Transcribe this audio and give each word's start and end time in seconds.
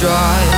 dry. 0.00 0.57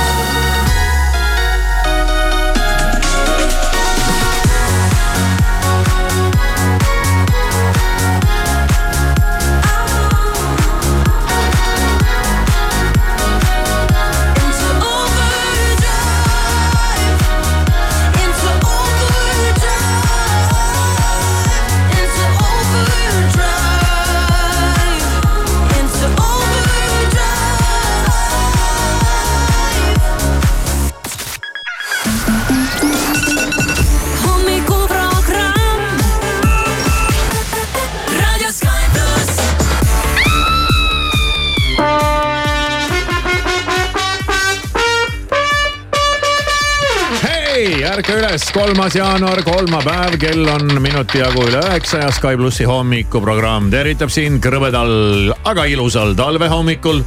Üles, 48.51 48.63
kolmas 48.63 48.95
jaanuar, 48.95 49.41
kolmapäev, 49.43 50.17
kell 50.19 50.47
on 50.47 50.81
minuti 50.81 51.19
jagu 51.19 51.43
üle 51.47 51.59
üheksa 51.59 52.01
ja 52.03 52.11
Sky 52.11 52.37
plussi 52.37 52.65
hommikuprogramm 52.65 53.69
tervitab 53.71 54.09
sind 54.09 54.41
krõbedal, 54.41 55.31
aga 55.43 55.65
ilusal 55.65 56.15
talvehommikul. 56.15 57.01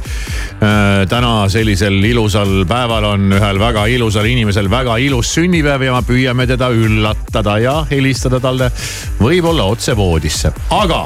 Äh, 0.61 1.05
täna 1.09 1.47
sellisel 1.49 2.03
ilusal 2.03 2.65
päeval 2.65 3.03
on 3.13 3.31
ühel 3.35 3.59
väga 3.59 3.85
ilusal 3.87 4.25
inimesel 4.25 4.69
väga 4.69 4.97
ilus 4.97 5.33
sünnipäev 5.35 5.83
ja 5.85 6.01
püüame 6.01 6.47
teda 6.47 6.69
üllatada 6.71 7.59
ja 7.59 7.85
helistada 7.89 8.39
talle 8.39 8.71
võib-olla 9.19 9.65
otse 9.65 9.95
voodisse, 9.95 10.53
aga 10.71 11.05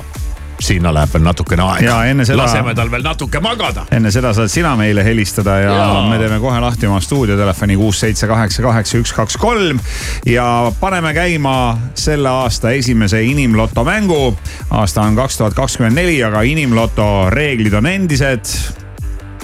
sinna 0.60 0.94
läheb 0.94 1.14
veel 1.14 1.24
natukene 1.24 1.64
aega. 1.64 2.00
Seda... 2.24 2.38
laseme 2.42 2.74
tal 2.76 2.92
veel 2.92 3.04
natuke 3.06 3.42
magada. 3.44 3.86
enne 3.96 4.12
seda 4.12 4.34
saad 4.36 4.52
sina 4.52 4.76
meile 4.80 5.04
helistada 5.06 5.58
ja, 5.64 5.76
ja 5.76 6.02
me 6.10 6.20
teeme 6.22 6.40
kohe 6.40 6.60
lahti 6.60 6.88
oma 6.90 7.00
stuudiotelefoni 7.04 7.78
kuus, 7.80 8.02
seitse, 8.04 8.28
kaheksa, 8.28 8.64
kaheksa, 8.66 9.00
üks, 9.04 9.14
kaks, 9.16 9.38
kolm. 9.40 9.80
ja 10.26 10.72
paneme 10.80 11.14
käima 11.14 11.56
selle 11.96 12.30
aasta 12.30 12.72
esimese 12.76 13.24
inimloto 13.24 13.84
mängu. 13.88 14.36
aasta 14.70 15.02
on 15.02 15.16
kaks 15.16 15.38
tuhat 15.38 15.58
kakskümmend 15.58 15.96
neli, 16.02 16.20
aga 16.24 16.44
inimloto 16.48 17.30
reeglid 17.34 17.74
on 17.74 17.90
endised 17.90 18.89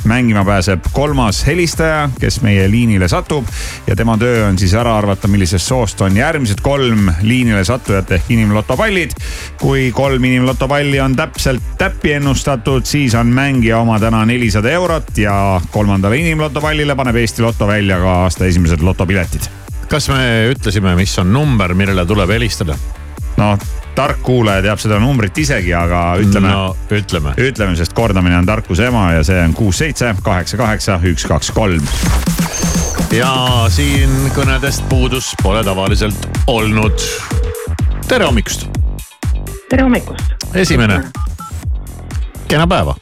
mängima 0.06 0.45
pääseb 0.45 0.86
kolmas 0.94 1.45
helistaja, 1.48 2.09
kes 2.20 2.42
meie 2.42 2.67
liinile 2.72 3.08
satub 3.08 3.48
ja 3.88 3.95
tema 3.95 4.17
töö 4.17 4.47
on 4.47 4.58
siis 4.59 4.73
ära 4.73 4.97
arvata, 4.97 5.28
millisest 5.28 5.67
soost 5.67 6.02
on 6.02 6.17
järgmised 6.17 6.62
kolm 6.66 7.09
liinile 7.22 7.64
sattujat 7.66 8.12
ehk 8.12 8.31
inimlotopallid. 8.31 9.16
kui 9.62 9.92
kolm 9.92 10.23
inimlotopalli 10.23 11.00
on 11.00 11.16
täpselt 11.16 11.64
täppi 11.78 12.14
ennustatud, 12.14 12.86
siis 12.86 13.16
on 13.16 13.28
mängija 13.28 13.80
oma 13.80 14.00
täna 14.00 14.25
nelisada 14.25 14.72
eurot 14.72 15.18
ja 15.18 15.62
kolmandale 15.72 16.18
inimlotopallile 16.18 16.96
paneb 16.96 17.16
Eesti 17.16 17.41
Loto 17.41 17.68
välja 17.68 18.00
ka 18.00 18.19
aasta 18.25 18.46
esimesed 18.46 18.81
lotopiletid. 18.81 19.50
kas 19.90 20.09
me 20.09 20.51
ütlesime, 20.51 20.96
mis 20.96 21.19
on 21.19 21.34
number, 21.34 21.74
millele 21.74 22.06
tuleb 22.06 22.30
helistada? 22.30 22.78
No 23.38 23.57
tark 23.96 24.19
kuulaja 24.23 24.63
teab 24.66 24.81
seda 24.81 25.00
numbrit 25.00 25.38
isegi, 25.38 25.72
aga 25.75 26.01
ütleme 26.19 26.51
no,. 26.51 26.75
ütleme. 26.91 27.34
ütleme, 27.40 27.75
sest 27.79 27.96
kordamine 27.96 28.38
on 28.38 28.46
tarkuse 28.47 28.90
ema 28.90 29.07
ja 29.16 29.23
see 29.23 29.40
on 29.44 29.56
kuus, 29.56 29.79
seitse, 29.79 30.12
kaheksa, 30.23 30.57
kaheksa, 30.59 31.00
üks, 31.12 31.28
kaks, 31.28 31.51
kolm. 31.56 31.88
ja 33.16 33.31
siin 33.72 34.29
kõnedest 34.35 34.88
puudus 34.91 35.31
pole 35.44 35.63
tavaliselt 35.63 36.29
olnud. 36.47 37.07
tere 38.07 38.28
hommikust. 38.28 38.68
tere 39.69 39.88
hommikust. 39.88 40.35
esimene. 40.53 41.01
kena 42.47 42.68
päeva. 42.68 42.95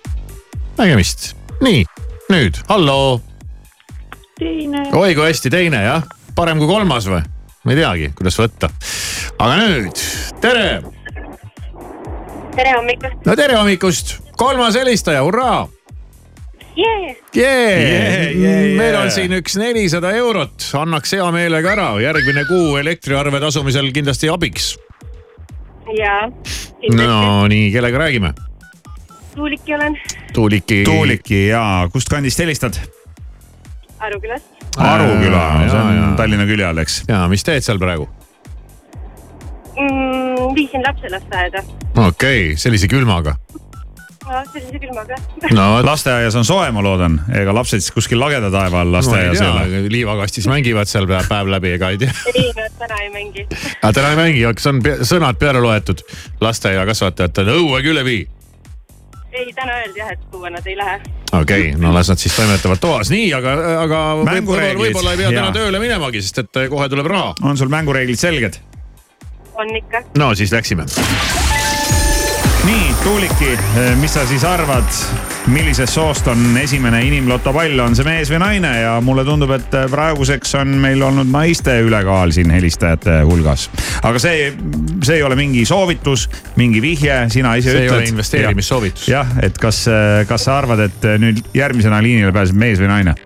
nägemist. 0.78 1.34
nii, 1.62 1.86
nüüd, 2.30 2.62
halloo. 2.70 3.22
teine. 4.40 4.90
oi 4.94 5.16
kui 5.16 5.30
hästi, 5.30 5.50
teine 5.50 5.86
jah, 5.88 6.10
parem 6.36 6.62
kui 6.62 6.70
kolmas 6.70 7.10
või? 7.10 7.26
Ma 7.64 7.72
ei 7.72 7.80
teagi, 7.80 8.10
kuidas 8.18 8.38
võtta. 8.40 8.70
aga 9.40 9.54
nüüd, 9.62 10.02
tere. 10.44 10.66
tere 12.58 12.76
hommikust. 12.76 13.24
no 13.26 13.38
tere 13.40 13.56
hommikust, 13.60 14.14
kolmas 14.40 14.78
helistaja, 14.80 15.24
hurraa. 15.24 15.64
Yeah. 16.74 17.02
Yeah. 17.06 17.18
Yeah, 17.38 18.32
yeah, 18.34 18.62
meil 18.80 18.96
on 18.98 19.12
siin 19.14 19.36
üks 19.38 19.56
nelisada 19.62 20.10
eurot, 20.18 20.72
annaks 20.80 21.14
hea 21.14 21.28
meelega 21.36 21.76
ära, 21.76 21.92
järgmine 22.02 22.48
kuu 22.50 22.80
elektriarve 22.82 23.40
tasumisel 23.44 23.92
kindlasti 23.96 24.32
abiks. 24.34 24.74
jaa. 26.00 26.26
no 26.98 27.46
nii, 27.48 27.70
kellega 27.76 28.04
räägime? 28.08 28.34
Tuuliki 29.34 29.76
olen. 29.76 29.96
Tuuliki. 30.34 30.84
Tuuliki 30.86 31.48
ja 31.48 31.88
kust 31.94 32.10
kandist 32.10 32.42
helistad? 32.44 32.78
Arukülast. 34.00 34.53
Aruküla, 34.78 35.44
see 35.70 35.80
on 35.80 35.96
ja. 35.96 36.12
Tallinna 36.18 36.46
külje 36.50 36.66
all, 36.68 36.84
eks? 36.84 37.04
ja, 37.10 37.26
mis 37.32 37.46
teed 37.46 37.66
seal 37.66 37.82
praegu 37.82 38.08
mm,? 39.78 40.56
viisin 40.56 40.86
lapse 40.86 41.12
lasteaeda. 41.14 41.64
okei 41.94 42.08
okay,, 42.08 42.56
sellise 42.62 42.90
külmaga 42.92 43.36
no 44.24 44.42
sellise 44.54 44.80
külmaga 44.80 45.18
no 45.54 45.68
lasteaias 45.86 46.36
on 46.40 46.46
soe, 46.48 46.70
ma 46.76 46.84
loodan, 46.86 47.20
ega 47.38 47.56
lapsed 47.56 47.84
siis 47.84 47.94
kuskil 47.96 48.22
lageda 48.22 48.52
taeva 48.54 48.82
all 48.84 48.94
lasteaias 48.96 49.42
ei 49.42 49.50
ole? 49.50 49.82
liivakastis 49.94 50.48
mängivad 50.52 50.90
seal 50.90 51.10
päev 51.10 51.52
läbi, 51.54 51.74
ega 51.78 51.92
ei 51.94 52.00
tea. 52.02 52.14
ei, 52.34 52.50
nad 52.58 52.78
täna 52.80 53.02
ei 53.04 53.12
mängi. 53.14 53.48
aga 53.50 53.82
ah, 53.82 53.96
täna 53.96 54.14
ei 54.14 54.22
mängi, 54.22 54.46
kas 54.58 54.72
on 54.72 54.82
sõnad 55.06 55.42
peale 55.42 55.64
loetud 55.64 56.06
lasteaiakasvatajatele, 56.42 57.60
õue 57.62 57.84
küll 57.86 58.02
ei 58.04 58.10
vii? 58.10 58.24
Ei, 59.34 59.54
täna 59.56 59.80
öeldi 59.82 60.02
jah, 60.02 60.14
et 60.16 60.36
õue 60.36 60.52
nad 60.54 60.68
ei 60.68 60.78
lähe. 60.78 61.00
okei 61.32 61.70
okay,, 61.70 61.80
no 61.82 61.94
las 61.96 62.12
nad 62.14 62.22
siis 62.22 62.36
toimetavad 62.38 62.82
toas, 62.84 63.12
nii, 63.14 63.32
aga, 63.38 63.56
aga 63.84 64.04
võib-olla 64.22 64.70
võib 64.80 65.02
ei 65.02 65.24
pea 65.24 65.34
täna 65.34 65.50
tööle 65.56 65.82
minemagi, 65.84 66.22
sest 66.26 66.44
et 66.46 66.62
kohe 66.74 66.90
tuleb 66.92 67.10
raha. 67.14 67.34
on 67.44 67.60
sul 67.60 67.74
mängureeglid 67.74 68.20
selged? 68.20 68.62
on 69.54 69.76
ikka. 69.82 70.06
no 70.18 70.34
siis 70.38 70.54
läksime 70.56 70.88
nii, 72.66 72.94
Tuuliki, 73.04 73.52
eh, 73.52 73.96
mis 74.00 74.14
sa 74.14 74.24
siis 74.28 74.44
arvad, 74.48 74.88
millisest 75.52 75.94
soost 75.94 76.28
on 76.32 76.58
esimene 76.58 77.02
inimloto 77.04 77.52
pall, 77.54 77.80
on 77.84 77.96
see 77.98 78.06
mees 78.08 78.32
või 78.32 78.40
naine 78.44 78.72
ja 78.80 78.94
mulle 79.04 79.26
tundub, 79.28 79.52
et 79.56 79.76
eh, 79.76 79.88
praeguseks 79.92 80.56
on 80.62 80.72
meil 80.84 81.04
olnud 81.04 81.28
naiste 81.32 81.76
ülekaal 81.84 82.32
siin 82.36 82.54
helistajate 82.54 83.20
hulgas. 83.28 83.68
aga 84.04 84.22
see, 84.22 84.54
see 85.04 85.20
ei 85.20 85.26
ole 85.28 85.36
mingi 85.40 85.66
soovitus, 85.68 86.30
mingi 86.56 86.82
vihje, 86.84 87.20
sina 87.34 87.56
ise 87.60 87.72
see 87.74 87.84
ütled. 87.84 87.90
see 87.90 87.92
ei 87.92 87.98
ole 87.98 88.14
investeerimissoovitus. 88.14 89.08
jah, 89.12 89.36
et 89.44 89.60
kas, 89.60 89.84
eh, 89.92 90.24
kas 90.30 90.48
sa 90.48 90.58
arvad, 90.62 90.86
et 90.88 91.12
nüüd 91.20 91.44
järgmisena 91.58 92.00
liinile 92.04 92.32
pääseb 92.36 92.60
mees 92.64 92.80
või 92.80 92.92
naine? 92.94 93.18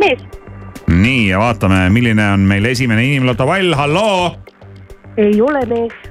mees. 0.00 0.24
nii 0.88 1.28
ja 1.28 1.44
vaatame, 1.44 1.84
milline 1.92 2.32
on 2.38 2.48
meil 2.48 2.72
esimene 2.72 3.04
inimloto 3.04 3.46
pall, 3.46 3.76
halloo. 3.76 4.32
ei 5.20 5.40
ole 5.44 5.66
mees. 5.68 6.04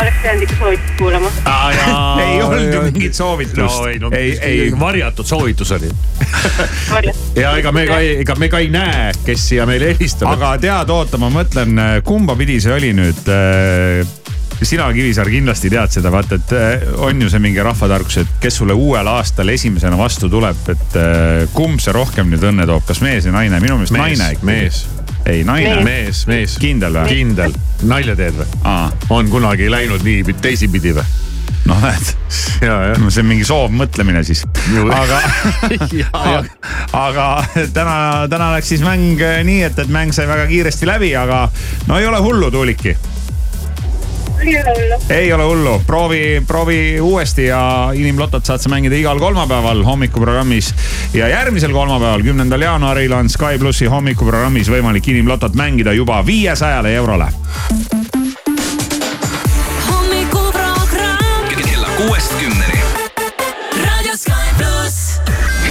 Oleks 0.00 0.16
pidanud 0.22 0.42
ikka 0.42 0.56
soovitust 0.58 0.94
kuulama? 0.98 1.30
Ei 2.24 2.42
olnud 2.42 2.74
ju 2.74 2.82
mingit 2.82 3.14
soovitust. 3.14 3.58
no 3.58 3.86
ei, 3.86 3.98
no 3.98 4.10
ei, 4.12 4.38
ei. 4.38 4.80
varjatud 4.80 5.26
soovitus 5.26 5.72
oli. 5.72 5.90
Ja 7.36 7.56
ega 7.56 7.72
me 7.72 7.86
ka 7.86 7.98
ei, 7.98 8.18
ega 8.20 8.34
me 8.38 8.48
ka 8.48 8.58
ei 8.62 8.68
näe, 8.70 9.12
kes 9.24 9.48
siia 9.48 9.66
meile 9.66 9.94
helistab. 9.94 10.30
aga 10.34 10.56
tead, 10.62 10.90
oota, 10.90 11.18
ma 11.18 11.30
mõtlen, 11.32 11.78
kumba 12.04 12.36
pidi 12.38 12.60
see 12.62 12.74
oli 12.74 12.92
nüüd 12.96 13.30
sina, 14.64 14.86
Kivisaar, 14.94 15.28
kindlasti 15.28 15.70
tead 15.72 15.92
seda, 15.92 16.12
vaata, 16.14 16.38
et 16.38 16.52
on 17.02 17.22
ju 17.22 17.30
see 17.30 17.42
mingi 17.42 17.62
rahvatarkus, 17.62 18.20
et 18.22 18.36
kes 18.40 18.60
sulle 18.62 18.76
uuel 18.78 19.08
aastal 19.10 19.50
esimesena 19.52 19.98
vastu 19.98 20.30
tuleb, 20.32 20.68
et 20.72 20.98
kumb 21.52 21.82
see 21.82 21.94
rohkem 21.94 22.30
nüüd 22.32 22.46
õnne 22.52 22.66
toob, 22.70 22.86
kas 22.88 23.02
mees 23.04 23.26
või 23.28 23.38
naine? 23.40 23.60
minu 23.64 23.80
meelest 23.80 23.98
naine 23.98 24.34
ikka. 24.36 24.48
mees 24.48 24.84
ei, 25.26 25.44
naine. 25.44 25.82
mees, 25.84 26.24
mees. 26.30 26.56
kindel 26.60 26.98
või? 27.00 27.08
kindel. 27.08 27.54
nalja 27.88 28.16
teed 28.18 28.36
või? 28.38 28.48
on 29.14 29.30
kunagi 29.32 29.70
läinud 29.72 30.04
nii 30.04 30.36
teisipidi 30.42 30.94
või? 30.96 31.06
noh, 31.68 31.80
näed. 31.80 32.12
no 33.00 33.10
see 33.10 33.22
on 33.24 33.28
mingi 33.30 33.46
soovmõtlemine 33.48 34.24
siis. 34.26 34.44
aga 35.00 35.20
aga, 36.20 36.44
aga 37.00 37.26
täna, 37.76 37.96
täna 38.30 38.52
läks 38.56 38.74
siis 38.74 38.84
mäng 38.84 39.20
nii, 39.20 39.60
et, 39.70 39.78
et 39.80 39.92
mäng 39.92 40.14
sai 40.16 40.28
väga 40.30 40.46
kiiresti 40.50 40.88
läbi, 40.88 41.14
aga 41.18 41.46
no 41.88 42.00
ei 42.00 42.08
ole 42.10 42.20
hullu, 42.24 42.50
Tuuliki. 42.54 42.96
Ei 44.44 44.60
ole 44.60 44.72
hullu. 44.74 45.02
ei 45.10 45.32
ole 45.32 45.44
hullu, 45.44 45.82
proovi, 45.86 46.42
proovi 46.46 47.00
uuesti 47.00 47.44
ja 47.44 47.90
inimlotot 47.94 48.44
saad 48.44 48.60
sa 48.60 48.68
mängida 48.68 48.96
igal 48.96 49.18
kolmapäeval 49.18 49.82
hommikuprogrammis. 49.84 50.74
ja 51.14 51.28
järgmisel 51.28 51.72
kolmapäeval, 51.72 52.22
kümnendal 52.22 52.60
jaanuaril 52.60 53.12
on 53.12 53.28
Sky 53.28 53.58
plussi 53.58 53.86
hommikuprogrammis 53.86 54.70
võimalik 54.70 55.08
inimlotot 55.08 55.54
mängida 55.54 55.92
juba 55.92 56.26
viiesajale 56.26 56.94
eurole. 56.94 57.26
hommikuprogramm 59.90 61.48
kella 61.48 61.88
kuuest 61.96 62.32
kümneni. 62.40 62.53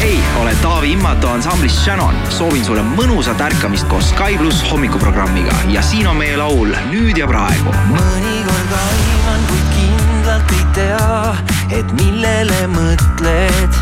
hei, 0.03 0.23
olen 0.41 0.57
Taavi 0.57 0.91
Immatu 0.91 1.27
ansamblist 1.27 1.79
Shannon. 1.83 2.15
soovin 2.29 2.65
sulle 2.65 2.81
mõnusat 2.83 3.39
ärkamist 3.41 3.88
koos 3.88 4.09
Sky 4.11 4.35
pluss 4.38 4.63
hommikuprogrammiga 4.71 5.55
ja 5.71 5.81
siin 5.81 6.07
on 6.11 6.17
meie 6.19 6.35
laul 6.38 6.73
Nüüd 6.89 7.17
ja 7.17 7.27
praegu. 7.27 7.71
mõnikord 7.88 8.73
aiman, 8.79 9.45
kuid 9.47 9.69
kindlalt 9.77 10.51
ei 10.57 10.65
tea, 10.75 11.35
et 11.79 11.95
millele 12.00 12.59
mõtled. 12.75 13.79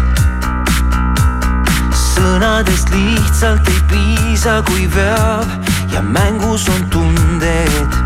sõnadest 1.98 2.94
lihtsalt 2.94 3.74
ei 3.74 3.82
piisa, 3.90 4.62
kui 4.70 4.86
veab 4.96 5.50
ja 5.94 6.02
mängus 6.02 6.70
on 6.70 6.90
tunded. 6.94 8.00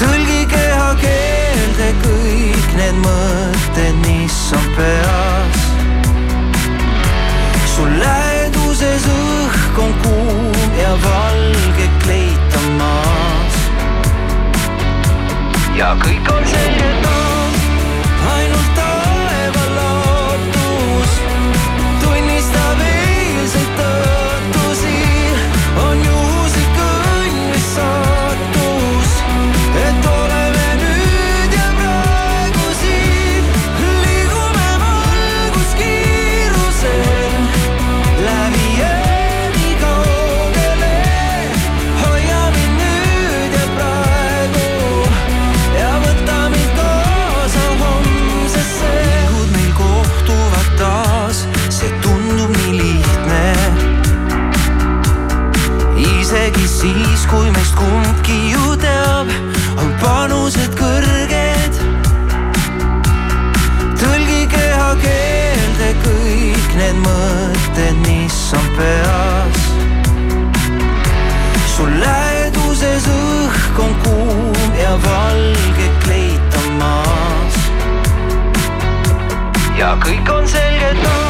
tõlgi 0.00 0.44
kehakeelde 0.56 1.94
kõik 2.04 2.76
need 2.80 3.02
mõtted, 3.04 4.04
mis 4.06 4.44
on 4.56 4.72
peas. 4.76 5.67
Sul 7.78 7.90
läheduses 8.02 9.04
õhk 9.06 9.78
on 9.78 9.92
kuum 10.02 10.72
ja 10.78 10.92
valge 11.04 11.86
kleit 12.02 12.56
on 12.58 12.68
maas. 12.80 13.58
ja 15.78 15.92
kõik 16.02 16.26
on 16.34 16.48
selge 16.50 16.88
taas, 17.04 17.27
mis 68.06 68.52
on 68.52 68.66
peas 68.76 69.58
sul 71.76 71.90
läheduses 72.00 73.06
õhk 73.06 73.78
on 73.84 73.94
kuum 74.02 74.72
ja 74.80 74.96
valge 75.04 75.86
kleit 76.02 76.58
on 76.58 76.72
maas. 76.80 77.58
ja 79.78 79.94
kõik 80.02 80.32
on 80.34 80.48
selge 80.50 80.90
taas, 81.04 81.27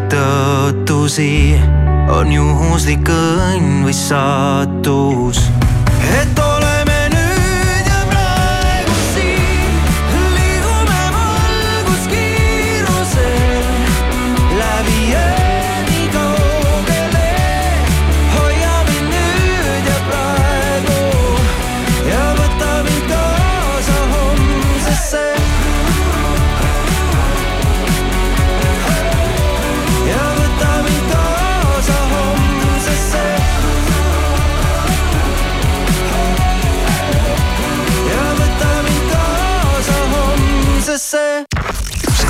eilseid 0.00 0.08
tõotusi, 0.08 1.58
on 2.08 2.32
juhuslik 2.32 3.08
õnn 3.08 3.84
või 3.84 3.94
saatus, 3.94 5.49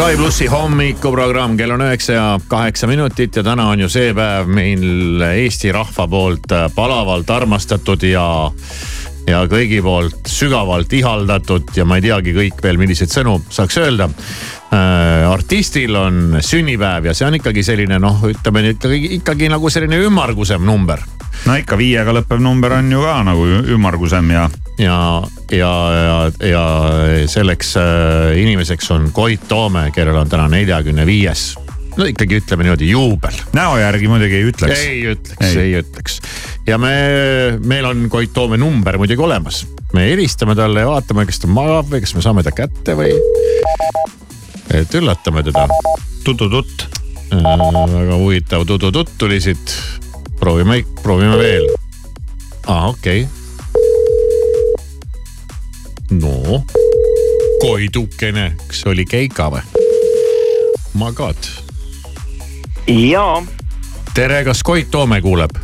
Sky 0.00 0.16
plussi 0.16 0.46
hommikuprogramm, 0.48 1.58
kell 1.60 1.74
on 1.74 1.82
üheksa 1.84 2.14
ja 2.14 2.22
kaheksa 2.48 2.86
minutit 2.88 3.36
ja 3.36 3.42
täna 3.44 3.66
on 3.68 3.82
ju 3.82 3.88
see 3.92 4.14
päev, 4.16 4.48
mil 4.48 5.20
Eesti 5.26 5.74
rahva 5.76 6.06
poolt 6.08 6.54
palavalt 6.72 7.28
armastatud 7.30 8.06
ja 8.08 8.24
ja 9.28 9.42
kõigi 9.44 9.82
poolt 9.84 10.32
sügavalt 10.32 10.96
ihaldatud 10.96 11.76
ja 11.76 11.84
ma 11.84 12.00
ei 12.00 12.06
teagi 12.08 12.32
kõik 12.32 12.64
veel, 12.64 12.80
milliseid 12.80 13.12
sõnu 13.12 13.42
saaks 13.52 13.76
öelda 13.84 14.08
äh,. 14.08 15.28
artistil 15.28 15.92
on 16.00 16.40
sünnipäev 16.40 17.12
ja 17.12 17.14
see 17.14 17.28
on 17.28 17.36
ikkagi 17.36 17.66
selline 17.68 18.00
noh, 18.00 18.24
ütleme 18.32 18.64
nüüd 18.70 18.80
ikkagi, 18.80 19.16
ikkagi 19.20 19.52
nagu 19.52 19.68
selline 19.68 20.00
ümmargusem 20.08 20.64
number 20.64 21.04
no 21.46 21.56
ikka 21.56 21.78
viiega 21.80 22.12
lõppev 22.14 22.42
number 22.42 22.78
on 22.78 22.92
ju 22.92 23.04
ka 23.04 23.20
nagu 23.26 23.46
ümmargusem 23.76 24.34
ja 24.34 24.48
ja, 24.80 25.22
ja, 25.50 25.72
ja, 25.92 26.48
ja 26.48 26.64
selleks 27.28 27.74
äh, 27.76 28.38
inimeseks 28.40 28.90
on 28.90 29.10
Koit 29.12 29.48
Toome, 29.48 29.90
kellel 29.94 30.16
on 30.16 30.28
täna 30.28 30.48
neljakümne 30.48 31.06
viies. 31.06 31.54
no 31.96 32.06
ikkagi 32.06 32.38
ütleme 32.40 32.64
niimoodi 32.64 32.90
juubel. 32.90 33.36
näo 33.52 33.76
järgi 33.78 34.08
muidugi 34.08 34.38
ei 34.38 34.46
ütleks. 34.48 34.84
ei 34.86 35.02
ütleks, 35.12 35.56
ei 35.56 35.74
ütleks. 35.82 36.20
ja 36.66 36.78
me, 36.78 36.94
meil 37.64 37.84
on 37.84 38.06
Koit 38.08 38.32
Toome 38.34 38.56
number 38.56 38.98
muidugi 38.98 39.22
olemas. 39.22 39.66
me 39.94 40.08
helistame 40.10 40.56
talle 40.56 40.86
ja 40.86 40.92
vaatame, 40.92 41.26
kas 41.28 41.42
ta 41.42 41.50
magab 41.50 41.90
või 41.92 42.04
kas 42.04 42.14
me 42.16 42.24
saame 42.24 42.46
ta 42.46 42.54
kätte 42.54 42.96
või. 42.96 43.12
et 44.80 44.94
üllatame 44.94 45.44
teda. 45.44 45.66
tutu-tutt. 46.24 46.88
väga 47.30 48.16
huvitav 48.16 48.64
tudu-tutt 48.66 49.18
tuli 49.18 49.40
siit. 49.40 49.76
proovime, 50.50 50.84
proovime 51.02 51.36
veel. 51.38 51.68
aa, 52.66 52.88
okei 52.88 53.22
okay.. 53.22 53.30
no, 56.10 56.64
Koidukene, 57.60 58.56
kas 58.66 58.82
oli 58.90 59.04
Keika 59.06 59.46
või? 59.54 59.62
magad. 60.98 61.38
jaa, 62.90 63.42
tere, 64.14 64.42
kas 64.44 64.62
Koit 64.66 64.90
Toome 64.90 65.20
kuuleb? 65.22 65.54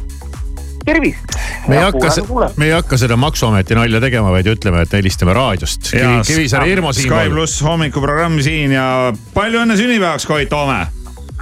tervist. 0.87 1.35
me 1.67 1.81
ei 1.81 1.83
hakka, 1.83 2.13
me 2.57 2.69
ei 2.69 2.77
hakka 2.77 2.97
seda 3.03 3.19
maksuameti 3.19 3.75
nalja 3.75 4.01
tegema, 4.01 4.31
vaid 4.31 4.47
ütleme, 4.55 4.85
et 4.87 4.93
helistame 4.95 5.35
raadiost. 5.35 5.91
Kivi, 5.91 6.21
Kivisaare 6.31 6.71
Irmo 6.71 6.93
Sky 6.95 7.09
siinpool. 7.09 7.35
pluss 7.35 7.59
hommikuprogramm 7.67 8.39
siin 8.39 8.79
ja 8.79 8.87
palju 9.35 9.67
õnne 9.67 9.75
sünnipäevaks, 9.83 10.31
Koit 10.31 10.49
Toome. 10.55 10.85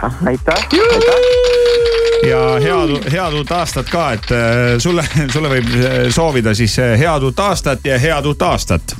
aitäh, 0.02 0.68
ja 2.28 2.38
head, 2.60 3.12
head 3.12 3.32
uut 3.32 3.50
aastat 3.52 3.88
ka, 3.90 4.10
et 4.16 4.30
äh, 4.32 4.76
sulle, 4.78 5.04
sulle 5.32 5.50
võib 5.52 5.72
äh, 5.78 5.96
soovida 6.14 6.54
siis 6.56 6.76
äh, 6.82 6.94
head 6.98 7.24
uut 7.26 7.40
aastat 7.40 7.84
ja 7.86 7.98
head 8.00 8.26
uut 8.26 8.42
aastat. 8.42 8.96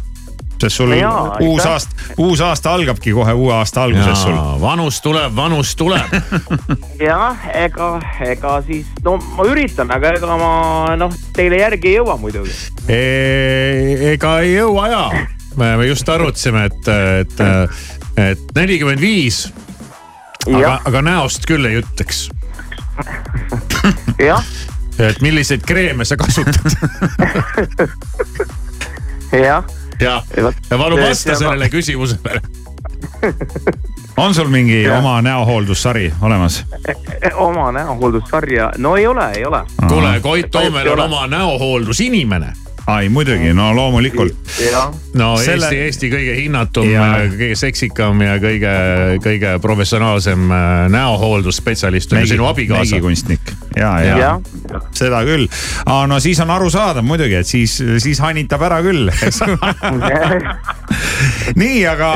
sest 0.60 0.76
sul 0.76 0.92
Jaa, 0.96 1.36
uus 1.40 1.60
aitäh. 1.60 1.72
aasta, 1.72 1.96
uus 2.18 2.40
aasta 2.40 2.74
algabki 2.74 3.12
kohe 3.12 3.32
uue 3.32 3.52
aasta 3.54 3.82
alguses 3.82 4.22
sul. 4.22 4.36
vanus 4.60 5.00
tuleb, 5.00 5.34
vanus 5.36 5.74
tuleb. 5.76 6.14
jah, 7.08 7.48
ega, 7.54 8.00
ega 8.20 8.60
siis 8.66 8.86
no 9.04 9.16
ma 9.36 9.48
üritan, 9.50 9.90
aga 9.90 10.14
ega 10.18 10.38
ma 10.40 10.52
noh, 10.96 11.12
teile 11.36 11.60
järgi 11.60 11.92
ei 11.92 11.98
jõua 11.98 12.16
muidugi. 12.20 12.54
ega 14.12 14.38
ei 14.40 14.54
jõua 14.54 14.88
ja. 14.88 15.04
me 15.56 15.74
just 15.88 16.08
arutasime, 16.08 16.64
et, 16.70 16.88
et, 17.20 17.44
et 18.16 18.56
nelikümmend 18.56 19.00
viis, 19.00 19.46
aga 20.46 20.60
jah,, 20.60 20.80
aga 20.84 21.02
näost 21.02 21.46
küll 21.48 21.64
ei 21.68 21.80
ütleks. 21.80 22.28
jah, 24.18 24.44
et 25.08 25.20
milliseid 25.24 25.64
kreeme 25.66 26.04
sa 26.04 26.16
kasutad 26.16 26.76
jah, 29.44 29.64
ja, 30.00 30.22
ja 30.70 30.78
palun 30.78 31.00
vasta 31.00 31.34
sellele 31.34 31.68
küsimusele. 31.68 32.40
on 34.16 34.34
sul 34.34 34.48
mingi 34.48 34.82
Jah. 34.82 34.98
oma 34.98 35.22
näohooldussari 35.22 36.12
olemas? 36.20 36.64
oma 37.48 37.72
näohooldussarja, 37.72 38.72
no 38.78 38.96
ei 38.96 39.06
ole, 39.06 39.30
ei 39.32 39.44
ole. 39.44 39.64
kuule, 39.88 40.20
Koit 40.20 40.50
Toomel 40.50 40.88
on 40.88 41.00
oma 41.00 41.26
näohooldusinimene. 41.26 42.52
Ai 42.86 43.08
muidugi, 43.08 43.54
no 43.54 43.76
loomulikult. 43.76 44.34
no 45.14 45.36
Selle- 45.36 45.64
Eesti, 45.64 45.76
Eesti 45.84 46.10
kõige 46.12 46.34
hinnatum 46.36 46.88
Ja-, 46.90 47.24
kõige 47.32 47.56
seksikam 47.56 48.20
ja 48.22 48.36
kõige, 48.42 48.72
kõige 49.24 49.54
professionaalsem 49.62 50.50
äh, 50.52 50.72
näohooldusspetsialist 50.92 52.12
on 52.12 52.24
ju 52.24 52.32
sinu 52.34 52.48
abikaasa. 52.50 52.84
mägikunstnik 52.84 53.54
ja, 53.76 53.94
ja 54.04 54.18
jah, 54.18 54.40
seda 54.92 55.22
küll. 55.24 55.48
no 56.08 56.20
siis 56.20 56.40
on 56.44 56.50
arusaadav 56.50 57.04
muidugi, 57.06 57.40
et 57.40 57.48
siis, 57.48 57.78
siis 57.98 58.20
hanitab 58.20 58.62
ära 58.68 58.82
küll, 58.84 59.08
nii, 61.62 61.80
aga 61.88 62.12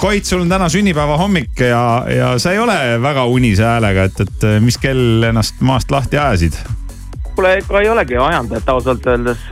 Koit, 0.00 0.28
sul 0.28 0.44
on 0.44 0.52
täna 0.52 0.68
sünnipäeva 0.68 1.16
hommik 1.20 1.64
ja, 1.64 1.82
ja 2.12 2.32
sa 2.38 2.52
ei 2.52 2.60
ole 2.60 2.78
väga 3.02 3.24
unise 3.30 3.64
häälega, 3.64 4.08
et, 4.10 4.24
et 4.26 4.48
mis 4.60 4.76
kell 4.80 5.30
ennast 5.32 5.64
maast 5.64 5.92
lahti 5.94 6.20
ajasid? 6.20 6.83
kuule, 7.34 7.56
ega 7.60 7.80
ei 7.82 7.88
olegi 7.92 8.18
et 8.56 8.68
ausalt 8.68 9.06
öeldes, 9.06 9.42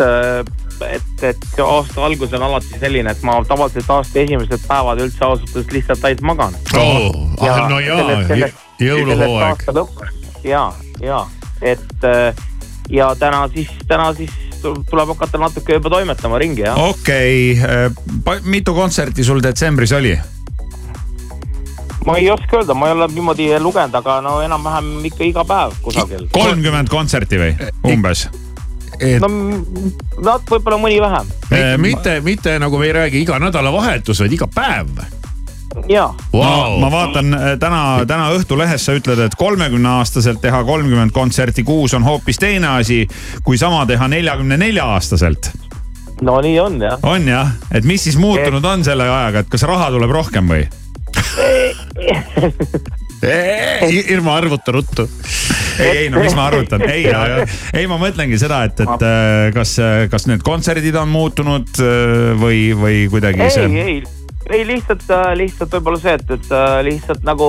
et, 0.89 1.25
et 1.29 1.61
aasta 1.65 2.05
algus 2.07 2.33
on 2.33 2.47
alati 2.49 2.81
selline, 2.81 3.11
et 3.11 3.23
ma 3.27 3.39
tavaliselt 3.49 3.91
aasta 3.91 4.23
esimesed 4.25 4.67
päevad 4.69 5.03
üldse 5.05 5.25
ausalt 5.27 5.57
öeldes 5.57 5.77
lihtsalt 5.77 6.05
ainult 6.11 6.27
magan. 6.33 6.57
oh,. 6.77 7.27
ah, 7.41 7.69
no 7.71 7.81
jaa, 7.81 8.51
jõuluhooaeg. 8.81 9.69
ja, 10.45 10.67
ja 11.01 11.27
et 11.63 12.05
äh, 12.05 12.35
ja 12.91 13.15
täna 13.19 13.49
siis, 13.55 13.71
täna 13.89 14.13
siis 14.15 14.31
tuleb 14.63 15.09
hakata 15.15 15.39
natuke 15.39 15.79
juba 15.79 15.91
toimetama 15.91 16.39
ringi 16.39 16.67
jah. 16.67 16.79
okei 16.79 17.59
okay., 17.59 18.41
mitu 18.45 18.75
kontserti 18.75 19.25
sul 19.25 19.43
detsembris 19.43 19.93
oli? 19.93 20.19
Ma 22.07 22.17
ei 22.19 22.31
oska 22.31 22.61
öelda, 22.61 22.75
ma 22.75 22.89
ei 22.89 22.97
ole 22.97 23.09
niimoodi 23.13 23.49
lugenud, 23.63 23.95
aga 23.95 24.21
no 24.25 24.39
enam-vähem 24.45 24.93
ikka 25.11 25.25
iga 25.25 25.45
päev 25.49 25.77
kusagil. 25.85 26.29
kolmkümmend 26.33 26.91
kontserti 26.93 27.41
või 27.41 27.55
umbes? 27.89 28.29
no 29.21 29.29
m- 29.29 29.93
nad 30.23 30.47
võib-olla 30.51 30.79
mõni 30.79 31.01
vähem, 31.03 31.33
Eh, 31.53 31.75
mitte, 31.79 32.21
mitte 32.25 32.59
nagu 32.59 32.79
me 32.79 32.87
ei 32.87 32.93
räägi 32.97 33.23
iga 33.23 33.39
nädalavahetus, 33.43 34.21
vaid 34.25 34.33
iga 34.39 34.49
päev 34.55 35.03
ja 35.89 36.07
wow.. 36.33 36.79
ma 36.81 36.91
vaatan 36.91 37.37
täna, 37.61 37.83
täna 38.09 38.31
Õhtulehes 38.37 38.85
sa 38.85 38.95
ütled, 38.97 39.21
et 39.25 39.37
kolmekümne 39.39 39.89
aastaselt 39.99 40.41
teha 40.43 40.63
kolmkümmend 40.65 41.15
kontserti 41.17 41.65
kuus 41.65 41.95
on 41.95 42.05
hoopis 42.05 42.39
teine 42.39 42.69
asi, 42.77 43.07
kui 43.45 43.59
sama 43.59 43.87
teha 43.87 44.09
neljakümne 44.09 44.59
nelja 44.61 44.85
aastaselt. 44.95 45.51
no 46.23 46.41
nii 46.41 46.61
on 46.61 46.81
jah. 46.83 46.99
on 47.03 47.29
jah, 47.29 47.57
et 47.73 47.85
mis 47.89 48.05
siis 48.05 48.17
muutunud 48.21 48.65
on 48.65 48.85
selle 48.85 49.09
ajaga, 49.09 49.45
et 49.45 49.53
kas 49.53 49.67
raha 49.69 49.91
tuleb 49.95 50.13
rohkem 50.13 50.49
või? 50.49 50.69
Irma 54.11 54.37
arvuta 54.37 54.73
ruttu. 54.73 55.09
ei, 55.79 55.97
ei 55.97 56.09
no 56.11 56.21
mis 56.21 56.35
ma 56.37 56.47
arvutan, 56.51 56.83
ei, 56.91 57.07
ei 57.73 57.87
ma 57.89 57.97
mõtlengi 58.01 58.39
seda, 58.41 58.65
et, 58.69 58.81
et 58.83 59.05
äh, 59.07 59.47
kas, 59.55 59.77
kas 60.13 60.27
need 60.29 60.43
kontserdid 60.47 60.97
on 61.01 61.09
muutunud 61.13 61.81
äh, 61.81 62.33
või, 62.41 62.73
või 62.77 63.07
kuidagi 63.13 63.47
ei, 63.47 63.55
see. 63.55 63.71
ei, 63.87 64.03
ei 64.53 64.67
lihtsalt, 64.69 65.07
lihtsalt 65.39 65.79
võib-olla 65.79 66.03
see, 66.03 66.17
et, 66.19 66.35
et 66.37 66.53
äh, 66.53 66.79
lihtsalt 66.91 67.23
nagu 67.27 67.49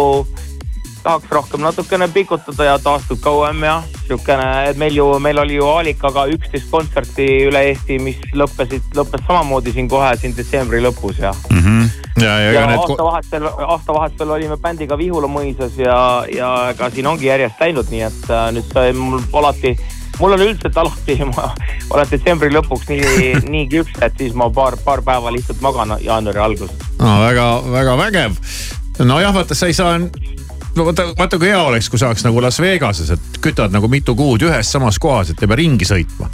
tahaks 1.04 1.32
rohkem 1.32 1.62
natukene 1.62 2.08
pikutada 2.14 2.64
ja 2.72 2.78
taastub 2.80 3.20
kauem 3.24 3.64
ja 3.64 3.82
siukene, 4.08 4.48
et 4.70 4.78
meil 4.80 4.96
ju, 4.96 5.08
meil 5.20 5.40
oli 5.40 5.58
ju 5.58 5.68
Aalikaga 5.68 6.26
üksteist 6.32 6.70
kontserti 6.72 7.26
üle 7.48 7.62
Eesti, 7.70 8.00
mis 8.04 8.20
lõppesid, 8.36 8.90
lõppes 8.98 9.24
samamoodi 9.28 9.74
siin 9.76 9.90
kohe 9.92 10.14
siin 10.20 10.36
detsembri 10.38 10.82
lõpus 10.84 11.20
ja. 11.24 11.34
ja, 12.22 12.34
ja 12.40 12.52
ja 12.54 12.66
need 12.70 12.80
ko- 12.80 12.94
aastavahetusel, 12.94 13.50
aastavahetusel 13.68 14.36
olime 14.38 14.58
bändiga 14.62 14.98
Vihula 15.00 15.28
mõisas 15.32 15.76
ja, 15.80 15.98
ja 16.32 16.54
ega 16.74 16.90
siin 16.94 17.08
ongi 17.10 17.30
järjest 17.32 17.60
läinud, 17.64 17.92
nii 17.92 18.06
et 18.10 18.32
äh, 18.32 18.48
nüüd 18.56 18.72
sai 18.74 18.94
mul 18.98 19.24
alati, 19.40 19.74
mul 20.20 20.36
on 20.38 20.46
üldiselt 20.46 20.78
alati, 20.84 21.18
ma 21.34 21.50
olen 21.94 22.12
detsembri 22.12 22.52
lõpuks 22.54 22.92
nii, 22.92 23.34
nii 23.48 23.66
küps, 23.72 23.98
et 24.06 24.16
siis 24.20 24.36
ma 24.38 24.50
paar, 24.54 24.78
paar 24.86 25.04
päeva 25.06 25.34
lihtsalt 25.36 25.64
magan 25.66 25.98
jaanuari 26.04 26.44
alguses. 26.44 26.88
no, 27.00 27.18
väga, 27.24 27.50
väga 27.72 27.98
vägev. 28.04 28.40
nojah, 29.00 29.34
vaata, 29.36 29.56
sa 29.58 29.72
ei 29.72 29.76
saa, 29.78 29.96
no 30.76 30.86
vaata, 30.86 31.08
vaata 31.18 31.40
kui 31.40 31.52
hea 31.52 31.62
oleks, 31.62 31.90
kui 31.92 32.02
saaks 32.02 32.26
nagu 32.26 32.42
Las 32.42 32.60
Vegases, 32.62 33.14
et 33.14 33.40
kütad 33.44 33.74
nagu 33.74 33.90
mitu 33.92 34.16
kuud 34.18 34.46
ühes 34.48 34.74
samas 34.74 35.00
kohas, 35.02 35.34
et 35.34 35.42
ei 35.44 35.50
pea 35.50 35.60
ringi 35.60 35.88
sõitma. 35.88 36.30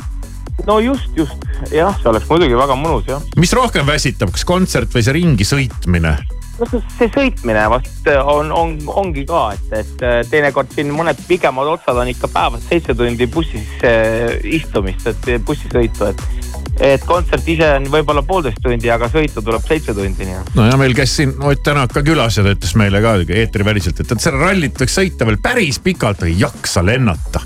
no 0.68 0.80
just, 0.84 1.08
just 1.18 1.48
jah, 1.74 1.96
see 2.02 2.12
oleks 2.12 2.28
muidugi 2.30 2.58
väga 2.60 2.76
mõnus 2.80 3.08
jah. 3.10 3.24
mis 3.40 3.54
rohkem 3.56 3.88
väsitab, 3.88 4.34
kas 4.36 4.46
kontsert 4.48 4.94
või 4.96 5.06
see 5.06 5.18
ringi 5.20 5.48
sõitmine? 5.48 6.18
no 6.60 6.68
see, 6.72 7.08
sõitmine 7.08 7.66
vast 7.72 8.10
on, 8.24 8.52
on, 8.52 8.76
ongi 9.04 9.26
ka, 9.28 9.46
et, 9.56 9.74
et 9.84 10.28
teinekord 10.32 10.72
siin 10.76 10.92
mõned 10.96 11.20
pikemad 11.28 11.76
otsad 11.76 12.00
on 12.00 12.12
ikka 12.12 12.32
päevas 12.34 12.68
seitse 12.70 12.96
tundi 12.98 13.28
bussis 13.32 13.88
äh, 13.88 14.40
istumist, 14.44 15.08
et 15.08 15.32
bussisõitu, 15.48 16.12
et 16.12 16.39
et 16.80 17.04
kontsert 17.08 17.48
ise 17.52 17.68
on 17.76 17.88
võib-olla 17.92 18.24
poolteist 18.28 18.62
tundi, 18.64 18.90
aga 18.92 19.10
sõitu 19.12 19.44
tuleb 19.44 19.66
seitse 19.68 19.94
tundi, 19.96 20.26
nii 20.26 20.40
et 20.40 20.56
no 20.56 20.68
ja 20.70 20.78
meil 20.80 20.96
käis 20.98 21.16
siin 21.20 21.36
Ott 21.44 21.64
Tänak 21.66 21.92
ka 21.94 22.04
külas 22.06 22.40
ja 22.40 22.46
ta 22.46 22.54
ütles 22.56 22.76
meile 22.80 23.02
ka 23.04 23.18
eetriväliselt, 23.20 24.00
et, 24.00 24.12
et 24.16 24.24
seda 24.24 24.40
rallit 24.40 24.80
võiks 24.80 24.96
sõita 24.96 25.28
veel 25.28 25.40
päris 25.44 25.80
pikalt, 25.84 26.24
aga 26.24 26.32
ei 26.32 26.40
jaksa 26.40 26.84
lennata. 26.86 27.42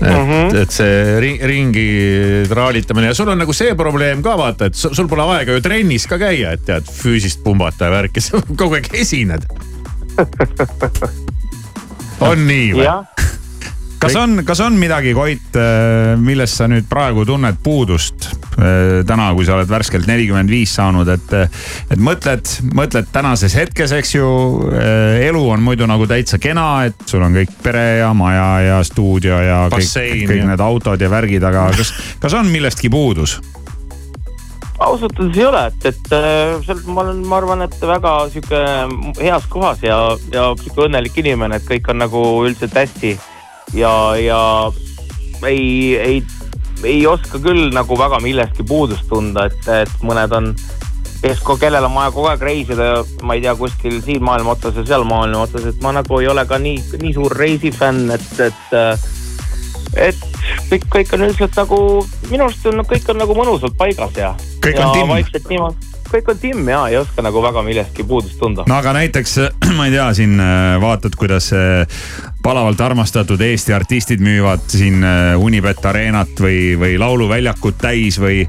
et 0.00 0.08
mm. 0.08 0.30
-hmm. 0.30 0.56
et 0.62 0.70
see 0.72 1.20
ri, 1.20 1.32
ringi 1.44 1.88
traalitamine 2.48 3.12
ja 3.12 3.14
sul 3.14 3.28
on 3.28 3.38
nagu 3.38 3.52
see 3.52 3.74
probleem 3.76 4.22
ka 4.22 4.36
vaata, 4.40 4.70
et 4.70 4.74
sul 4.74 4.94
sul 4.96 5.08
pole 5.08 5.28
aega 5.36 5.52
ju 5.52 5.60
trennis 5.60 6.08
ka 6.08 6.18
käia, 6.18 6.56
et 6.56 6.64
tead 6.64 6.88
füüsist 6.88 7.44
pumbata 7.44 7.84
ja 7.84 7.90
värki, 7.90 8.20
sa 8.24 8.40
kogu 8.56 8.80
aeg 8.80 8.88
esined. 8.94 9.44
on 12.30 12.46
nii 12.46 12.72
või? 12.72 12.88
Kas 14.00 14.16
on, 14.16 14.40
kas 14.48 14.60
on 14.64 14.76
midagi, 14.80 15.12
Koit, 15.16 15.56
millest 16.20 16.56
sa 16.60 16.68
nüüd 16.70 16.86
praegu 16.90 17.26
tunned 17.28 17.60
puudust 17.64 18.30
äh, 18.30 19.02
täna, 19.06 19.30
kui 19.36 19.46
sa 19.48 19.58
oled 19.58 19.70
värskelt 19.70 20.08
nelikümmend 20.08 20.50
viis 20.52 20.72
saanud, 20.78 21.08
et, 21.12 21.34
et 21.90 22.00
mõtled, 22.00 22.48
mõtled 22.76 23.10
tänases 23.12 23.56
hetkes, 23.58 23.94
eks 23.98 24.14
ju. 24.16 24.26
elu 25.20 25.44
on 25.54 25.62
muidu 25.64 25.88
nagu 25.90 26.08
täitsa 26.10 26.40
kena, 26.42 26.86
et 26.88 27.06
sul 27.08 27.22
on 27.26 27.36
kõik 27.36 27.54
pere 27.62 27.86
ja 28.00 28.10
maja 28.16 28.50
ja 28.64 28.82
stuudio 28.86 29.40
ja 29.44 29.62
kõik, 29.68 29.78
Bassein 29.78 30.26
kõik 30.26 30.44
ja- 30.44 30.50
need 30.52 30.64
autod 30.64 31.00
ja 31.00 31.10
värgid, 31.12 31.44
aga 31.44 31.70
kas, 31.76 31.94
kas 32.22 32.36
on 32.40 32.50
millestki 32.52 32.92
puudus? 32.92 33.38
ausalt 34.80 35.18
öeldes 35.20 35.36
ei 35.36 35.44
ole, 35.44 35.66
et, 35.68 35.86
et 35.90 36.12
äh, 36.16 36.54
sealt 36.64 36.86
ma 36.88 37.02
olen, 37.04 37.20
ma 37.28 37.36
arvan, 37.36 37.64
et 37.66 37.76
väga 37.84 38.14
sihuke 38.32 38.60
heas 39.20 39.44
kohas 39.52 39.82
ja, 39.84 39.98
ja 40.32 40.46
sihuke 40.56 40.86
õnnelik 40.86 41.18
inimene, 41.20 41.60
et 41.60 41.66
kõik 41.68 41.90
on 41.92 42.00
nagu 42.00 42.22
üldiselt 42.46 42.78
hästi 42.80 43.12
ja, 43.74 43.94
ja 44.20 44.40
ei, 45.46 45.96
ei, 45.96 46.22
ei 46.84 47.06
oska 47.06 47.40
küll 47.42 47.70
nagu 47.74 47.98
väga 47.98 48.20
millestki 48.24 48.66
puudust 48.66 49.08
tunda, 49.08 49.46
et, 49.50 49.70
et 49.82 50.04
mõned 50.06 50.34
on, 50.36 50.50
kes, 51.22 51.42
kellel 51.60 51.86
on 51.88 51.96
vaja 51.98 52.14
kogu 52.16 52.30
aeg 52.32 52.44
reisida, 52.48 52.90
ma 53.22 53.36
ei 53.36 53.44
tea, 53.44 53.54
kuskil 53.58 54.00
siin 54.04 54.24
maailma 54.24 54.56
otsas 54.56 54.80
ja 54.80 54.86
seal 54.92 55.06
maailma 55.08 55.46
otsas, 55.46 55.70
et 55.70 55.82
ma 55.84 55.94
nagu 55.96 56.20
ei 56.20 56.30
ole 56.32 56.46
ka 56.48 56.60
nii, 56.60 56.82
nii 57.00 57.16
suur 57.16 57.36
reisifänn, 57.36 58.10
et, 58.16 58.30
et 58.50 58.76
äh, 58.76 59.08
et 59.98 60.18
kõik, 60.70 60.84
kõik 60.92 61.14
on 61.16 61.26
üldiselt 61.26 61.56
nagu, 61.58 61.78
minu 62.30 62.46
arust 62.46 62.66
on, 62.70 62.84
kõik 62.88 63.08
on 63.10 63.18
nagu 63.22 63.34
mõnusalt 63.36 63.76
paigas 63.78 64.18
ja. 64.18 64.34
Kõik 64.62 64.78
on 64.78 64.84
ja 64.84 64.92
timm. 64.94 65.14
vaikselt 65.14 65.48
niimoodi, 65.50 65.89
kõik 66.12 66.28
on 66.32 66.38
timm 66.42 66.68
ja 66.68 66.82
ei 66.90 66.98
oska 67.00 67.22
nagu 67.24 67.42
väga 67.42 67.62
millestki 67.66 68.04
puudust 68.04 68.38
tunda. 68.40 68.64
no 68.68 68.76
aga 68.80 68.92
näiteks 68.96 69.38
ma 69.78 69.86
ei 69.88 69.94
tea, 69.94 70.08
siin 70.16 70.36
äh, 70.40 70.76
vaatad, 70.82 71.16
kuidas 71.18 71.50
äh, 71.56 71.86
palavalt 72.42 72.80
armastatud 72.80 73.40
Eesti 73.44 73.74
artistid 73.76 74.22
müüvad 74.24 74.64
siin 74.72 75.04
äh, 75.04 75.34
Unibet 75.40 75.84
Arenat 75.86 76.40
või, 76.40 76.76
või 76.80 76.96
Lauluväljakut 77.00 77.78
täis 77.80 78.18
või, 78.20 78.42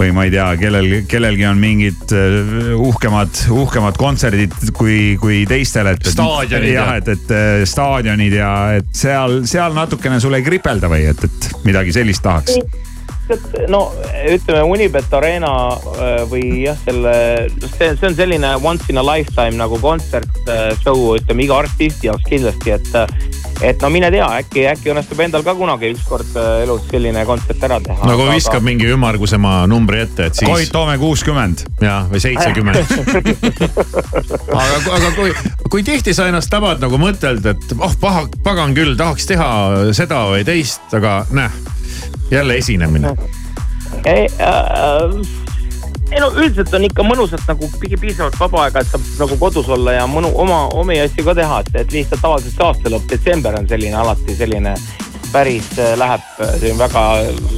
või 0.00 0.12
ma 0.16 0.26
ei 0.28 0.34
tea, 0.34 0.48
kellel, 0.60 0.90
kellelgi 1.08 1.46
on 1.48 1.60
mingid 1.60 2.14
äh, 2.16 2.74
uhkemad, 2.76 3.42
uhkemad 3.54 3.98
kontserdid 4.00 4.54
kui, 4.76 5.16
kui 5.20 5.42
teistel, 5.48 5.92
et. 5.94 6.04
Staadionid 6.12 6.72
ja- 6.74 6.84
jah, 6.84 6.94
et, 7.00 7.08
et 7.16 7.34
äh, 7.34 7.64
staadionid 7.68 8.36
ja 8.40 8.52
et 8.80 8.92
seal, 8.96 9.40
seal 9.48 9.76
natukene 9.76 10.20
sul 10.20 10.36
ei 10.38 10.46
kripelda 10.46 10.90
või 10.92 11.08
et, 11.10 11.24
et 11.28 11.50
midagi 11.64 11.96
sellist 11.96 12.24
tahaks? 12.24 12.60
tead, 13.30 13.68
no 13.70 13.82
ütleme 14.28 14.62
Unibet 14.68 15.12
Arena 15.14 15.52
äh, 15.70 16.22
või 16.30 16.44
jah, 16.64 16.78
selle, 16.84 17.12
see, 17.76 17.92
see 17.94 18.08
on 18.08 18.16
selline 18.18 18.54
once 18.62 18.90
in 18.92 19.00
a 19.00 19.04
lifetime 19.06 19.58
nagu 19.60 19.78
kontsert 19.82 20.40
äh, 20.48 20.70
show, 20.82 21.14
ütleme 21.18 21.46
iga 21.46 21.60
artisti 21.64 22.10
jaoks 22.10 22.26
kindlasti, 22.28 22.76
et. 22.76 22.90
et 23.60 23.82
no 23.84 23.90
mine 23.92 24.08
tea, 24.12 24.24
äkki, 24.40 24.62
äkki 24.70 24.88
õnnestub 24.92 25.18
endal 25.20 25.42
ka 25.44 25.52
kunagi 25.58 25.90
ükskord 25.92 26.36
äh, 26.38 26.62
elus 26.64 26.86
selline 26.90 27.24
kontsert 27.28 27.66
ära 27.68 27.80
teha. 27.84 28.08
nagu 28.08 28.28
viskab 28.30 28.64
mingi 28.64 28.88
ümmargusema 28.94 29.66
numbri 29.70 30.00
ette, 30.06 30.30
et 30.30 30.40
Koit 30.40 30.64
siis 30.64 30.72
Toome 30.72 30.96
kuuskümmend. 31.00 31.66
ja, 31.84 32.00
või 32.10 32.22
seitsekümmend. 32.24 32.94
aga, 34.62 34.78
aga 34.96 35.12
kui, 35.18 35.34
kui 35.68 35.84
tihti 35.86 36.16
sa 36.16 36.30
ennast 36.30 36.50
tabad 36.52 36.80
nagu 36.82 37.00
mõttelt, 37.00 37.44
et 37.52 37.76
oh 37.78 37.94
paha, 38.00 38.24
pagan 38.44 38.74
küll, 38.76 38.96
tahaks 38.98 39.28
teha 39.28 39.50
seda 39.96 40.24
või 40.32 40.46
teist, 40.48 40.88
aga 40.96 41.20
näh, 41.36 41.60
jälle 42.30 42.56
esinemine. 42.56 43.14
ei 44.04 44.26
äh,, 44.40 45.14
ei 46.12 46.20
no 46.20 46.30
üldiselt 46.34 46.74
on 46.74 46.86
ikka 46.86 47.04
mõnusalt 47.06 47.46
nagu 47.48 47.68
pi- 47.80 47.98
piisavalt 48.00 48.38
vaba 48.40 48.64
aega, 48.66 48.82
et 48.82 48.90
saab 48.90 49.04
nagu 49.18 49.38
kodus 49.38 49.68
olla 49.70 49.98
ja 50.00 50.08
mõnu 50.10 50.32
oma 50.42 50.64
omi 50.78 50.98
asju 51.00 51.24
ka 51.26 51.36
teha, 51.38 51.60
et, 51.64 51.76
et 51.84 51.94
lihtsalt 51.94 52.22
tavaliselt 52.24 52.66
aasta 52.66 52.92
lõpp, 52.94 53.06
detsember 53.10 53.58
on 53.58 53.68
selline 53.70 53.96
alati 54.00 54.36
selline 54.38 54.74
päris 55.30 55.66
äh, 55.78 55.94
läheb 55.98 56.20
äh, 56.42 56.78
väga 56.78 57.04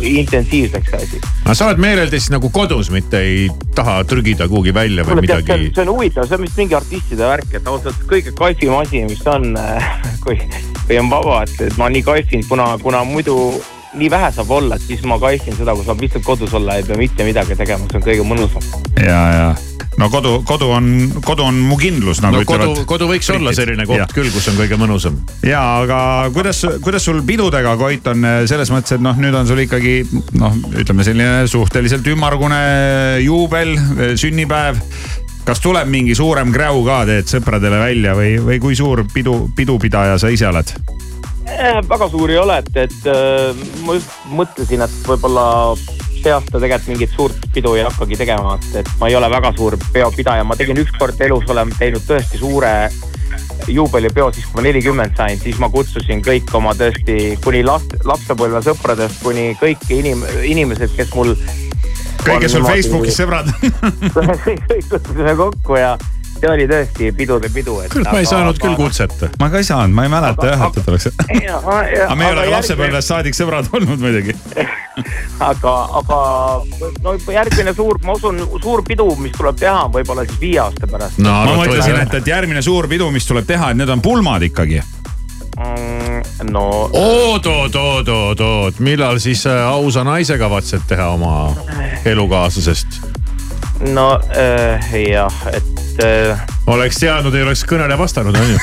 intensiivseks 0.04 0.94
asi. 0.98 1.20
aga 1.44 1.54
sa 1.56 1.68
oled 1.70 1.80
meeleldi 1.80 2.20
siis 2.20 2.32
nagu 2.34 2.50
kodus, 2.52 2.90
mitte 2.92 3.22
ei 3.24 3.46
taha 3.74 4.02
trügida 4.08 4.48
kuhugi 4.48 4.74
välja 4.76 5.06
või 5.08 5.22
tead, 5.22 5.30
see 5.30 5.38
on, 5.38 5.46
midagi. 5.46 5.70
see 5.74 5.86
on 5.86 5.92
huvitav, 5.94 6.28
see 6.28 6.36
on 6.36 6.44
vist 6.44 6.60
mingi 6.60 6.76
artistide 6.76 7.28
värk, 7.28 7.54
et 7.56 7.70
ausalt 7.72 8.08
kõige 8.10 8.34
kaifim 8.36 8.76
asi, 8.76 9.04
mis 9.08 9.24
on, 9.32 9.54
kui, 10.24 10.36
kui 10.84 11.00
on 11.00 11.08
vaba, 11.12 11.44
et, 11.46 11.56
et 11.68 11.78
ma 11.80 11.88
nii 11.92 12.04
kaifin, 12.04 12.44
kuna, 12.48 12.74
kuna 12.84 13.04
muidu 13.08 13.38
nii 13.94 14.10
vähe 14.10 14.30
saab 14.32 14.50
olla, 14.50 14.78
et 14.78 14.86
siis 14.86 15.02
ma 15.08 15.18
kaifin 15.20 15.56
seda, 15.58 15.74
kui 15.76 15.84
saab 15.84 16.00
lihtsalt 16.00 16.24
kodus 16.24 16.54
olla, 16.56 16.78
ei 16.78 16.86
pea 16.86 16.96
mitte 17.00 17.26
midagi 17.28 17.58
tegema, 17.58 17.88
see 17.90 18.00
on 18.00 18.06
kõige 18.06 18.24
mõnusam. 18.26 18.64
ja, 18.96 19.20
ja 19.36 19.52
no 20.00 20.08
kodu, 20.10 20.32
kodu 20.48 20.70
on, 20.72 20.86
kodu 21.24 21.44
on 21.44 21.58
mu 21.68 21.76
kindlus, 21.80 22.22
nagu 22.24 22.40
no 22.40 22.46
kodu 22.48 22.68
ütlevad., 22.70 22.86
kodu 22.88 23.08
võiks 23.10 23.28
olla 23.32 23.50
britid. 23.50 23.60
selline 23.60 23.86
koht 23.88 24.14
küll, 24.16 24.30
kus 24.32 24.48
on 24.52 24.58
kõige 24.60 24.78
mõnusam. 24.80 25.18
ja 25.46 25.62
aga 25.82 25.98
kuidas, 26.34 26.62
kuidas 26.84 27.04
sul 27.08 27.20
pidudega, 27.26 27.74
Koit, 27.80 28.06
on 28.12 28.24
eh, 28.28 28.38
selles 28.50 28.72
mõttes, 28.72 28.96
et 28.96 29.04
noh, 29.04 29.18
nüüd 29.20 29.36
on 29.36 29.48
sul 29.48 29.60
ikkagi 29.64 29.98
noh, 30.40 30.56
ütleme 30.80 31.06
selline 31.06 31.48
suhteliselt 31.50 32.08
ümmargune 32.14 32.62
juubel, 33.24 33.76
sünnipäev. 34.16 34.80
kas 35.44 35.60
tuleb 35.60 35.88
mingi 35.90 36.14
suurem 36.14 36.52
kräu 36.54 36.84
ka, 36.86 37.02
teed 37.08 37.28
sõpradele 37.28 37.80
välja 37.82 38.16
või, 38.16 38.36
või 38.40 38.60
kui 38.62 38.76
suur 38.78 39.04
pidu, 39.12 39.50
pidupidaja 39.56 40.18
sa 40.18 40.30
ise 40.32 40.48
oled? 40.48 40.76
Eh, 41.52 41.80
väga 41.88 42.08
suur 42.08 42.30
ei 42.32 42.38
ole, 42.40 42.58
et, 42.62 42.76
et 42.86 43.08
äh, 43.10 43.64
ma 43.84 43.96
just 43.98 44.12
mõtlesin, 44.32 44.84
et 44.84 44.94
võib-olla 45.08 45.44
see 46.22 46.32
aasta 46.32 46.60
tegelikult 46.60 46.88
mingit 46.92 47.16
suurt 47.16 47.48
pidu 47.54 47.74
ei 47.76 47.82
hakkagi 47.84 48.18
tegema, 48.20 48.54
et, 48.56 48.82
et 48.82 48.92
ma 49.00 49.10
ei 49.10 49.16
ole 49.18 49.28
väga 49.30 49.50
suur 49.58 49.76
peopidaja, 49.92 50.46
ma 50.46 50.56
tegin 50.58 50.80
ükskord 50.82 51.20
elus 51.26 51.48
olen 51.52 51.72
teinud 51.78 52.04
tõesti 52.06 52.40
suure 52.40 52.72
juubelipeo, 53.68 54.30
siis 54.32 54.46
kui 54.46 54.60
ma 54.60 54.66
nelikümmend 54.66 55.18
sain, 55.18 55.40
siis 55.40 55.58
ma 55.62 55.68
kutsusin 55.72 56.22
kõik 56.24 56.50
oma 56.56 56.74
tõesti 56.78 57.34
kuni 57.44 57.62
last, 57.66 57.94
lapsepõlve 58.08 58.62
sõpradest 58.64 59.22
kuni 59.24 59.52
kõik 59.60 59.84
inim-, 59.92 60.24
inimesed, 60.48 60.94
kes 60.96 61.12
mul. 61.16 61.34
kõik, 62.22 62.42
kes 62.46 62.56
sul 62.56 62.66
Facebookis 62.66 63.18
sõbrad 63.18 63.52
kõik 64.46 64.88
kutsusime 64.90 65.36
kokku 65.38 65.78
ja 65.80 65.96
see 66.42 66.50
oli 66.50 66.64
tõesti 66.66 67.10
pidude 67.14 67.48
pidu, 67.54 67.76
küll 67.92 68.06
ma 68.08 68.18
ei 68.18 68.26
saanud 68.26 68.58
küll 68.58 68.74
kutset. 68.78 69.14
ma 69.38 69.48
ka 69.52 69.60
ei 69.62 69.66
saanud, 69.66 69.94
ma 69.94 70.06
ei 70.06 70.10
mäleta 70.10 70.48
jah, 70.50 70.64
et, 70.66 70.78
et 70.80 70.88
oleks. 70.90 71.10
aga 71.54 72.16
me 72.18 72.24
ei 72.26 72.34
ole 72.34 72.46
lapsepõlvest 72.50 73.12
saadik 73.12 73.38
sõbrad 73.38 73.68
olnud 73.70 74.02
muidugi. 74.02 74.34
aga, 75.50 75.74
aga 76.00 76.18
no 77.04 77.14
järgmine 77.30 77.74
suur, 77.76 78.00
ma 78.06 78.16
usun, 78.18 78.42
suur 78.62 78.82
pidu, 78.86 79.06
mis 79.22 79.36
tuleb 79.36 79.60
teha, 79.60 79.86
võib-olla 79.94 80.26
siis 80.26 80.40
viie 80.42 80.58
aasta 80.64 80.90
pärast 80.90 81.22
no 81.22 81.36
ma 81.46 81.54
mõtlesin, 81.62 82.00
et, 82.02 82.18
et 82.18 82.32
järgmine 82.34 82.64
suur 82.64 82.90
pidu, 82.90 83.10
mis 83.14 83.28
tuleb 83.28 83.46
teha, 83.46 83.70
et 83.70 83.78
need 83.78 83.94
on 83.94 84.02
pulmad 84.02 84.42
ikkagi. 84.48 84.82
mm,. 85.54 86.50
no 86.50 86.66
oot, 86.90 87.46
oot, 87.46 87.78
oot, 87.78 88.08
oot, 88.08 88.46
oot, 88.48 88.82
millal 88.82 89.22
siis 89.22 89.46
äh, 89.46 89.62
ausa 89.68 90.02
naise 90.08 90.38
kavatsed 90.42 90.90
teha 90.90 91.12
oma 91.14 91.52
elukaaslasest? 92.08 92.98
no 93.94 94.08
äh, 94.34 94.90
jah, 95.06 95.46
et 95.54 95.71
äh, 96.00 96.42
oleks 96.66 97.00
teadnud, 97.02 97.34
ei 97.34 97.42
oleks 97.46 97.64
kõnele 97.68 97.96
vastanud, 97.98 98.36
on 98.36 98.52
ju. 98.52 98.58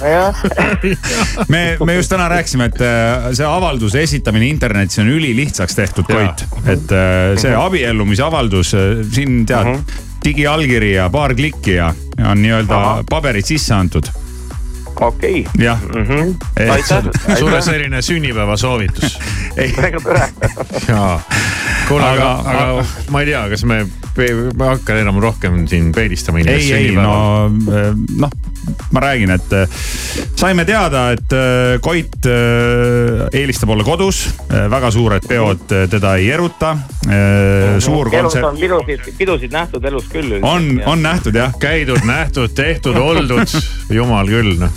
me, 1.52 1.62
me 1.84 1.96
just 1.98 2.12
täna 2.12 2.28
rääkisime, 2.32 2.70
et 2.70 2.80
äh, 2.84 3.30
see 3.36 3.46
avalduse 3.46 4.02
esitamine 4.02 4.48
internetis 4.48 5.02
on 5.02 5.10
ülilihtsaks 5.12 5.76
tehtud. 5.76 6.08
Koit. 6.10 6.46
et 6.66 6.94
äh, 6.94 7.34
see 7.40 7.52
abiellumise 7.56 8.24
avaldus, 8.24 8.74
siin 9.12 9.44
tead, 9.48 9.76
digiallkiri 10.24 10.94
ja 10.94 11.10
paar 11.10 11.34
klikki 11.34 11.74
ja 11.78 11.92
on 12.30 12.42
nii-öelda 12.42 13.04
paberid 13.10 13.46
sisse 13.46 13.74
antud. 13.74 14.10
okei 15.00 15.40
okay. 15.40 15.64
jah, 15.64 15.80
mm. 15.82 16.04
-hmm. 16.04 16.34
Eh, 16.56 16.72
aitäh, 16.72 17.04
sulle 17.38 17.62
selline 17.62 18.02
sünnipäevasoovitus. 18.02 19.18
ei, 19.56 19.74
väga 19.76 20.00
tore. 20.00 20.28
jaa. 20.88 21.20
kuule, 21.90 22.06
aga, 22.06 22.30
Aga- 22.40 22.62
aga 22.70 22.84
ma 23.14 23.22
ei 23.24 23.30
tea, 23.32 23.42
kas 23.52 23.64
me, 23.68 23.80
ma 23.84 24.26
ei 24.70 24.70
hakka 24.76 24.96
enam 25.02 25.18
rohkem 25.22 25.64
siin 25.70 25.90
peedistama 25.96 26.40
inimest 26.42 26.70
ei, 26.70 26.90
ei 26.90 26.94
no 26.96 27.50
sünnipäeval. 27.50 28.00
noh, 28.24 28.30
ma 28.92 29.00
räägin, 29.00 29.30
et 29.30 29.52
äh, 29.52 29.68
saime 30.36 30.64
teada, 30.64 31.10
et 31.14 31.32
äh, 31.32 31.78
Koit 31.80 32.26
äh, 32.26 33.28
eelistab 33.32 33.70
olla 33.74 33.84
kodus, 33.84 34.22
väga 34.50 34.90
suured 34.90 35.26
peod 35.28 35.62
teda 35.90 36.16
ei 36.18 36.30
eruta. 36.34 36.76
suur 37.80 38.08
elus 38.08 38.34
kontsert 38.34 38.44
on 38.44 38.58
pidusid, 38.58 39.06
pidusid 39.18 39.52
nähtud 39.54 39.84
elus 39.84 40.08
küll. 40.12 40.38
on, 40.42 40.82
on 40.86 41.02
nähtud 41.02 41.34
jah 41.34 41.54
käidud, 41.60 42.02
nähtud, 42.04 42.52
tehtud, 42.54 42.96
oldud, 43.10 43.54
jumal 43.90 44.28
küll 44.28 44.58
noh, 44.60 44.74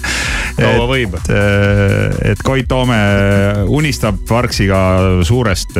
kaua 0.57 0.87
võib. 0.89 1.17
et, 1.17 2.43
Koit 2.43 2.67
Toome 2.69 2.99
unistab 3.67 4.21
Varksiga 4.29 4.79
suurest 5.25 5.75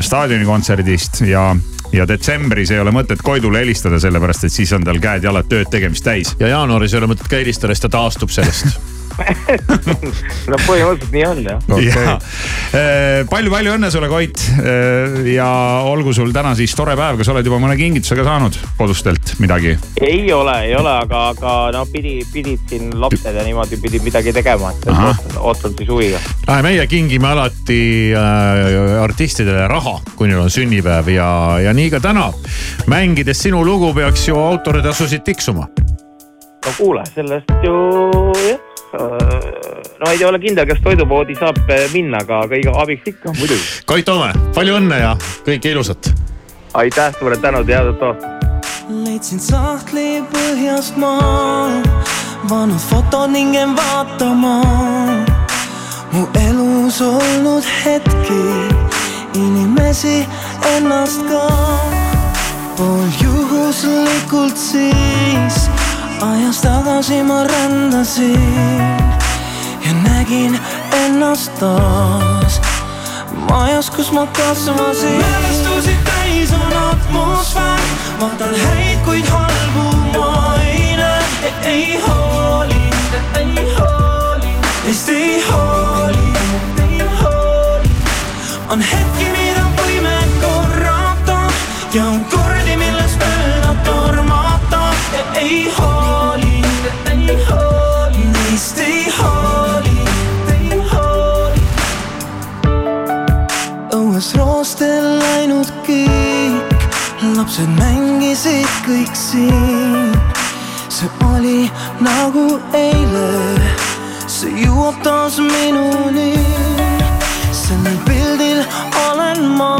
staadionikontserdist 0.00 1.22
ja, 1.28 1.52
ja 1.92 2.08
detsembris 2.08 2.70
ei 2.70 2.80
ole 2.80 2.92
mõtet 2.94 3.22
Koidule 3.24 3.62
helistada, 3.62 4.00
sellepärast 4.00 4.48
et 4.48 4.52
siis 4.52 4.72
on 4.76 4.84
tal 4.84 5.00
käed-jalad 5.02 5.48
tööd 5.48 5.70
tegemist 5.72 6.04
täis. 6.04 6.36
ja 6.40 6.54
jaanuaris 6.54 6.94
ei 6.94 7.02
ole 7.02 7.12
mõtet 7.14 7.28
ka 7.28 7.40
helistada, 7.40 7.74
sest 7.74 7.88
ta 7.88 7.96
taastub 7.98 8.32
sellest. 8.34 8.72
no 10.50 10.58
põhimõtteliselt 10.66 11.12
nii 11.14 11.24
on 11.28 11.42
jah. 11.46 11.58
ja 11.88 13.24
palju-palju 13.30 13.74
õnne 13.78 13.90
sulle, 13.92 14.10
Koit. 14.10 14.42
ja 15.32 15.48
olgu 15.88 16.12
sul 16.16 16.32
täna 16.34 16.54
siis 16.58 16.74
tore 16.78 16.96
päev, 16.98 17.18
kas 17.20 17.30
oled 17.32 17.46
juba 17.46 17.60
mõne 17.62 17.76
kingituse 17.78 18.18
ka 18.18 18.26
saanud 18.26 18.58
kodustelt 18.78 19.34
midagi? 19.42 19.76
ei 20.02 20.32
ole, 20.32 20.54
ei 20.68 20.74
ole, 20.78 20.92
aga, 21.04 21.22
aga 21.32 21.54
no 21.74 21.84
pidi, 21.92 22.18
pidid 22.32 22.64
siin 22.70 22.92
lapsed 23.00 23.34
ja 23.34 23.44
niimoodi 23.46 23.80
pidid 23.82 24.04
midagi 24.06 24.32
tegema, 24.36 24.72
et 24.72 24.88
ootan, 24.92 25.38
ootan 25.42 25.76
siis 25.78 25.90
huviga. 25.90 26.20
meie 26.62 26.86
kingime 26.90 27.30
alati 27.32 27.80
äh, 28.16 29.02
artistidele 29.02 29.68
raha, 29.70 29.98
kui 30.16 30.30
neil 30.30 30.44
on 30.44 30.52
sünnipäev 30.52 31.12
ja, 31.14 31.30
ja 31.64 31.74
nii 31.74 31.90
ka 31.94 32.00
täna. 32.04 32.30
mängides 32.86 33.42
sinu 33.42 33.64
lugu 33.64 33.92
peaks 33.94 34.28
ju 34.28 34.38
autoritasusid 34.38 35.24
tiksuma. 35.24 35.68
no 36.66 36.72
kuule, 36.76 37.04
sellest 37.14 37.52
ju 37.64 37.76
jah, 38.48 38.67
no 38.92 40.10
ei 40.10 40.24
ole 40.24 40.38
kindel, 40.38 40.66
kas 40.68 40.80
toidupoodi 40.84 41.36
saab 41.38 41.58
eh, 41.68 41.86
minna, 41.92 42.22
aga 42.24 42.42
kõige 42.50 42.72
abiks 42.82 43.10
ikka 43.12 43.34
muidugi. 43.36 43.60
Koit 43.88 44.06
Toome, 44.08 44.32
palju 44.56 44.78
õnne 44.78 45.00
ja 45.02 45.14
kõike 45.46 45.72
ilusat. 45.74 46.10
aitäh, 46.74 47.12
suured 47.18 47.42
tänud 47.42 47.68
ja 47.68 47.82
head 47.82 47.92
aastat. 47.92 48.54
leidsin 48.88 49.40
sahtli 49.40 50.22
põhjast 50.32 50.96
maa, 50.96 51.82
vanad 52.50 52.80
fotod 52.88 53.30
ning 53.34 53.54
jäin 53.56 53.76
vaatama 53.76 54.54
mu 56.12 56.26
elus 56.48 57.00
olnud 57.04 57.64
hetki, 57.84 58.42
inimesi 59.34 60.24
ennast 60.76 61.26
ka. 61.28 61.44
pool 62.76 63.08
juhuslikult 63.20 64.56
siis 64.56 65.68
ajas 66.20 66.60
tagasi 66.60 67.22
ma 67.22 67.44
rändasin 67.44 68.98
ja 69.84 69.92
nägin 70.02 70.60
ennast 70.92 71.52
taas. 71.60 72.60
Majas, 73.50 73.90
kus 73.90 74.12
ma 74.12 74.26
kasvasin. 74.26 75.18
mälestusi 75.18 75.96
täis 76.04 76.52
on 76.52 76.72
atmosfäär, 76.90 77.80
vaatan 78.20 78.54
häid, 78.54 78.98
kuid 79.04 79.26
halbu 79.26 79.96
ma 80.18 80.54
ei 80.66 80.96
näe, 80.96 81.52
ei 81.62 82.00
hooli, 82.06 82.90
ei 83.34 83.74
hooli, 83.78 84.52
teist 84.84 85.08
ei 85.08 85.44
hooli, 85.50 86.32
ei 86.82 86.98
hooli. 87.22 87.90
on 88.68 88.80
hetki, 88.80 89.24
mida 89.24 89.64
võime 89.76 90.18
korrata. 90.42 91.38
Ja 91.94 92.04
on 92.04 92.24
kordi, 92.24 92.76
milles 92.76 93.16
mööda 93.16 93.74
tormata. 93.84 94.82
Ei 95.34 95.72
hooli, 95.78 96.07
lapsed 107.48 107.68
mängisid 107.80 108.68
kõik 108.84 109.14
siin. 109.16 110.12
see 110.88 111.08
oli 111.24 111.70
nagu 112.00 112.60
eile, 112.76 113.56
see 114.26 114.52
jõuab 114.66 115.00
taas 115.02 115.38
minuni. 115.38 116.36
sellel 117.52 117.96
pildil 118.04 118.60
olen 119.08 119.40
ma 119.56 119.72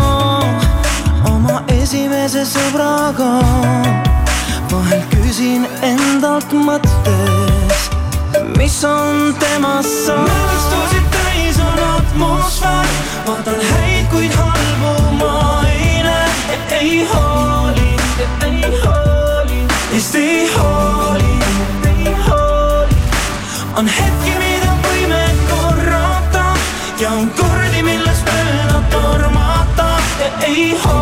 oma 1.28 1.60
esimese 1.68 2.46
sõbraga. 2.48 3.36
vahel 4.72 5.04
küsin 5.12 5.68
endalt 5.82 6.48
mõttes, 6.52 7.90
mis 8.56 8.84
on 8.84 9.34
temast 9.38 10.06
saanud. 10.06 10.32
mälestusi 10.32 11.04
täis 11.12 11.60
on 11.60 11.78
atmosfäär, 11.84 12.88
vaatan 13.26 13.60
häid, 13.60 14.08
kuid 14.08 14.32
halbu 14.32 15.16
ma 15.20 15.62
ei 15.68 16.02
näe, 16.02 16.32
hooli, 16.48 16.78
ei 16.80 17.57
ei 19.98 20.50
hooli, 20.56 21.38
ei 21.86 22.14
hooli. 22.28 22.96
on 23.76 23.88
hetki, 23.88 24.30
mida 24.38 24.76
võime 24.84 25.24
korrata. 25.50 26.44
Ja 27.00 27.10
on 27.10 27.26
kordi, 27.34 27.82
milles 27.82 28.22
mööda 28.30 28.78
tormata. 28.94 29.88
Ja 30.20 30.30
ei 30.46 30.70
hooli, 30.84 30.97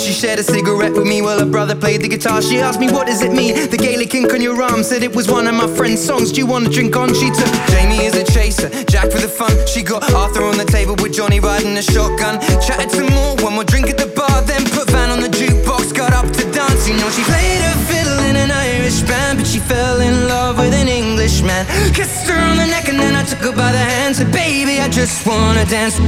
she 0.00 0.12
shared 0.12 0.38
a 0.38 0.42
cigarette 0.42 0.92
with 0.92 1.06
me 1.06 1.20
while 1.20 1.38
her 1.38 1.50
brother 1.50 1.74
played 1.74 2.00
the 2.00 2.08
guitar. 2.08 2.40
She 2.40 2.58
asked 2.58 2.80
me, 2.80 2.90
What 2.90 3.06
does 3.06 3.22
it 3.22 3.32
mean? 3.32 3.68
The 3.70 3.76
Gaelic 3.76 4.14
ink 4.14 4.32
on 4.32 4.40
your 4.40 4.60
arm 4.62 4.82
said 4.82 5.02
it 5.02 5.14
was 5.14 5.28
one 5.30 5.46
of 5.46 5.54
my 5.54 5.68
friend's 5.76 6.02
songs. 6.02 6.32
Do 6.32 6.40
you 6.40 6.46
want 6.46 6.64
to 6.64 6.70
drink 6.70 6.96
on? 6.96 7.12
She 7.12 7.28
took 7.28 7.52
Jamie 7.68 8.06
as 8.06 8.14
a 8.14 8.24
chaser, 8.24 8.70
Jack 8.84 9.10
for 9.10 9.20
the 9.20 9.28
fun. 9.28 9.52
She 9.66 9.82
got 9.82 10.02
Arthur 10.14 10.44
on 10.44 10.56
the 10.56 10.64
table 10.64 10.96
with 11.02 11.12
Johnny 11.12 11.38
riding 11.40 11.76
a 11.76 11.82
shotgun. 11.82 12.40
Chatted 12.64 12.90
some 12.90 13.10
more, 13.12 13.36
one 13.44 13.54
more 13.54 13.64
drink 13.64 13.90
at 13.90 13.98
the 13.98 14.06
bar, 14.06 14.40
then 14.42 14.64
put 14.70 14.88
Van 14.90 15.10
on 15.10 15.20
the 15.20 15.28
jukebox, 15.28 15.94
got 15.94 16.12
up 16.12 16.26
to 16.32 16.44
dance. 16.52 16.88
You 16.88 16.96
know, 16.96 17.10
she 17.10 17.22
played 17.24 17.60
her 17.60 17.78
fiddle 17.84 18.20
in 18.30 18.36
an 18.36 18.50
Irish 18.50 19.02
band, 19.02 19.38
but 19.38 19.46
she 19.46 19.58
fell 19.58 20.00
in 20.00 20.28
love 20.28 20.58
with 20.58 20.72
an 20.72 20.88
Englishman. 20.88 21.66
Kissed 21.92 22.26
her 22.28 22.38
on 22.38 22.56
the 22.56 22.66
neck 22.66 22.88
and 22.88 22.98
then 22.98 23.14
I 23.14 23.24
took 23.24 23.40
her 23.40 23.52
by 23.52 23.72
the 23.72 23.84
hand. 23.92 24.16
Said, 24.16 24.32
Baby, 24.32 24.80
I 24.80 24.88
just 24.88 25.26
wanna 25.26 25.66
dance. 25.66 25.98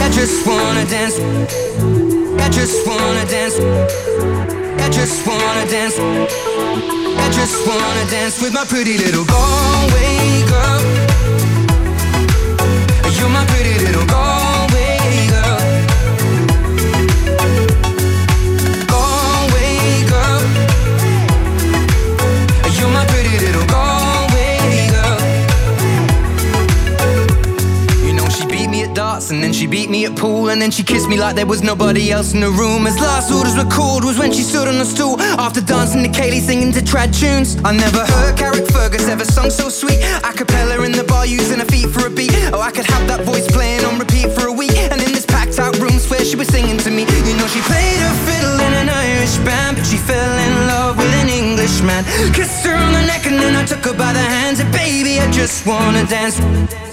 I 0.00 0.08
just 0.12 0.46
wanna 0.46 0.86
dance. 0.86 2.19
I 2.40 2.48
just 2.48 2.86
wanna 2.86 3.24
dance. 3.26 3.56
I 3.58 4.88
just 4.90 5.26
wanna 5.26 5.66
dance. 5.70 5.98
I 5.98 7.30
just 7.32 7.66
wanna 7.66 8.10
dance 8.10 8.40
with 8.42 8.52
my 8.52 8.64
pretty 8.64 8.98
little 8.98 9.24
Galway 9.24 10.44
girl. 10.50 10.80
You're 13.16 13.28
my 13.28 13.44
pretty 13.46 13.84
little 13.84 14.06
Galway 14.06 14.49
and 29.30 29.42
then 29.42 29.52
she 29.52 29.66
beat 29.66 29.90
me 29.90 30.06
at 30.06 30.16
pool 30.16 30.50
and 30.50 30.60
then 30.60 30.70
she 30.70 30.82
kissed 30.82 31.08
me 31.08 31.18
like 31.18 31.36
there 31.36 31.46
was 31.46 31.62
nobody 31.62 32.10
else 32.10 32.34
in 32.34 32.40
the 32.40 32.50
room. 32.50 32.86
As 32.86 32.98
last 32.98 33.30
orders 33.32 33.56
were 33.56 33.70
called 33.70 34.04
was 34.04 34.18
when 34.18 34.32
she 34.32 34.42
stood 34.42 34.66
on 34.66 34.76
a 34.76 34.84
stool 34.84 35.20
after 35.38 35.60
dancing 35.60 36.02
to 36.02 36.08
Kaylee 36.08 36.40
singing 36.40 36.72
to 36.72 36.80
trad 36.80 37.14
tunes. 37.14 37.56
I 37.64 37.72
never 37.72 38.04
heard 38.04 38.36
Carrick 38.36 38.66
Fergus 38.68 39.08
ever 39.08 39.24
sung 39.24 39.50
so 39.50 39.68
sweet. 39.68 39.98
A 40.24 40.32
cappella 40.32 40.82
in 40.84 40.92
the 40.92 41.04
bar 41.04 41.26
using 41.26 41.58
her 41.58 41.64
feet 41.66 41.88
for 41.90 42.06
a 42.06 42.10
beat. 42.10 42.32
Oh, 42.52 42.60
I 42.60 42.70
could 42.70 42.86
have 42.86 43.06
that 43.08 43.22
voice 43.24 43.46
playing 43.50 43.84
on 43.84 43.98
repeat 43.98 44.30
for 44.32 44.46
a 44.48 44.52
week. 44.52 44.76
And 44.76 45.00
in 45.00 45.12
this 45.12 45.26
packed 45.26 45.58
out 45.58 45.78
room, 45.78 45.98
swear 45.98 46.24
she 46.24 46.36
was 46.36 46.48
singing 46.48 46.78
to 46.78 46.90
me. 46.90 47.02
You 47.02 47.36
know 47.36 47.46
she 47.46 47.62
played 47.62 48.00
her 48.00 48.14
fiddle 48.26 48.58
in 48.60 48.72
an 48.82 48.88
Irish 48.88 49.36
band, 49.46 49.76
but 49.76 49.86
she 49.86 49.96
fell 49.96 50.34
in 50.46 50.66
love 50.66 50.96
with 50.98 51.12
an 51.22 51.28
Englishman. 51.28 52.04
Kissed 52.32 52.66
her 52.66 52.74
on 52.74 52.92
the 52.92 53.04
neck 53.06 53.26
and 53.26 53.38
then 53.38 53.54
I 53.54 53.64
took 53.64 53.84
her 53.84 53.94
by 53.94 54.12
the 54.12 54.26
hands. 54.36 54.60
And 54.60 54.70
baby, 54.72 55.20
I 55.20 55.30
just 55.30 55.66
wanna 55.66 56.04
dance. 56.06 56.89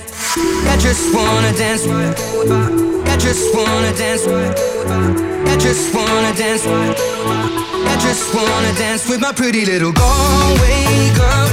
I 0.72 0.78
just 0.80 1.14
wanna 1.14 1.54
dance. 1.54 1.86
I 1.88 3.18
just 3.18 3.56
wanna 3.56 3.94
dance. 3.94 4.28
I 4.28 5.58
just 5.58 5.94
wanna 5.94 6.34
dance. 6.34 6.66
I 6.66 7.98
just 8.00 8.34
wanna 8.34 8.74
dance 8.74 9.10
with 9.10 9.22
my 9.22 9.32
pretty 9.32 9.66
little 9.66 9.92
Galway 9.92 11.12
girl. 11.16 11.48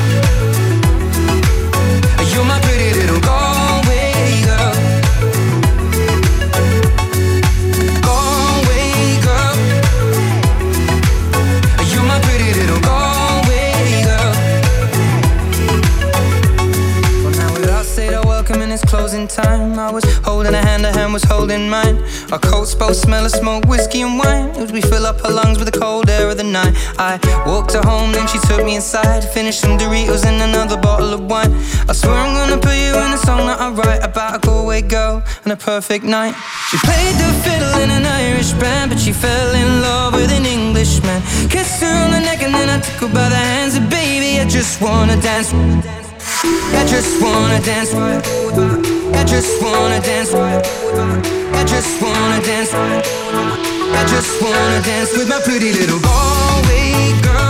You're 2.33 2.45
my 2.45 2.64
it's 18.75 18.85
closing 18.85 19.29
time. 19.29 19.79
I 19.79 19.91
was 19.91 20.05
holding 20.25 20.53
a 20.53 20.61
hand, 20.61 20.83
her 20.85 20.93
hand 20.93 21.13
was 21.13 21.23
holding 21.23 21.69
mine. 21.71 21.97
Our 22.33 22.39
coats 22.39 22.75
both 22.75 22.97
smell 22.97 23.25
of 23.25 23.31
smoke, 23.31 23.65
whiskey 23.67 24.03
and 24.03 24.19
wine. 24.19 24.51
As 24.63 24.73
we 24.73 24.81
fill 24.81 25.07
up 25.07 25.21
her 25.21 25.31
lungs 25.31 25.59
with 25.59 25.73
the 25.73 25.79
cold 25.79 26.11
air 26.11 26.29
of 26.29 26.37
the 26.37 26.45
night. 26.45 26.75
I 26.99 27.13
walked 27.47 27.73
her 27.73 27.83
home, 27.83 28.13
then 28.13 28.27
she 28.27 28.39
took 28.49 28.65
me 28.65 28.75
inside. 28.75 29.23
Finished 29.25 29.61
some 29.61 29.79
Doritos 29.79 30.25
and 30.27 30.43
another 30.43 30.77
bottle 30.77 31.13
of 31.15 31.21
wine. 31.31 31.53
I 31.89 31.93
swear 31.93 32.15
I'm 32.15 32.35
gonna 32.35 32.61
put 32.61 32.77
you 32.77 32.95
in 33.05 33.13
a 33.13 33.19
song 33.19 33.47
that 33.47 33.61
I 33.61 33.71
write 33.71 34.03
about 34.03 34.37
a 34.37 34.39
Galway 34.47 34.83
girl 34.83 35.23
and 35.45 35.53
a 35.53 35.57
perfect 35.57 36.05
night. 36.05 36.35
She 36.71 36.79
played 36.79 37.15
the 37.23 37.31
fiddle 37.45 37.75
in 37.83 37.91
an 37.91 38.05
Irish 38.05 38.53
band, 38.55 38.91
but 38.91 38.99
she 38.99 39.13
fell 39.13 39.55
in 39.55 39.83
love 39.83 40.15
with 40.15 40.33
an 40.33 40.45
Englishman. 40.45 41.23
Kissed 41.49 41.81
her 41.83 41.95
on 42.05 42.11
the 42.11 42.21
neck 42.21 42.43
and 42.43 42.53
then 42.53 42.69
I 42.69 42.81
took 42.81 43.09
her 43.09 43.15
by 43.15 43.29
the 43.29 43.37
hands. 43.37 43.77
And 43.77 43.89
baby, 43.89 44.41
I 44.41 44.49
just 44.49 44.81
wanna 44.81 45.17
dance. 45.21 46.04
I 46.45 46.85
just 46.87 47.23
wanna 47.23 47.61
dance. 47.61 47.95
I 47.95 49.25
just 49.25 49.63
wanna 49.63 50.01
dance. 50.01 50.35
I 50.35 51.65
just 51.67 52.03
wanna 52.03 52.41
dance. 52.43 52.73
I 52.75 54.05
just 54.09 54.43
wanna 54.43 54.83
dance 54.83 55.17
with 55.17 55.29
my 55.29 55.41
pretty 55.41 55.73
little 55.73 56.01
Galway 56.01 57.21
girl. 57.23 57.44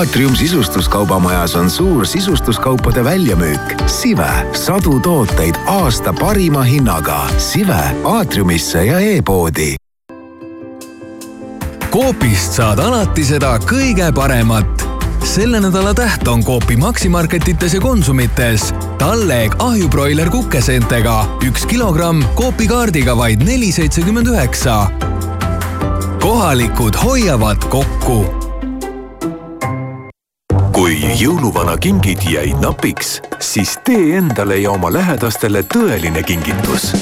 Aatrium 0.00 0.36
sisustuskaubamajas 0.36 1.54
on 1.54 1.70
suur 1.70 2.06
sisustuskaupade 2.06 3.04
väljamüük. 3.04 3.60
Sive, 3.86 4.30
sadu 4.52 5.00
tooteid 5.00 5.54
aasta 5.66 6.12
parima 6.12 6.62
hinnaga. 6.62 7.28
Sive 7.38 7.96
Aatriumisse 8.04 8.84
ja 8.84 9.00
e-poodi 9.00 9.74
Coopist 11.92 12.56
saad 12.56 12.80
alati 12.80 13.24
seda 13.24 13.58
kõige 13.58 14.08
paremat. 14.16 14.86
selle 15.24 15.60
nädala 15.60 15.94
täht 15.94 16.28
on 16.28 16.44
Coopi 16.44 16.76
Maximarketites 16.76 17.74
ja 17.74 17.80
Konsumites. 17.80 18.72
talleg 18.98 19.52
ahjubroiler 19.58 20.30
kukeseentega 20.30 21.28
üks 21.44 21.66
kilogramm 21.66 22.24
Coopi 22.36 22.66
kaardiga 22.66 23.16
vaid 23.16 23.44
neli 23.44 23.72
seitsekümmend 23.72 24.26
üheksa. 24.26 24.90
kohalikud 26.20 26.96
hoiavad 27.04 27.68
kokku 27.68 28.39
jõuluvana 31.20 31.76
kingid 31.76 32.22
jäid 32.32 32.56
napiks, 32.62 33.18
siis 33.44 33.74
tee 33.84 34.16
endale 34.16 34.56
ja 34.56 34.70
oma 34.72 34.88
lähedastele 34.92 35.60
tõeline 35.74 36.22
kingitus. 36.24 36.92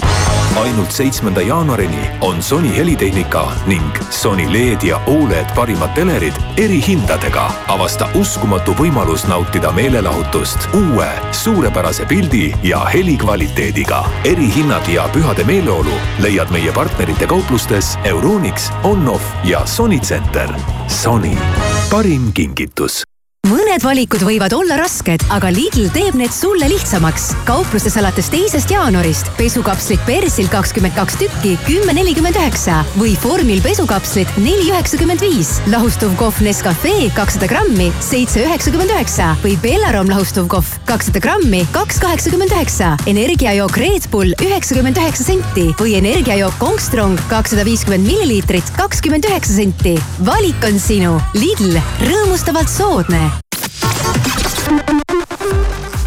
ainult 0.59 0.91
seitsmenda 0.93 1.41
jaanuarini 1.41 2.09
on 2.21 2.43
Sony 2.43 2.77
helitehnika 2.77 3.45
ning 3.67 3.99
Sony 4.11 4.49
LED 4.53 4.83
ja 4.83 5.01
Oled 5.07 5.55
parimad 5.55 5.95
telerid 5.95 6.35
erihindadega. 6.57 7.51
avasta 7.69 8.09
uskumatu 8.15 8.73
võimalus 8.73 9.27
nautida 9.29 9.73
meelelahutust 9.73 10.59
uue 10.75 11.09
suurepärase 11.33 12.07
pildi 12.07 12.55
ja 12.63 12.85
helikvaliteediga. 12.85 14.05
erihinnad 14.25 14.89
ja 14.89 15.09
pühade 15.13 15.45
meeleolu 15.45 15.95
leiad 16.19 16.51
meie 16.51 16.73
partnerite 16.73 17.27
kauplustes 17.27 17.99
Euronix, 18.05 18.71
Onoff 18.83 19.25
ja 19.45 19.67
Sony 19.67 20.01
Center. 20.01 20.51
Sony, 20.89 21.37
parim 21.91 22.33
kingitus 22.33 23.05
mõned 23.79 23.85
valikud 23.85 24.23
võivad 24.27 24.55
olla 24.57 24.77
rasked, 24.81 25.23
aga 25.31 25.51
Lidl 25.55 25.87
teeb 25.95 26.17
need 26.19 26.33
sulle 26.35 26.67
lihtsamaks. 26.71 27.29
kaupluses 27.47 27.95
alates 28.01 28.27
teisest 28.33 28.71
jaanuarist 28.73 29.29
pesukapslid 29.37 30.01
Persil 30.07 30.49
kakskümmend 30.51 30.97
kaks 30.97 31.19
tükki, 31.21 31.53
kümme 31.67 31.95
nelikümmend 31.95 32.37
üheksa 32.41 32.81
või 32.99 33.15
Formil 33.15 33.61
pesukapslid 33.63 34.29
neli 34.43 34.71
üheksakümmend 34.73 35.21
viis. 35.21 35.61
lahustuv 35.71 36.17
kohv 36.19 36.41
Nescafe 36.43 37.11
kakssada 37.15 37.47
grammi, 37.47 37.93
seitse 38.01 38.43
üheksakümmend 38.43 38.91
üheksa 38.91 39.37
või 39.45 39.55
Bellarom 39.63 40.11
lahustuv 40.11 40.49
kohv 40.49 40.75
kakssada 40.89 41.21
grammi, 41.21 41.63
kaks 41.73 42.01
kaheksakümmend 42.01 42.51
üheksa. 42.51 42.97
energiajook 43.07 43.77
Red 43.77 44.11
Bull 44.11 44.35
üheksakümmend 44.43 44.97
üheksa 44.97 45.25
senti 45.25 45.69
või 45.79 45.95
energiajook 46.01 46.59
Kongstrong 46.59 47.21
kakssada 47.29 47.65
viiskümmend 47.69 48.07
milliliitrit, 48.07 48.75
kakskümmend 48.77 49.25
üheksa 49.25 49.61
senti. 49.61 49.99
valik 50.25 50.65
on 50.65 50.81
sinu. 50.81 51.21
Lidl, 51.35 51.79
rõõmustavalt 52.03 52.69
soodne 52.73 53.38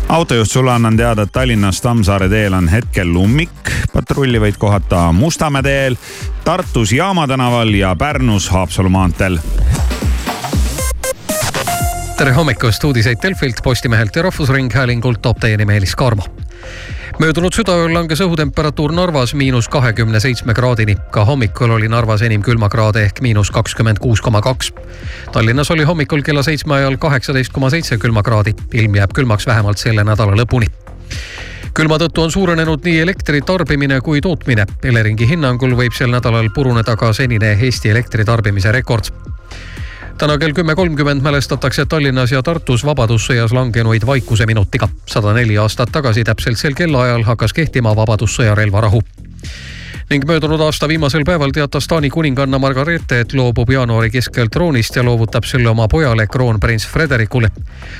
autojuht 0.09 0.51
sulle 0.51 0.71
annan 0.71 0.97
teada, 0.97 1.21
et 1.21 1.31
Tallinnas 1.31 1.81
Tammsaare 1.81 2.29
teel 2.29 2.53
on 2.53 2.67
hetkel 2.67 3.15
ummik. 3.15 3.71
patrulli 3.93 4.39
võid 4.39 4.57
kohata 4.59 5.11
Mustamäe 5.11 5.63
teel, 5.63 5.95
Tartus 6.43 6.91
Jaama 6.91 7.27
tänaval 7.27 7.73
ja 7.73 7.95
Pärnus 7.95 8.49
Haapsalu 8.49 8.89
maanteel. 8.89 9.39
tere 12.17 12.31
hommikust, 12.31 12.83
uudiseid 12.83 13.17
Delfilt, 13.23 13.63
Postimehelt 13.63 14.15
ja 14.15 14.21
Rahvusringhäälingult 14.21 15.21
toob 15.21 15.39
teieni 15.39 15.65
Meelis 15.65 15.95
Karmo 15.95 16.23
möödunud 17.21 17.53
südaööl 17.53 17.91
langes 17.93 18.21
õhutemperatuur 18.23 18.93
Narvas 18.97 19.35
miinus 19.37 19.67
kahekümne 19.69 20.19
seitsme 20.19 20.55
kraadini. 20.57 20.95
ka 21.11 21.25
hommikul 21.25 21.69
oli 21.69 21.87
Narvas 21.87 22.21
enim 22.25 22.41
külmakraade 22.41 23.03
ehk 23.05 23.21
miinus 23.21 23.51
kakskümmend 23.51 23.99
kuus 24.01 24.21
koma 24.21 24.41
kaks. 24.41 24.71
Tallinnas 25.31 25.71
oli 25.71 25.83
hommikul 25.83 26.21
kella 26.21 26.43
seitsme 26.43 26.75
ajal 26.75 26.97
kaheksateist 26.97 27.53
koma 27.53 27.69
seitse 27.69 27.97
külmakraadi. 27.97 28.55
ilm 28.73 28.95
jääb 28.95 29.13
külmaks 29.13 29.47
vähemalt 29.47 29.77
selle 29.77 30.03
nädala 30.03 30.33
lõpuni 30.33 30.65
külma 31.73 31.97
tõttu 31.97 32.21
on 32.21 32.31
suurenenud 32.31 32.83
nii 32.83 32.99
elektri 32.99 33.41
tarbimine 33.41 34.01
kui 34.01 34.21
tootmine. 34.21 34.65
Eleringi 34.83 35.27
hinnangul 35.29 35.75
võib 35.77 35.93
sel 35.93 36.09
nädalal 36.11 36.49
puruneda 36.55 36.95
ka 36.95 37.13
senine 37.13 37.53
Eesti 37.61 37.89
elektritarbimise 37.89 38.71
rekord 38.71 39.13
täna 40.17 40.37
kell 40.37 40.53
kümme 40.53 40.75
kolmkümmend 40.75 41.21
mälestatakse 41.21 41.85
Tallinnas 41.85 42.31
ja 42.31 42.43
Tartus 42.43 42.85
Vabadussõjas 42.85 43.53
langenuid 43.53 44.05
vaikuseminutiga. 44.05 44.89
sada 45.05 45.33
neli 45.33 45.57
aastat 45.57 45.91
tagasi 45.91 46.23
täpselt 46.23 46.57
sel 46.57 46.73
kellaajal 46.73 47.23
hakkas 47.23 47.53
kehtima 47.53 47.95
Vabadussõja 47.95 48.55
relvarahu 48.55 49.01
ning 50.11 50.25
möödunud 50.27 50.59
aasta 50.59 50.87
viimasel 50.87 51.23
päeval 51.23 51.51
teatas 51.55 51.87
Taani 51.87 52.09
kuninganna 52.09 52.59
Margareete, 52.59 53.19
et 53.19 53.33
loobub 53.33 53.69
jaanuari 53.69 54.09
keskel 54.11 54.49
troonist 54.51 54.95
ja 54.95 55.03
loovutab 55.07 55.43
selle 55.47 55.69
oma 55.69 55.87
pojale, 55.87 56.27
kroonprints 56.27 56.87
Frederikule. 56.87 57.47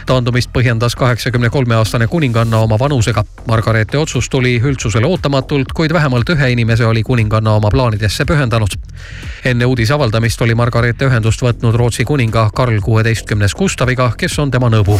taandumist 0.06 0.50
põhjendas 0.58 0.95
kaheksakümne 1.00 1.50
kolme 1.50 1.76
aastane 1.76 2.08
kuninganna 2.08 2.58
oma 2.58 2.80
vanusega. 2.80 3.24
Margareete 3.47 3.97
otsus 3.97 4.30
tuli 4.30 4.60
üldsusele 4.60 5.08
ootamatult, 5.08 5.71
kuid 5.74 5.93
vähemalt 5.93 6.30
ühe 6.30 6.52
inimese 6.52 6.86
oli 6.86 7.04
kuninganna 7.04 7.52
oma 7.52 7.69
plaanidesse 7.71 8.26
pühendanud. 8.26 8.76
enne 9.45 9.65
uudise 9.65 9.93
avaldamist 9.93 10.41
oli 10.41 10.56
Margareete 10.56 11.06
ühendust 11.06 11.41
võtnud 11.41 11.76
Rootsi 11.76 12.04
kuninga 12.04 12.50
Karl 12.54 12.80
kuueteistkümnes 12.82 13.56
Gustaviga, 13.56 14.12
kes 14.17 14.39
on 14.39 14.52
tema 14.52 14.69
nõbu. 14.69 15.00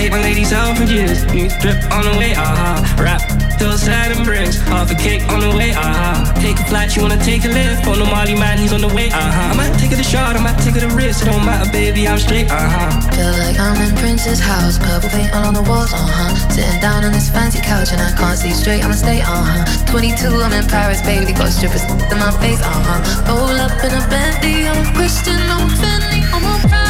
Take 0.00 0.12
my 0.12 0.22
ladies 0.22 0.52
out 0.52 0.78
for 0.78 0.84
years. 0.84 1.24
New 1.28 1.48
drip 1.60 1.76
on 1.92 2.04
the 2.08 2.14
way, 2.16 2.32
aha. 2.32 2.80
Uh-huh. 2.80 3.04
Rap 3.04 3.20
till 3.58 3.76
sad 3.76 4.16
and 4.16 4.24
bricks. 4.24 4.56
Half 4.72 4.90
a 4.90 4.96
cake 4.96 5.22
on 5.28 5.40
the 5.44 5.52
way, 5.52 5.76
aha. 5.76 5.92
Uh-huh. 5.92 6.40
Take 6.40 6.56
a 6.56 6.64
flight, 6.64 6.96
you 6.96 7.02
wanna 7.04 7.20
take 7.20 7.44
a 7.44 7.52
lift. 7.52 7.84
On 7.86 7.98
the 8.00 8.08
Molly 8.08 8.34
man, 8.34 8.56
he's 8.56 8.72
on 8.72 8.80
the 8.80 8.88
way. 8.88 9.08
Uh-huh. 9.12 9.52
I 9.52 9.54
might 9.60 9.76
take 9.76 9.92
it 9.92 10.00
a 10.00 10.08
shot, 10.12 10.36
I 10.36 10.40
might 10.40 10.56
take 10.64 10.76
it 10.80 10.84
a 10.88 10.92
risk. 10.96 11.20
It 11.22 11.26
don't 11.28 11.44
matter, 11.44 11.68
baby, 11.70 12.08
I'm 12.08 12.18
straight, 12.18 12.48
aha. 12.48 12.88
Feel 13.12 13.34
like 13.44 13.58
I'm 13.60 13.76
in 13.84 13.92
Prince's 14.00 14.40
house. 14.40 14.78
Purple 14.78 15.10
paint 15.10 15.30
all 15.36 15.44
on 15.52 15.54
the 15.54 15.64
walls, 15.68 15.92
uh 15.92 16.00
huh. 16.00 16.32
Sitting 16.48 16.80
down 16.80 17.04
on 17.04 17.12
this 17.12 17.28
fancy 17.28 17.60
couch 17.60 17.92
and 17.92 18.00
I 18.00 18.10
can't 18.16 18.38
see 18.38 18.52
straight, 18.56 18.82
I'ma 18.82 18.96
stay, 18.96 19.20
uh 19.20 19.44
huh. 19.44 19.92
22, 19.92 20.32
I'm 20.32 20.52
in 20.56 20.64
Paris, 20.64 21.04
baby. 21.04 21.36
Got 21.36 21.52
strippers 21.52 21.84
in 21.84 22.16
my 22.16 22.32
face, 22.40 22.62
uh 22.64 22.72
huh. 22.88 23.28
Roll 23.28 23.52
up 23.60 23.76
in 23.84 23.92
a 23.92 24.02
Bentley, 24.08 24.64
I'm 24.64 24.80
Christian, 24.96 25.36
I'm 25.36 25.68
Fendi, 25.76 26.24
I'm 26.32 26.44
a 26.48 26.68
Prada. 26.68 26.89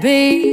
be. 0.00 0.47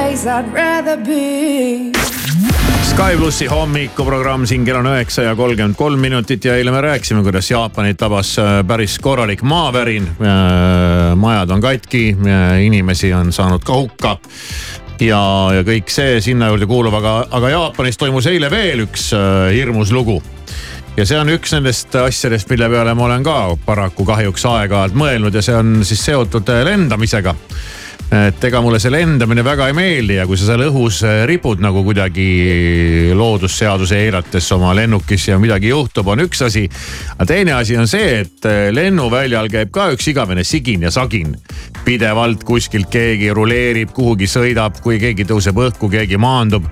Place 0.00 0.26
I'd 0.26 0.52
rather 0.54 0.96
be. 0.96 1.92
Sky 2.90 3.16
plussi 3.16 3.46
hommikuprogramm 3.46 4.46
siin 4.48 4.64
kell 4.64 4.80
on 4.80 4.88
üheksa 4.90 5.26
ja 5.26 5.34
kolmkümmend 5.36 5.76
kolm 5.78 6.00
minutit 6.00 6.44
ja 6.44 6.56
eile 6.56 6.72
me 6.72 6.80
rääkisime, 6.80 7.22
kuidas 7.22 7.50
Jaapanit 7.50 7.98
tabas 8.00 8.32
äh, 8.38 8.60
päris 8.66 8.98
korralik 8.98 9.42
maavärin. 9.42 10.08
majad 11.16 11.50
on 11.50 11.60
katki, 11.60 12.16
inimesi 12.64 13.12
on 13.14 13.32
saanud 13.32 13.64
ka 13.64 13.76
hukka 13.76 14.16
ja, 15.00 15.20
ja 15.54 15.64
kõik 15.64 15.92
see 15.92 16.20
sinna 16.24 16.48
juurde 16.50 16.66
kuulub, 16.66 16.96
aga, 16.96 17.14
aga 17.30 17.52
Jaapanis 17.54 18.00
toimus 18.00 18.26
eile 18.26 18.50
veel 18.50 18.86
üks 18.88 19.10
äh, 19.16 19.52
hirmus 19.54 19.92
lugu 19.92 20.20
ja 20.96 21.06
see 21.06 21.20
on 21.20 21.30
üks 21.32 21.52
nendest 21.54 21.94
asjadest, 22.00 22.48
mille 22.50 22.68
peale 22.72 22.94
ma 22.96 23.06
olen 23.06 23.26
ka 23.26 23.36
paraku 23.66 24.08
kahjuks 24.08 24.48
aeg-ajalt 24.48 24.96
mõelnud 24.98 25.36
ja 25.36 25.44
see 25.44 25.56
on 25.56 25.84
siis 25.86 26.02
seotud 26.08 26.48
äh, 26.52 26.64
lendamisega. 26.66 27.36
Et 28.10 28.44
ega 28.44 28.58
mulle 28.58 28.80
see 28.82 28.90
lendamine 28.90 29.44
väga 29.46 29.68
ei 29.70 29.74
meeldi 29.76 30.16
ja 30.16 30.24
kui 30.26 30.38
sa 30.38 30.48
seal 30.48 30.64
õhus 30.66 30.98
äh, 31.06 31.20
ripud 31.30 31.60
nagu 31.62 31.84
kuidagi 31.86 33.12
loodusseaduse 33.14 34.00
eirates 34.02 34.48
oma 34.56 34.72
lennukis 34.74 35.28
ja 35.28 35.36
midagi 35.38 35.70
juhtub, 35.70 36.08
on 36.10 36.24
üks 36.24 36.42
asi. 36.42 36.64
aga 37.14 37.26
teine 37.30 37.54
asi 37.54 37.76
on 37.78 37.86
see, 37.90 38.24
et 38.24 38.48
äh, 38.50 38.72
lennuväljal 38.74 39.46
käib 39.52 39.70
ka 39.74 39.92
üks 39.94 40.10
igavene 40.10 40.42
sigin 40.44 40.82
ja 40.82 40.90
sagin. 40.90 41.36
pidevalt 41.84 42.42
kuskilt 42.44 42.90
keegi 42.90 43.30
ruleerib, 43.32 43.92
kuhugi 43.94 44.26
sõidab, 44.26 44.82
kui 44.82 44.98
keegi 45.00 45.24
tõuseb 45.24 45.56
õhku, 45.56 45.90
keegi 45.90 46.18
maandub. 46.18 46.66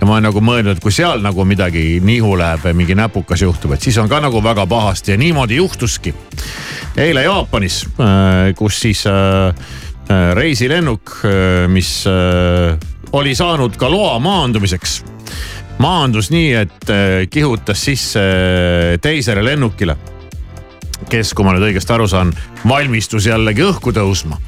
ja 0.00 0.06
ma 0.06 0.18
olen 0.18 0.28
nagu 0.28 0.44
mõelnud, 0.44 0.76
et 0.76 0.82
kui 0.84 0.92
seal 0.92 1.24
nagu 1.24 1.46
midagi 1.48 2.02
nihu 2.04 2.34
läheb, 2.36 2.68
mingi 2.76 2.94
näpukas 2.94 3.42
juhtub, 3.42 3.72
et 3.72 3.80
siis 3.80 3.96
on 3.98 4.12
ka 4.12 4.20
nagu 4.20 4.44
väga 4.44 4.66
pahasti 4.68 5.16
ja 5.16 5.16
niimoodi 5.16 5.56
juhtuski. 5.56 6.12
eile 6.96 7.24
Jaapanis, 7.24 7.86
kus 8.56 8.80
siis 8.80 9.06
äh, 9.06 9.48
äh, 9.48 9.80
reisilennuk, 10.08 11.14
mis 11.72 12.02
äh, 12.10 12.78
oli 13.12 13.34
saanud 13.38 13.76
ka 13.80 13.90
loa 13.90 14.18
maandumiseks 14.22 15.02
maandus 15.82 16.30
nii, 16.32 16.52
et 16.62 16.90
äh, 16.90 17.26
kihutas 17.30 17.84
sisse 17.84 18.22
äh, 18.22 18.98
teisele 19.02 19.44
lennukile. 19.44 19.96
kes, 21.10 21.32
kui 21.34 21.44
ma 21.44 21.52
nüüd 21.52 21.66
õigesti 21.66 21.92
aru 21.92 22.06
saan, 22.08 22.30
valmistus 22.68 23.26
jällegi 23.26 23.64
õhku 23.66 23.92
tõusma. 23.92 24.38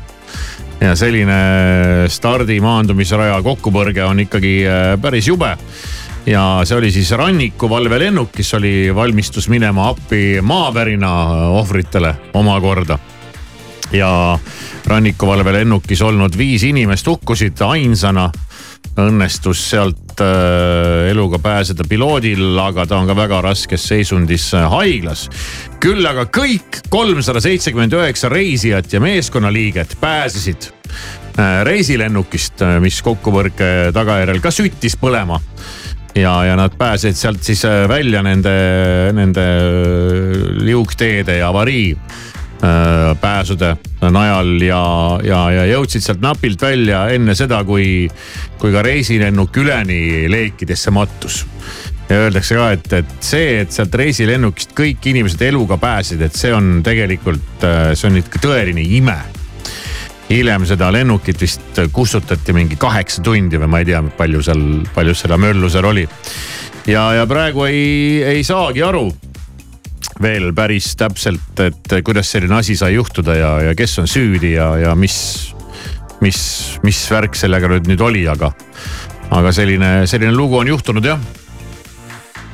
ja 0.80 0.94
selline 0.98 1.38
stardi 2.10 2.60
maandumisraja 2.60 3.40
kokkupõrge 3.42 4.04
on 4.04 4.20
ikkagi 4.26 4.54
äh, 4.66 4.94
päris 5.00 5.28
jube 5.28 5.56
ja 6.26 6.62
see 6.64 6.78
oli 6.78 6.90
siis 6.92 7.10
rannikuvalvelennuk, 7.10 8.30
kes 8.32 8.54
oli 8.54 8.74
valmistus 8.94 9.48
minema 9.48 9.88
appi 9.90 10.40
maavärina 10.42 11.10
ohvritele 11.58 12.14
omakorda. 12.34 12.98
Ja 13.94 14.38
rannikuvalvelennukis 14.86 16.02
olnud 16.02 16.36
viis 16.38 16.64
inimest 16.66 17.06
hukkusid 17.06 17.60
ainsana. 17.64 18.30
Õnnestus 19.00 19.58
sealt 19.72 20.20
äh, 20.22 21.08
eluga 21.10 21.40
pääseda 21.42 21.82
piloodil, 21.88 22.52
aga 22.62 22.84
ta 22.86 23.00
on 23.00 23.08
ka 23.10 23.16
väga 23.18 23.40
raskes 23.42 23.88
seisundis 23.90 24.52
äh, 24.54 24.68
haiglas. 24.70 25.26
küll 25.82 26.06
aga 26.06 26.28
kõik 26.30 26.78
kolmsada 26.88 27.42
seitsekümmend 27.42 27.92
üheksa 27.92 28.30
reisijat 28.30 28.92
ja 28.92 29.00
meeskonnaliiget 29.02 29.96
pääsesid 30.00 30.68
äh, 30.70 31.64
reisilennukist, 31.66 32.62
mis 32.80 33.00
kokkupõrke 33.02 33.90
tagajärjel 33.96 34.40
ka 34.40 34.54
süttis 34.54 34.94
põlema. 35.00 35.40
Ja, 36.14 36.44
ja 36.46 36.54
nad 36.54 36.76
pääsesid 36.78 37.18
sealt 37.18 37.42
siis 37.42 37.64
välja 37.90 38.22
nende, 38.22 38.54
nende 39.16 39.48
liugteede 40.62 41.40
ja 41.40 41.48
avarii 41.50 41.96
pääsude 43.20 43.74
najal 44.14 44.50
ja, 44.62 44.82
ja, 45.24 45.40
ja 45.52 45.64
jõudsid 45.68 46.04
sealt 46.04 46.22
napilt 46.24 46.62
välja 46.62 47.06
enne 47.12 47.34
seda, 47.36 47.60
kui, 47.64 48.06
kui 48.60 48.72
ka 48.72 48.82
reisilennuk 48.84 49.56
üleni 49.60 50.24
leekidesse 50.30 50.92
mattus. 50.94 51.44
ja 52.08 52.24
öeldakse 52.26 52.56
ka, 52.56 52.70
et, 52.76 52.92
et 53.00 53.14
see, 53.24 53.60
et 53.62 53.72
sealt 53.72 53.94
reisilennukist 53.94 54.74
kõik 54.76 55.06
inimesed 55.12 55.40
eluga 55.46 55.78
pääsesid, 55.80 56.22
et 56.26 56.36
see 56.36 56.52
on 56.54 56.82
tegelikult, 56.84 57.64
see 57.94 58.10
on 58.10 58.20
ikka 58.20 58.42
tõeline 58.44 58.84
ime 58.84 59.18
hiljem 60.28 60.64
seda 60.68 60.90
lennukit 60.92 61.40
vist 61.40 61.80
kustutati 61.92 62.54
mingi 62.56 62.78
kaheksa 62.80 63.22
tundi 63.22 63.60
või 63.60 63.70
ma 63.70 63.82
ei 63.82 63.90
tea, 63.90 64.00
palju 64.16 64.42
seal, 64.44 64.64
palju 64.94 65.14
seda 65.16 65.38
möllu 65.40 65.68
seal 65.70 65.90
oli. 65.90 66.06
ja, 66.86 67.12
ja 67.20 67.26
praegu 67.26 67.64
ei, 67.68 68.22
ei 68.22 68.44
saagi 68.44 68.82
aru 68.82 69.08
veel 70.22 70.52
päris 70.54 70.92
täpselt, 70.98 71.60
et 71.62 71.94
kuidas 72.06 72.30
selline 72.30 72.58
asi 72.58 72.76
sai 72.78 72.94
juhtuda 72.94 73.36
ja, 73.38 73.52
ja 73.68 73.74
kes 73.78 73.98
on 74.02 74.10
süüdi 74.10 74.54
ja, 74.54 74.68
ja 74.78 74.94
mis, 74.98 75.16
mis, 76.24 76.40
mis 76.86 77.00
värk 77.10 77.38
sellega 77.38 77.70
nüüd, 77.70 77.88
nüüd 77.90 78.04
oli, 78.04 78.26
aga, 78.30 78.52
aga 79.34 79.54
selline, 79.54 80.04
selline 80.10 80.34
lugu 80.34 80.60
on 80.62 80.70
juhtunud 80.74 81.12
jah. 81.12 81.22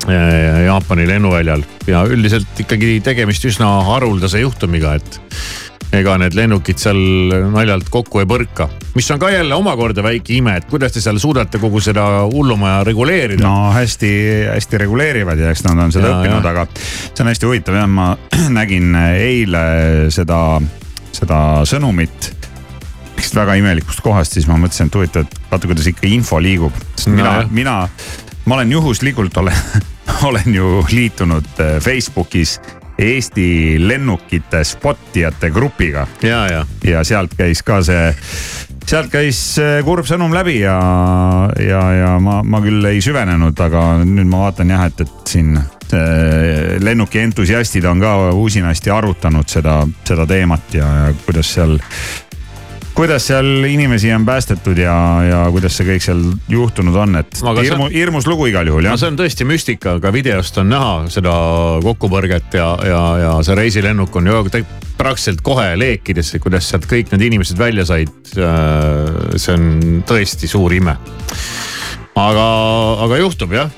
Jaapani 0.01 1.05
lennuväljal 1.05 1.61
ja 1.87 2.01
üldiselt 2.09 2.63
ikkagi 2.63 3.03
tegemist 3.05 3.45
üsna 3.45 3.69
haruldase 3.85 4.41
juhtumiga, 4.41 4.95
et 4.97 5.19
ega 5.97 6.17
need 6.23 6.37
lennukid 6.39 6.79
seal 6.79 6.99
naljalt 7.51 7.89
kokku 7.91 8.23
ei 8.23 8.29
põrka. 8.31 8.69
mis 8.95 9.11
on 9.11 9.19
ka 9.19 9.31
jälle 9.31 9.55
omakorda 9.55 10.03
väike 10.07 10.37
ime, 10.37 10.57
et 10.61 10.67
kuidas 10.71 10.93
te 10.95 11.01
seal 11.03 11.19
suudate 11.19 11.59
kogu 11.59 11.81
seda 11.81 12.05
hullumaja 12.33 12.85
reguleerida. 12.87 13.43
no 13.45 13.73
hästi-hästi 13.75 14.79
reguleerivad 14.85 15.39
ja 15.39 15.51
eks 15.51 15.65
nad 15.67 15.79
on 15.79 15.93
seda 15.93 16.09
Ja, 16.09 16.19
õppinud, 16.21 16.47
aga 16.51 16.67
see 16.75 17.25
on 17.25 17.33
hästi 17.33 17.47
huvitav 17.51 17.81
jah, 17.81 17.89
ma 17.91 18.13
nägin 18.61 18.95
eile 18.97 19.65
seda, 20.15 20.61
seda 21.13 21.41
sõnumit 21.69 22.33
mingist 23.21 23.37
väga 23.37 23.55
imelikust 23.61 24.01
kohast, 24.01 24.33
siis 24.33 24.47
ma 24.49 24.57
mõtlesin, 24.57 24.89
et 24.89 24.95
huvitav, 24.97 25.27
et 25.27 25.41
vaata, 25.51 25.69
kuidas 25.69 25.87
ikka 25.91 26.07
info 26.09 26.39
liigub. 26.41 26.73
sest 26.97 27.11
No 27.11 27.19
mina 27.19 27.35
mina, 27.51 27.75
ma 28.47 28.55
olen 28.57 28.73
juhuslikult 28.73 29.37
olen, 29.37 29.59
olen 30.31 30.55
ju 30.55 30.85
liitunud 30.91 31.51
äh, 31.61 31.77
Facebookis 31.85 32.61
Eesti 33.01 33.79
lennukite 33.81 34.65
spottijate 34.65 35.51
grupiga. 35.51 36.07
ja, 36.23 36.47
ja. 36.51 36.67
ja 36.85 37.05
sealt 37.05 37.35
käis 37.39 37.63
ka 37.65 37.81
see 37.87 38.11
sealt 38.91 39.11
käis 39.13 39.41
kurb 39.87 40.07
sõnum 40.09 40.33
läbi 40.35 40.61
ja, 40.63 40.77
ja, 41.63 41.83
ja 41.95 42.15
ma, 42.23 42.41
ma 42.43 42.61
küll 42.65 42.85
ei 42.91 43.03
süvenenud, 43.05 43.59
aga 43.63 43.85
nüüd 44.03 44.29
ma 44.31 44.47
vaatan 44.47 44.73
jah, 44.75 44.87
et, 44.91 45.05
et 45.05 45.31
siin 45.31 45.55
äh, 45.59 46.81
lennuki 46.83 47.23
entusiastid 47.23 47.87
on 47.87 48.03
ka 48.03 48.15
usinasti 48.35 48.91
arutanud 48.91 49.49
seda, 49.51 49.81
seda 50.07 50.27
teemat 50.27 50.75
ja, 50.75 50.89
ja 51.05 51.15
kuidas 51.27 51.55
seal 51.55 51.79
kuidas 53.01 53.27
seal 53.31 53.65
inimesi 53.65 54.13
on 54.13 54.27
päästetud 54.27 54.79
ja, 54.79 54.95
ja 55.25 55.39
kuidas 55.51 55.73
see 55.79 55.87
kõik 55.89 56.05
seal 56.05 56.21
juhtunud 56.53 56.97
on, 57.01 57.17
et 57.23 57.39
Aga 57.49 57.63
hirmu, 57.65 57.87
hirmus 57.93 58.27
lugu 58.29 58.51
igal 58.51 58.69
juhul 58.69 58.85
jah 58.85 58.93
no 58.93 59.01
see 59.01 59.09
on 59.09 59.17
tõesti 59.17 59.47
müstika, 59.49 59.95
ka 60.05 60.13
videost 60.13 60.59
on 60.61 60.69
näha 60.69 60.93
seda 61.13 61.33
kokkupõrget 61.81 62.59
ja, 62.61 62.69
ja, 62.85 63.03
ja 63.23 63.33
see 63.47 63.57
reisilennuk 63.57 64.21
on 64.21 64.29
ju 64.29 64.43
praktiliselt 65.01 65.41
kohe 65.41 65.71
leekidesse, 65.81 66.43
kuidas 66.45 66.69
sealt 66.69 66.85
kõik 66.91 67.15
need 67.15 67.25
inimesed 67.31 67.57
välja 67.57 67.87
said. 67.89 68.13
see 68.35 69.55
on 69.57 70.03
tõesti 70.05 70.51
suur 70.51 70.75
ime. 70.77 70.99
aga, 72.21 72.47
aga 73.07 73.23
juhtub 73.23 73.57
jah 73.57 73.73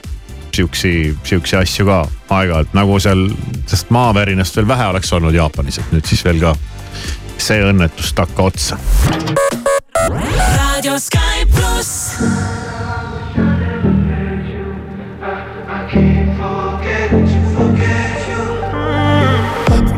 siuksi, 0.52 1.14
siuksi 1.22 1.60
asju 1.62 1.86
ka 1.86 2.02
aeg-ajalt 2.40 2.74
nagu 2.74 2.98
seal, 3.00 3.28
sest 3.70 3.94
maavärinast 3.94 4.58
veel 4.58 4.68
vähe 4.74 4.90
oleks 4.90 5.14
olnud 5.14 5.38
Jaapanis, 5.38 5.78
et 5.78 5.94
nüüd 5.94 6.10
siis 6.10 6.26
veel 6.26 6.42
ka 6.42 6.56
see 7.38 7.62
õnnetus 7.62 8.12
takkaotsa. 8.16 8.78
raadio 10.10 10.98
Sky 10.98 11.46
pluss. 11.46 12.18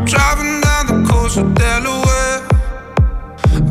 Driving 0.04 0.60
down 0.60 0.86
the 0.86 1.06
coast 1.08 1.38
of 1.38 1.54
Delaware. 1.54 2.42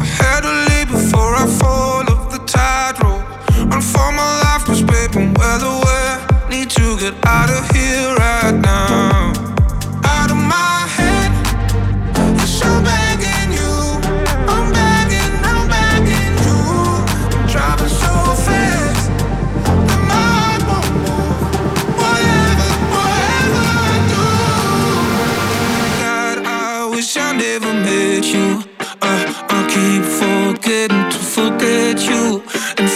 I 0.01 0.05
had 0.05 0.41
to 0.41 0.51
leave 0.69 0.89
before 0.89 1.35
I 1.35 1.45
fall 1.59 2.03
off 2.11 2.31
the 2.31 2.39
tightrope. 2.45 3.23
Run 3.71 3.81
for 3.81 4.11
my 4.11 4.41
life, 4.43 4.65
cause 4.65 4.81
babe, 4.81 5.15
I'm 5.15 5.33
well 5.35 5.61
aware. 5.61 6.19
Need 6.49 6.69
to 6.71 6.97
get 6.97 7.13
out 7.25 7.49
of 7.49 7.69
here 7.75 8.15
right 8.15 8.53
now. 8.53 9.33
Out 10.03 10.31
of 10.31 10.37
my 10.37 10.82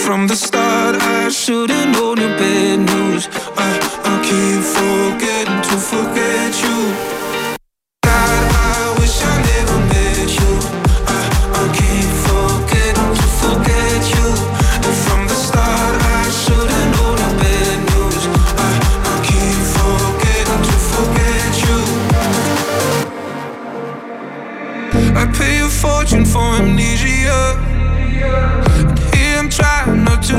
from 0.08 0.26
the 0.26 0.34
start, 0.34 0.96
I 0.96 1.28
should've 1.28 1.88
known 1.90 2.16
your 2.16 2.34
bad 2.38 2.78
news. 2.78 3.28
I 3.58 4.14
keep 4.24 4.62
forgetting 4.76 5.27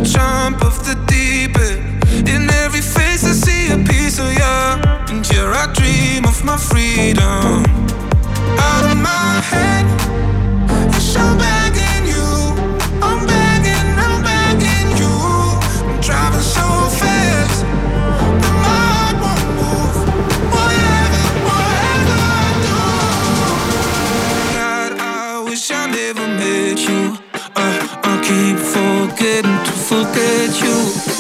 trying 0.05 0.53
jump 0.53 0.63
off 0.63 0.83
the 0.85 0.95
deep 1.07 1.57
end. 1.57 2.29
In 2.29 2.49
every 2.63 2.81
face 2.81 3.23
I 3.25 3.33
see 3.33 3.71
a 3.71 3.77
piece 3.77 4.19
of 4.19 4.31
you. 4.31 5.13
And 5.13 5.25
here 5.25 5.51
I 5.51 5.71
dream 5.73 6.25
of 6.25 6.43
my 6.43 6.57
freedom. 6.57 7.65
Out 8.57 8.91
of 8.91 8.97
my 8.97 9.41
head. 9.41 9.85
Yes, 10.91 11.15
I'm 11.15 11.37
begging 11.37 11.59
forgetting 29.20 29.63
to 29.65 29.72
forget 29.74 30.61
you. 30.61 31.18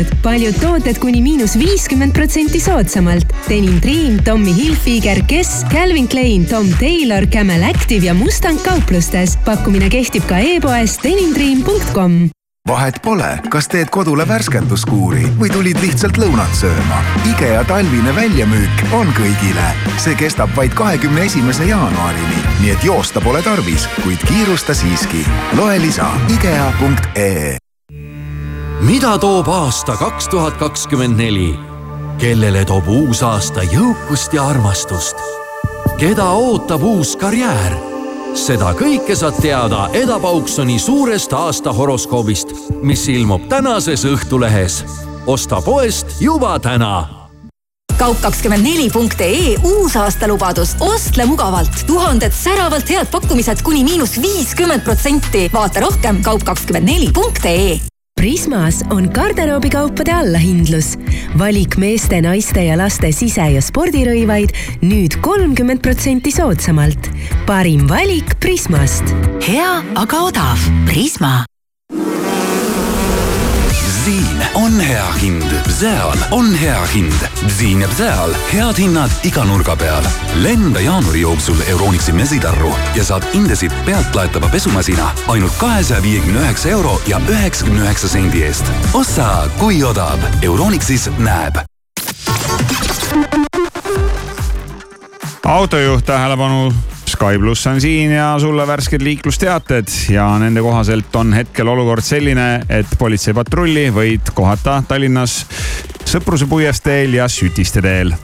Alanud. 0.00 0.22
paljud 0.22 0.54
tooted 0.60 0.98
kuni 0.98 1.22
miinus 1.22 1.56
viiskümmend 1.58 2.12
protsenti 2.12 2.60
soodsamalt. 2.60 3.32
Denim 3.48 3.80
Dream, 3.80 4.22
Tommy 4.24 4.54
Hilfiger, 4.54 5.22
Guess, 5.28 5.64
Calvin 5.70 6.08
Klein, 6.08 6.46
Tom 6.46 6.68
Taylor, 6.78 7.26
Camel 7.26 7.62
Active 7.62 8.06
ja 8.06 8.14
Mustang 8.14 8.60
kauplustes. 8.62 9.38
pakkumine 9.44 9.88
kehtib 9.88 10.26
ka 10.26 10.38
e-poes 10.38 10.98
denimdream.com 11.02 12.30
vahet 12.68 13.00
pole, 13.02 13.38
kas 13.50 13.66
teed 13.68 13.88
kodule 13.90 14.22
värskenduskuuri 14.28 15.24
või 15.40 15.48
tulid 15.50 15.80
lihtsalt 15.82 16.20
lõunat 16.20 16.52
sööma. 16.54 17.00
IKEA 17.32 17.64
talvine 17.66 18.14
väljamüük 18.14 18.84
on 18.92 19.10
kõigile. 19.16 19.72
see 19.98 20.14
kestab 20.14 20.54
vaid 20.56 20.74
kahekümne 20.74 21.24
esimese 21.24 21.64
jaanuarini, 21.64 22.44
nii 22.60 22.70
et 22.70 22.84
joosta 22.84 23.20
pole 23.20 23.42
tarvis, 23.42 23.88
kuid 24.04 24.22
kiirusta 24.28 24.74
siiski. 24.74 25.26
loe 25.56 25.78
lisa 25.78 26.12
IKEA.ee 26.28 27.69
mida 28.80 29.18
toob 29.18 29.48
aasta 29.48 29.96
kaks 29.96 30.28
tuhat 30.28 30.56
kakskümmend 30.56 31.16
neli? 31.16 31.58
kellele 32.18 32.64
toob 32.64 32.88
uus 32.88 33.22
aasta 33.22 33.62
jõukust 33.62 34.32
ja 34.32 34.46
armastust? 34.48 35.16
keda 36.00 36.30
ootab 36.32 36.82
uus 36.82 37.12
karjäär? 37.20 37.76
seda 38.34 38.72
kõike 38.78 39.16
saad 39.16 39.36
teada 39.42 39.88
Eda 39.92 40.18
Pauksoni 40.20 40.78
suurest 40.78 41.32
aastahoroskoobist, 41.32 42.54
mis 42.82 43.08
ilmub 43.08 43.48
tänases 43.48 44.04
Õhtulehes. 44.08 44.84
osta 45.26 45.60
poest 45.64 46.16
juba 46.20 46.58
täna 46.58 47.20
kaup24.ee 48.00 49.56
uusaastalubadus, 49.64 50.76
ostle 50.80 51.26
mugavalt, 51.28 51.84
tuhanded 51.86 52.32
säravalt 52.32 52.88
head 52.88 53.12
pakkumised 53.12 53.60
kuni 53.62 53.84
miinus 53.84 54.16
viiskümmend 54.22 54.80
protsenti. 54.80 55.50
vaata 55.52 55.80
rohkem 55.80 56.24
kaup24.ee 56.24 57.99
Prismas 58.16 58.82
on 58.90 59.06
garderoobikaupade 59.14 60.12
allahindlus. 60.12 60.96
valik 61.38 61.76
meeste, 61.76 62.20
naiste 62.20 62.60
ja 62.60 62.76
laste 62.76 63.12
sise- 63.12 63.48
ja 63.54 63.60
spordirõivaid 63.60 64.52
nüüd 64.82 65.20
kolmkümmend 65.20 65.80
protsenti 65.80 66.30
soodsamalt. 66.30 67.08
parim 67.46 67.88
valik 67.88 68.38
Prismast. 68.40 69.04
hea, 69.48 69.82
aga 69.94 70.16
odav. 70.20 70.58
Prisma. 70.86 71.44
Bziin 74.40 74.54
on 74.54 74.80
hea 74.80 75.12
hind, 75.12 75.52
Bzeal 75.66 76.18
on 76.30 76.54
hea 76.54 76.86
hind. 76.94 77.12
Bziin 77.46 77.80
ja 77.80 77.88
Bzeal, 77.88 78.32
head 78.52 78.78
hinnad 78.78 79.10
iga 79.24 79.44
nurga 79.44 79.76
peal. 79.76 80.04
lenda 80.34 80.80
jaanuari 80.80 81.20
jooksul 81.20 81.60
Euronixi 81.68 82.12
mesitarru 82.12 82.72
ja 82.94 83.04
saad 83.04 83.22
Indesit 83.32 83.72
pealtlaetava 83.84 84.48
pesumasina 84.48 85.10
ainult 85.28 85.52
kahesaja 85.58 86.02
viiekümne 86.02 86.40
üheksa 86.40 86.68
euro 86.68 87.02
ja 87.06 87.20
üheksakümne 87.28 87.82
üheksa 87.82 88.08
sendi 88.08 88.42
eest. 88.42 88.64
ossa, 88.94 89.48
kui 89.58 89.84
odav. 89.84 90.18
Euronixis 90.42 91.10
näeb 91.18 91.60
autojuht, 95.44 96.04
tähelepanu. 96.04 96.72
Sky 97.10 97.38
pluss 97.38 97.66
on 97.66 97.80
siin 97.80 98.12
ja 98.12 98.38
sulle 98.38 98.66
värsked 98.66 99.02
liiklusteated 99.02 99.88
ja 100.08 100.38
nende 100.38 100.62
kohaselt 100.62 101.16
on 101.16 101.32
hetkel 101.32 101.68
olukord 101.68 102.04
selline, 102.06 102.62
et 102.68 102.86
politseipatrulli 102.98 103.88
võid 103.94 104.30
kohata 104.34 104.82
Tallinnas 104.88 105.40
Sõpruse 106.06 106.46
puiesteel 106.50 107.14
ja 107.18 107.28
Sütiste 107.28 107.82
teel. 107.82 108.14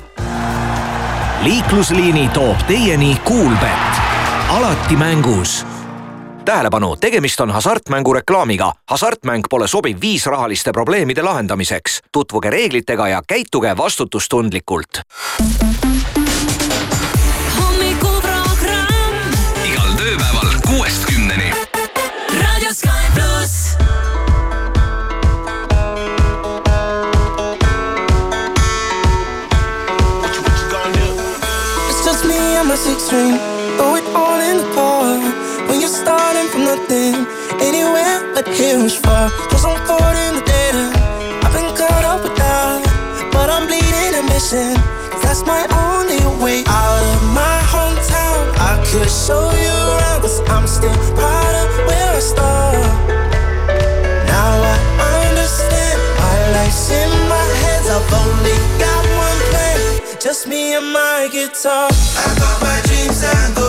liiklusliini 1.43 2.29
toob 2.35 2.63
teieni 2.67 3.17
Kuulbett, 3.25 4.03
alati 4.55 4.97
mängus 4.97 5.65
tähelepanu, 6.47 6.97
tegemist 6.97 7.41
on 7.41 7.51
hasartmängureklaamiga. 7.51 8.73
hasartmäng 8.91 9.45
pole 9.51 9.69
sobiv 9.69 9.97
viis 10.01 10.27
rahaliste 10.27 10.73
probleemide 10.73 11.23
lahendamiseks. 11.23 12.01
tutvuge 12.13 12.51
reeglitega 12.51 13.09
ja 13.09 13.23
käituge 13.27 13.77
vastutustundlikult. 13.77 15.01
Is 38.85 38.97
far. 38.97 39.31
Cause 39.51 39.65
I'm 39.65 39.77
caught 39.87 40.17
in 40.27 40.35
the 40.37 40.45
end. 40.67 40.93
I've 41.45 41.53
been 41.53 41.71
caught 41.77 42.05
up 42.05 42.21
with 42.23 42.37
that. 42.37 42.83
But 43.33 43.49
I'm 43.49 43.67
bleeding 43.67 44.15
and 44.19 44.27
missing. 44.29 44.77
That's 45.23 45.43
my 45.47 45.63
only 45.87 46.21
way 46.43 46.65
out 46.67 47.03
of 47.13 47.21
my 47.33 47.59
hometown. 47.73 48.43
I 48.71 48.75
could 48.89 49.09
show 49.09 49.51
you 49.65 49.75
around, 49.93 50.21
cause 50.23 50.41
I'm 50.55 50.67
still 50.67 50.97
proud 51.15 51.55
of 51.63 51.69
where 51.87 52.11
I 52.19 52.21
started. 52.21 52.93
Now 54.33 54.53
I 55.09 55.13
understand 55.31 55.97
why 56.19 56.35
life's 56.57 56.91
in 56.91 57.11
my 57.33 57.47
hands. 57.63 57.87
I've 57.97 58.13
only 58.23 58.57
got 58.83 59.03
one 59.25 59.41
plan, 59.51 59.79
just 60.21 60.47
me 60.47 60.75
and 60.75 60.89
my 60.93 61.29
guitar. 61.33 61.89
I 61.91 62.29
got 62.41 62.57
my 62.63 62.79
dreams 62.89 63.21
and 63.25 63.57
go, 63.57 63.66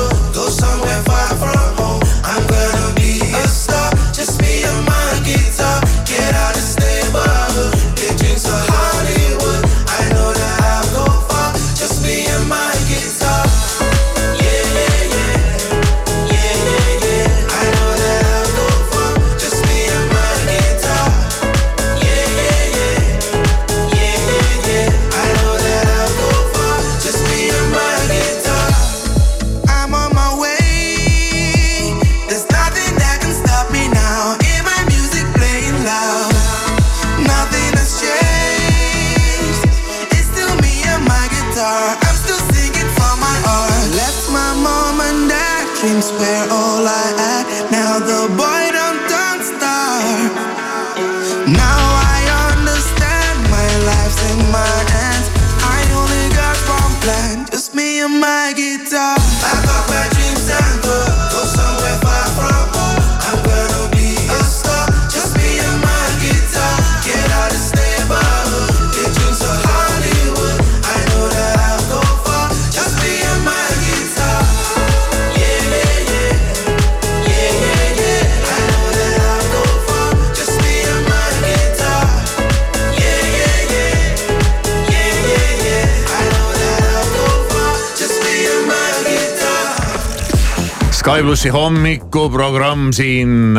plussi 91.28 91.50
hommikuprogramm 91.52 92.92
siin, 92.96 93.58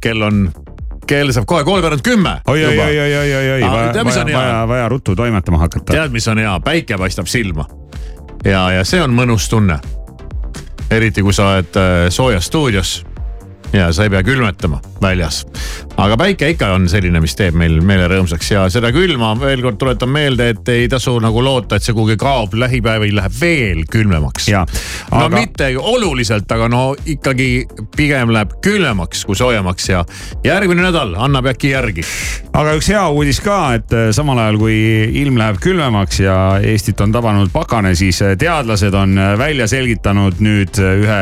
kell 0.00 0.22
on, 0.24 0.46
kell 1.04 1.28
saab 1.34 1.44
kohe 1.44 1.64
kolmveerand 1.64 2.00
kümme. 2.00 2.38
oi, 2.48 2.62
oi, 2.64 2.78
oi, 2.78 3.00
oi, 3.00 3.16
oi, 3.18 3.34
oi, 3.34 3.50
oi, 3.52 3.60
vaja, 3.60 4.04
vaja 4.04 4.24
vaja,? 4.24 4.62
vaja 4.68 4.86
ruttu 4.88 5.16
toimetama 5.16 5.58
hakata. 5.60 5.92
tead, 5.92 6.14
mis 6.14 6.28
on 6.32 6.40
hea, 6.40 6.54
päike 6.64 6.96
paistab 6.96 7.28
silma. 7.28 7.66
ja, 8.44 8.62
ja 8.78 8.84
see 8.88 9.02
on 9.04 9.12
mõnus 9.12 9.50
tunne. 9.52 9.76
eriti 10.90 11.20
kui 11.20 11.36
sa 11.36 11.50
oled 11.50 11.76
äh, 11.76 12.08
soojas 12.08 12.48
stuudios 12.48 12.94
ja 13.76 13.92
sa 13.92 14.08
ei 14.08 14.16
pea 14.16 14.24
külmetama 14.24 14.80
väljas. 15.02 15.44
Aga 16.06 16.16
päike 16.20 16.48
ikka 16.54 16.68
on 16.76 16.84
selline, 16.90 17.18
mis 17.22 17.34
teeb 17.34 17.56
meil 17.58 17.80
meele 17.84 18.06
rõõmsaks 18.10 18.50
ja 18.52 18.64
seda 18.70 18.92
külma 18.94 19.32
veel 19.40 19.62
kord 19.64 19.78
tuletan 19.80 20.10
meelde, 20.12 20.50
et 20.54 20.68
ei 20.70 20.86
tasu 20.90 21.16
nagu 21.22 21.42
loota, 21.42 21.78
et 21.78 21.86
see 21.86 21.96
kuhugi 21.96 22.14
kaob, 22.20 22.54
lähipäevil 22.54 23.16
läheb 23.18 23.34
veel 23.40 23.82
külmemaks. 23.90 24.46
no 25.10 25.24
aga- 25.24 25.40
mitte 25.40 25.70
oluliselt, 25.78 26.50
aga 26.52 26.68
no 26.70 26.82
ikkagi 27.06 27.66
pigem 27.96 28.30
läheb 28.34 28.54
külmemaks 28.62 29.24
kui 29.26 29.34
soojemaks 29.38 29.88
ja 29.88 30.04
järgmine 30.44 30.84
nädal 30.86 31.16
annab 31.18 31.50
äkki 31.50 31.72
järgi. 31.74 32.06
aga 32.52 32.76
üks 32.78 32.90
hea 32.92 33.02
uudis 33.10 33.42
ka, 33.42 33.58
et 33.80 33.96
äh, 33.96 34.06
samal 34.14 34.38
ajal 34.44 34.60
kui 34.62 34.78
ilm 35.22 35.40
läheb 35.40 35.58
külmemaks 35.62 36.22
ja 36.22 36.36
Eestit 36.62 37.00
on 37.02 37.12
tabanud 37.12 37.50
pakane, 37.52 37.94
siis 37.98 38.22
äh, 38.22 38.36
teadlased 38.38 38.94
on 38.94 39.18
äh, 39.18 39.34
välja 39.38 39.66
selgitanud 39.66 40.38
nüüd 40.38 40.78
ühe 40.78 41.20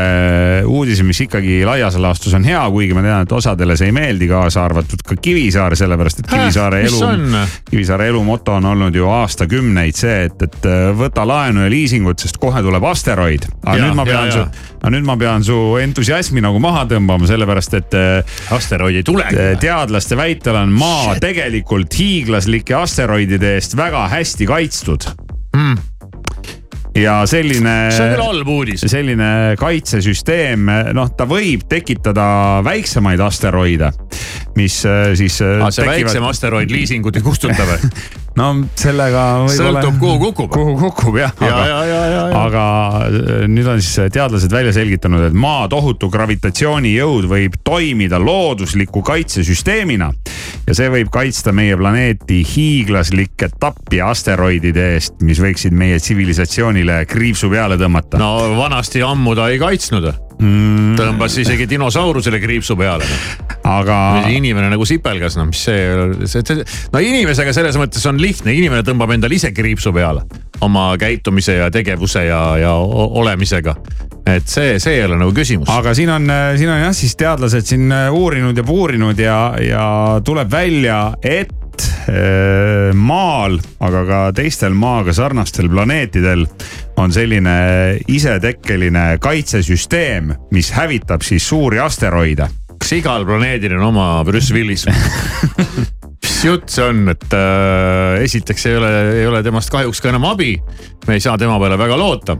uudise, 0.68 1.02
mis 1.08 1.24
ikkagi 1.24 1.62
laias 1.64 1.96
laastus 1.96 2.36
on 2.36 2.44
hea, 2.44 2.62
kuigi 2.70 2.94
ma 2.94 3.02
tean, 3.06 3.24
et 3.24 3.32
osadele 3.32 3.78
see 3.80 3.88
ei 3.88 3.96
meeldi, 3.96 4.28
kaasa 4.28 4.64
arvatud 4.64 4.73
ka 5.06 5.16
Kivisaar, 5.22 5.76
sellepärast 5.78 6.22
et 6.22 6.30
Kivisaare 6.30 6.82
mis 6.84 6.94
elu 6.98 7.42
Kivisaare 7.70 8.08
elu 8.12 8.22
moto 8.24 8.56
on 8.58 8.68
olnud 8.72 8.94
ju 8.94 9.08
aastakümneid 9.10 9.98
see, 9.98 10.24
et, 10.28 10.42
et 10.42 10.68
äh, 10.68 10.88
võta 10.96 11.26
laenu 11.28 11.64
ja 11.64 11.72
liisingut, 11.72 12.20
sest 12.22 12.38
kohe 12.42 12.62
tuleb 12.64 12.84
asteroid. 12.90 13.48
aga 13.64 13.78
Ja, 13.78 13.88
nüüd 13.88 13.98
ma 13.98 14.06
pean 14.08 14.30
ja. 14.30 14.36
su, 14.36 14.70
aga 14.80 14.94
nüüd 14.96 15.08
ma 15.08 15.18
pean 15.20 15.46
su 15.46 15.58
entusiasmi 15.82 16.44
nagu 16.44 16.60
maha 16.62 16.84
tõmbama, 16.90 17.28
sellepärast 17.30 17.78
et. 17.80 17.98
asteroid 18.54 19.00
ei 19.00 19.06
tulegi. 19.06 19.44
teadlaste 19.62 20.18
väitel 20.18 20.58
on 20.60 20.74
maa 20.74 21.18
tegelikult 21.22 21.94
hiiglaslike 21.98 22.76
asteroidide 22.78 23.56
eest 23.58 23.76
väga 23.78 24.08
hästi 24.12 24.50
kaitstud. 24.50 25.08
Ja 26.94 27.20
selline. 27.26 27.74
See 27.94 28.04
on 28.06 28.14
küll 28.14 28.26
halb 28.26 28.50
uudis. 28.54 28.84
selline 28.90 29.30
kaitsesüsteem, 29.60 30.68
noh, 30.96 31.14
ta 31.16 31.26
võib 31.28 31.66
tekitada 31.70 32.26
väiksemaid 32.66 33.22
asteroide, 33.24 33.92
mis 34.58 34.82
äh, 34.88 35.14
siis. 35.18 35.40
aga 35.44 35.72
see 35.74 35.88
väiksem 35.88 36.28
asteroid 36.28 36.74
liisingut 36.74 37.18
ei 37.20 37.26
kustuta 37.26 37.66
või? 37.68 37.80
no 38.38 38.48
sellega 38.78 39.24
sõltub, 39.52 39.98
kuhu 40.00 40.18
kukub. 40.26 40.50
kuhu 40.54 40.74
kukub 40.80 41.18
jah. 41.20 41.34
ja, 41.44 41.58
ja, 41.68 41.78
ja, 41.86 42.00
ja, 42.10 42.24
aga 42.40 42.64
äh, 43.06 43.44
nüüd 43.50 43.68
on 43.70 43.82
siis 43.82 44.10
teadlased 44.14 44.52
välja 44.52 44.74
selgitanud, 44.74 45.28
et 45.28 45.36
maa 45.38 45.68
tohutu 45.70 46.10
gravitatsioonijõud 46.12 47.28
võib 47.30 47.58
toimida 47.66 48.18
loodusliku 48.22 49.04
kaitsesüsteemina 49.06 50.10
ja 50.66 50.76
see 50.76 50.90
võib 50.92 51.12
kaitsta 51.14 51.54
meie 51.54 51.78
planeeti 51.78 52.42
hiiglaslike 52.48 53.52
tappi 53.60 54.02
asteroidide 54.04 54.94
eest, 54.96 55.20
mis 55.24 55.40
võiksid 55.42 55.76
meie 55.76 56.00
tsivilisatsioonile 56.02 57.04
kriipsu 57.10 57.52
peale 57.52 57.78
tõmmata. 57.80 58.18
no 58.20 58.56
vanasti 58.58 59.04
ammu 59.04 59.36
ta 59.38 59.50
ei 59.52 59.62
kaitsnud 59.62 60.10
mm.. 60.38 60.94
tõmbas 60.98 61.36
isegi 61.40 61.66
dinosaurusele 61.70 62.40
kriipsu 62.42 62.76
peale. 62.78 63.06
aga. 63.64 63.98
inimene 64.32 64.70
nagu 64.72 64.86
sipelgas, 64.88 65.38
no 65.40 65.46
mis 65.48 65.64
see, 65.66 65.84
see, 66.26 66.42
see, 66.44 66.64
no 66.92 67.02
inimesega 67.02 67.54
selles 67.56 67.78
mõttes 67.80 68.04
on 68.10 68.20
lihtne, 68.20 68.54
inimene 68.54 68.84
tõmbab 68.86 69.14
endale 69.16 69.38
ise 69.38 69.52
kriipsu 69.56 69.92
peale 69.94 70.24
oma 70.64 70.92
käitumise 71.00 71.58
ja 71.58 71.70
tegevuse 71.70 72.24
ja, 72.28 72.42
ja 72.60 72.74
olemisega. 72.74 73.74
et 74.26 74.46
see, 74.48 74.78
see 74.80 74.98
ei 74.98 75.04
ole 75.04 75.18
nagu 75.20 75.34
küsimus. 75.36 75.68
aga 75.72 75.94
siin 75.94 76.12
on, 76.12 76.30
siin 76.58 76.70
on 76.70 76.80
jah, 76.86 76.94
siis 76.96 77.16
teadlased 77.20 77.68
siin 77.68 77.92
äh, 77.92 78.08
uurinud 78.12 78.56
ja 78.56 78.64
puurinud 78.64 79.18
ja, 79.18 79.38
ja 79.60 79.84
tuleb 80.24 80.50
välja, 80.50 81.12
et 81.22 81.63
äh, 81.82 82.90
maal, 82.94 83.58
aga 83.84 84.02
ka 84.08 84.20
teistel 84.36 84.74
maaga 84.76 85.14
sarnastel 85.16 85.70
planeetidel 85.72 86.46
on 87.00 87.12
selline 87.14 87.56
isetekkeline 88.08 89.06
kaitsesüsteem, 89.22 90.34
mis 90.54 90.72
hävitab 90.76 91.24
siis 91.26 91.48
suuri 91.48 91.80
asteroide. 91.82 92.48
kas 92.78 92.92
igal 92.98 93.24
planeedil 93.26 93.78
on 93.78 93.88
oma 93.90 94.08
Bruce 94.24 94.54
Willis? 94.54 94.86
mis 96.24 96.40
jutt 96.44 96.68
see 96.72 96.84
on, 96.84 97.08
et 97.12 97.36
äh, 97.36 98.22
esiteks 98.24 98.66
ei 98.70 98.76
ole, 98.76 98.92
ei 99.20 99.26
ole 99.26 99.42
temast 99.42 99.72
kahjuks 99.72 100.00
ka 100.00 100.12
enam 100.12 100.28
abi. 100.32 100.56
me 101.06 101.18
ei 101.18 101.20
saa 101.20 101.38
tema 101.38 101.58
peale 101.60 101.78
väga 101.78 101.98
loota. 101.98 102.36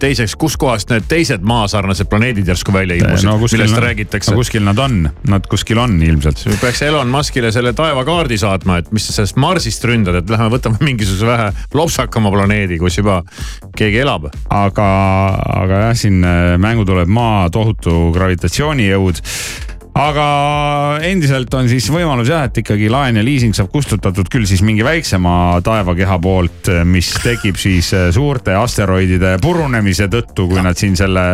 teiseks, 0.00 0.34
kuskohast 0.40 0.90
need 0.92 1.06
teised 1.10 1.44
maasarnased 1.46 2.08
planeedid 2.10 2.48
järsku 2.50 2.72
välja 2.74 2.98
ilmusid 3.00 3.28
no,, 3.28 3.36
millest 3.40 3.78
räägitakse 3.82 4.34
no 4.34 4.40
kuskil 4.40 4.64
nad 4.66 4.78
on, 4.82 5.02
nad 5.30 5.46
kuskil 5.50 5.80
on 5.80 5.96
ilmselt. 6.02 6.42
peaks 6.60 6.82
Elon 6.86 7.08
Muskile 7.12 7.52
selle 7.54 7.72
taevakaardi 7.76 8.38
saatma, 8.40 8.80
et 8.80 8.92
mis 8.94 9.06
sa 9.08 9.16
sellest 9.16 9.38
Marsist 9.40 9.84
ründad, 9.88 10.20
et 10.20 10.30
lähme 10.30 10.50
võtame 10.52 10.80
mingisuguse 10.88 11.28
vähe 11.28 11.50
lopsakama 11.74 12.32
planeedi, 12.34 12.78
kus 12.82 13.00
juba 13.00 13.20
keegi 13.76 14.02
elab. 14.04 14.30
aga, 14.48 14.90
aga 15.62 15.82
jah, 15.86 15.96
siin 15.96 16.22
äh, 16.24 16.54
mängu 16.60 16.86
tuleb 16.88 17.10
maa 17.10 17.48
tohutu 17.52 18.10
gravitatsioonijõud 18.16 19.24
aga 19.98 20.26
endiselt 21.06 21.54
on 21.58 21.68
siis 21.70 21.88
võimalus 21.92 22.30
jah, 22.30 22.44
et 22.46 22.60
ikkagi 22.62 22.88
laen 22.92 23.18
ja 23.18 23.24
liising 23.24 23.56
saab 23.56 23.70
kustutatud 23.72 24.28
küll 24.30 24.46
siis 24.48 24.62
mingi 24.66 24.84
väiksema 24.86 25.32
taevakeha 25.66 26.18
poolt, 26.22 26.70
mis 26.88 27.10
tekib 27.24 27.58
siis 27.60 27.90
äh, 27.96 28.08
suurte 28.14 28.54
asteroidide 28.58 29.36
purunemise 29.42 30.08
tõttu, 30.12 30.46
kui 30.50 30.62
nad 30.64 30.78
siin 30.78 30.96
selle, 30.98 31.24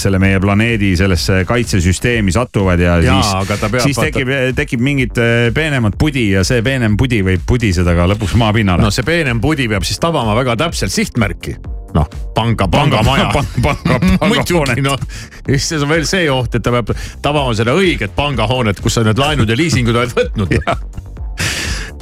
selle 0.00 0.20
meie 0.22 0.40
planeedi 0.42 0.94
sellesse 0.98 1.42
kaitsesüsteemi 1.48 2.34
satuvad 2.34 2.82
ja, 2.82 2.98
Jaa, 3.04 3.44
siis 3.44 3.84
siis 3.90 4.00
tekib, 4.00 4.32
tekib 4.56 4.84
mingit 4.84 5.20
äh, 5.22 5.48
peenemat 5.54 5.98
pudi 6.00 6.30
ja 6.32 6.44
see 6.46 6.64
peenem 6.66 6.96
pudi 7.00 7.22
võib 7.26 7.44
pudiseda 7.46 7.94
ka 7.96 8.08
lõpuks 8.14 8.36
maapinnale 8.40 8.84
no 8.86 8.92
see 8.94 9.06
peenem 9.06 9.40
pudi 9.42 9.68
peab 9.70 9.86
siis 9.86 10.00
tabama 10.02 10.36
väga 10.38 10.56
täpselt 10.66 10.94
sihtmärki. 10.94 11.56
noh, 11.96 12.10
panga, 12.36 12.68
pangamaja. 12.72 13.30
panga, 13.34 13.64
panga, 13.64 13.98
muidugi 14.30 14.84
noh, 14.84 15.00
ja 15.46 15.58
siis 15.58 15.82
on 15.82 15.90
veel 15.92 16.06
see 16.08 16.28
oht, 16.32 16.54
et 16.58 16.64
ta 16.64 16.74
peab 16.78 16.94
tabama 17.24 17.56
seda 17.56 17.76
õiget 17.76 18.16
pangahoonet, 18.16 18.80
kus 18.84 18.98
sa 18.98 19.06
need 19.06 19.20
laenud 19.20 19.50
ja 19.50 19.58
liisingud 19.58 19.96
oled 19.96 20.16
võtnud. 20.16 20.56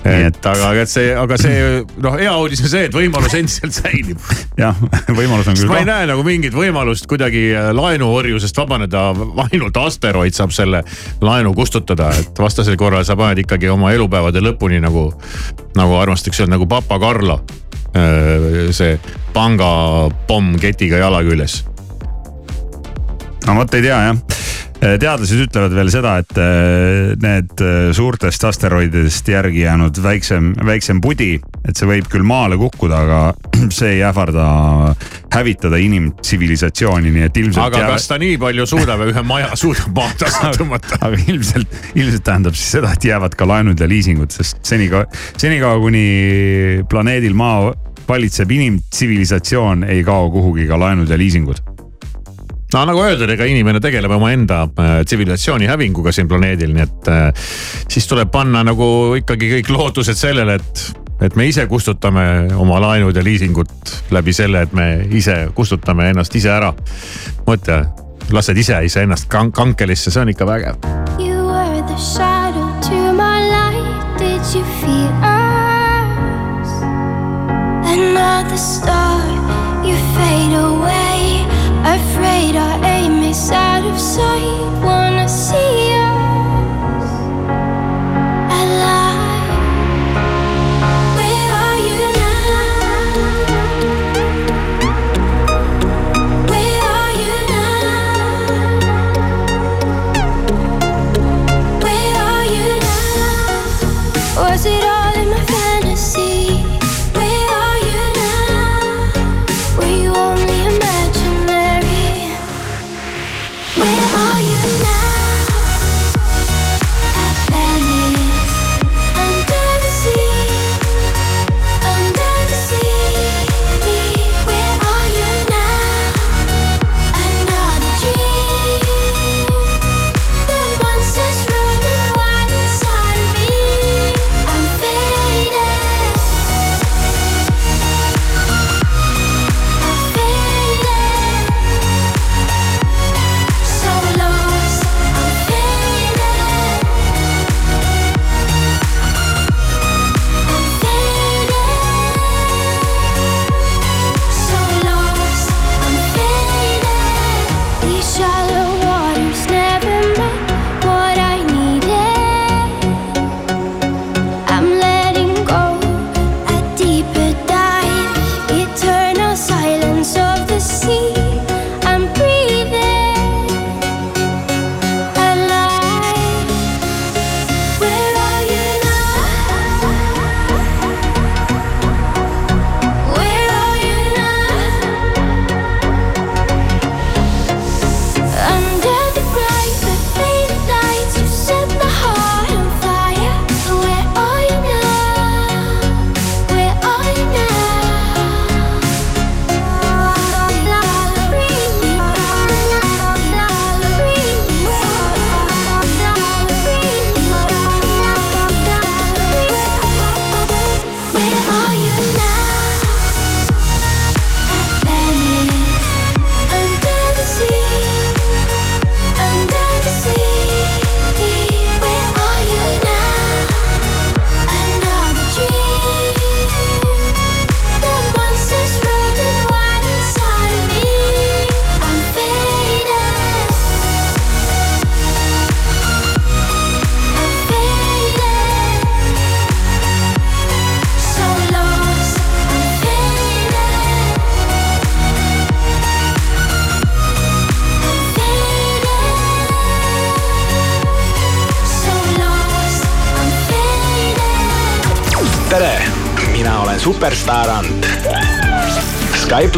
et 0.04 0.46
aga, 0.46 0.70
et 0.82 0.90
see, 0.90 1.12
aga 1.16 1.36
see 1.40 1.60
noh, 2.04 2.16
hea 2.18 2.32
uudis 2.36 2.60
on 2.64 2.70
see, 2.70 2.84
et 2.88 2.94
võimalus 2.94 3.34
endiselt 3.38 3.76
säilib. 3.78 4.20
jah, 4.62 4.76
võimalus 5.08 5.48
on 5.48 5.56
küll 5.56 5.70
ma 5.70 5.80
ei 5.80 5.88
näe 5.88 6.08
nagu 6.10 6.24
mingit 6.26 6.56
võimalust 6.56 7.08
kuidagi 7.10 7.46
äh, 7.56 7.70
laenuorjusest 7.76 8.60
vabaneda, 8.60 9.06
ainult 9.46 9.80
asteroid 9.80 10.36
saab 10.36 10.52
selle 10.56 10.84
laenu 11.24 11.54
kustutada, 11.56 12.10
et 12.20 12.44
vastasel 12.44 12.76
korral 12.80 13.06
sa 13.08 13.16
paned 13.18 13.44
ikkagi 13.46 13.70
oma 13.72 13.94
elupäevade 13.96 14.44
lõpuni 14.44 14.82
nagu, 14.84 15.08
nagu 15.78 16.00
armastatakse 16.02 16.44
öelda 16.44 16.58
nagu 16.58 16.68
papa 16.68 17.00
Karlo. 17.00 17.40
See 18.74 18.98
pangapomm 19.34 20.58
ketiga 20.58 20.98
jala 20.98 21.22
küljes. 21.22 21.62
no 23.46 23.54
vot 23.54 23.74
ei 23.74 23.84
tea 23.84 24.00
jah, 24.08 24.18
teadlased 24.84 25.40
ütlevad 25.46 25.74
veel 25.76 25.90
seda, 25.92 26.14
et 26.20 26.38
äh, 26.40 27.14
need 27.20 27.62
äh, 27.64 27.88
suurtest 27.96 28.44
asteroididest 28.44 29.28
järgi 29.32 29.64
jäänud 29.64 30.00
väiksem, 30.04 30.52
väiksem 30.66 31.00
pudi, 31.04 31.38
et 31.64 31.78
see 31.78 31.88
võib 31.88 32.08
küll 32.12 32.26
maale 32.26 32.58
kukkuda, 32.60 33.00
aga 33.06 33.20
see 33.76 33.96
ei 33.96 34.02
ähvarda 34.06 34.46
hävitada 35.34 35.80
inimtsivilisatsiooni, 35.80 37.12
nii 37.14 37.26
et 37.28 37.40
ilmselt. 37.42 37.64
aga 37.64 37.94
kas 37.94 38.08
ta 38.10 38.18
nii 38.20 38.36
palju 38.42 38.68
suudab 38.70 39.06
ühe 39.08 39.24
maja 39.26 39.54
suudab 39.62 39.96
maa 39.96 40.12
tasa 40.20 40.52
tõmmata? 40.58 41.00
aga 41.00 41.20
ilmselt, 41.24 41.80
ilmselt 41.94 42.26
tähendab 42.26 42.58
siis 42.58 42.76
seda, 42.78 42.92
et 42.94 43.08
jäävad 43.08 43.38
ka 43.38 43.48
laenud 43.48 43.80
ja 43.80 43.88
liisingud, 43.90 44.34
sest 44.34 44.60
senikaua, 44.66 45.08
senikaua 45.40 45.80
kuni 45.82 46.06
planeedil 46.90 47.34
Maa 47.34 47.72
valitseb 48.08 48.50
inimtsivilisatsioon, 48.52 49.88
ei 49.90 50.04
kao 50.04 50.28
kuhugi 50.30 50.68
ka 50.68 50.78
laenud 50.78 51.08
ja 51.10 51.18
liisingud 51.18 51.73
no 52.74 52.82
nagu 52.88 53.02
öeldud, 53.06 53.30
ega 53.30 53.46
inimene 53.46 53.80
tegeleb 53.82 54.10
omaenda 54.16 54.64
äh, 54.66 54.96
tsivilisatsiooni 55.06 55.68
hävinguga 55.70 56.12
siin 56.12 56.28
planeedil, 56.30 56.74
nii 56.74 56.82
et 56.84 57.10
äh, 57.12 57.48
siis 57.88 58.08
tuleb 58.10 58.32
panna 58.34 58.64
nagu 58.66 58.86
ikkagi 59.20 59.50
kõik 59.58 59.70
lootused 59.74 60.18
sellele, 60.18 60.58
et, 60.58 60.84
et 61.22 61.36
me 61.38 61.46
ise 61.50 61.66
kustutame 61.70 62.24
oma 62.58 62.80
laenud 62.82 63.16
ja 63.16 63.22
liisingut 63.24 63.94
läbi 64.14 64.34
selle, 64.34 64.64
et 64.66 64.74
me 64.74 64.88
ise 65.14 65.44
kustutame 65.54 66.10
ennast 66.10 66.34
ise 66.34 66.50
ära. 66.50 66.72
mõtle, 67.46 67.84
lased 68.32 68.58
ise 68.58 68.80
iseennast 68.88 69.28
kan- 69.30 69.52
kankelisse, 69.52 70.10
see 70.10 70.22
on 70.22 70.34
ikka 70.34 70.46
vägev. 70.48 70.74
You 71.18 71.46
were 71.46 71.82
the 71.86 71.98
shadow 71.98 72.72
to 72.88 73.12
my 73.14 73.38
light. 73.52 74.18
Did 74.18 74.42
you 74.54 74.64
feel 74.80 75.12
us? 75.22 76.70
Another 77.94 78.56
star, 78.58 79.20
out 83.34 83.84
of 83.84 83.98
sight. 83.98 84.83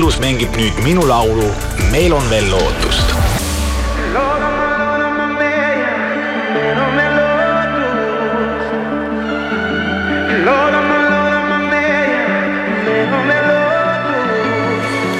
Pluss 0.06 0.20
mängib 0.22 0.52
nüüd 0.54 0.76
minu 0.84 1.02
laulu 1.02 1.48
Meil 1.90 2.12
on 2.14 2.28
veel 2.30 2.44
lootust. 2.46 3.08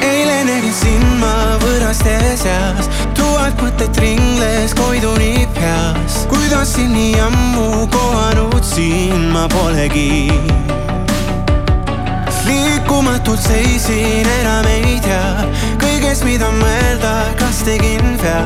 eile 0.07 0.37
nägin 0.47 0.77
sind 0.79 1.19
ma 1.19 1.35
võõraste 1.65 2.15
seas, 2.45 2.87
tuhat 3.19 3.59
mõtet 3.59 3.99
ringles 3.99 4.77
koiduni 4.79 5.49
peas. 5.59 6.23
kuidas 6.31 6.77
sind 6.79 6.95
nii 6.95 7.19
ammu 7.27 7.89
kohanud 7.91 8.63
siin 8.63 9.33
ma 9.35 9.49
polegi. 9.51 10.31
Liikumatult 12.97 13.41
seisin, 13.41 14.27
enam 14.41 14.65
ei 14.67 14.97
tea 15.05 15.45
kõigest, 15.81 16.25
mida 16.25 16.49
mõelda, 16.49 17.29
kas 17.37 17.61
tegin 17.65 18.17
vea. 18.23 18.41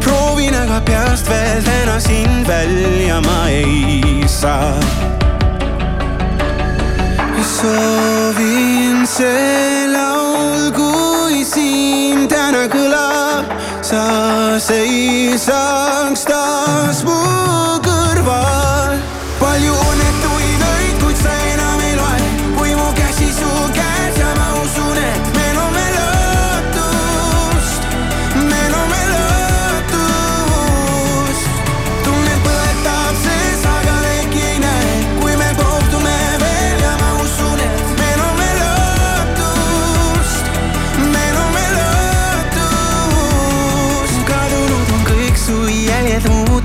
proovin 0.00 0.54
aga 0.54 0.80
peast 0.86 1.26
veel 1.26 1.62
täna 1.66 1.98
sind 2.00 2.46
välja 2.46 3.20
ma 3.20 3.48
ei 3.50 4.22
saa 4.28 4.78
soovin 7.42 9.06
see 9.06 9.88
laul, 9.90 10.70
kui 10.70 11.42
siin 11.44 12.28
täna 12.28 12.68
kõlab, 12.70 13.50
sa 13.82 14.58
seisaks 14.60 16.26
taas 16.30 17.02
mu 17.02 17.18
kõrval. 17.82 18.55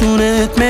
ja 0.00 0.65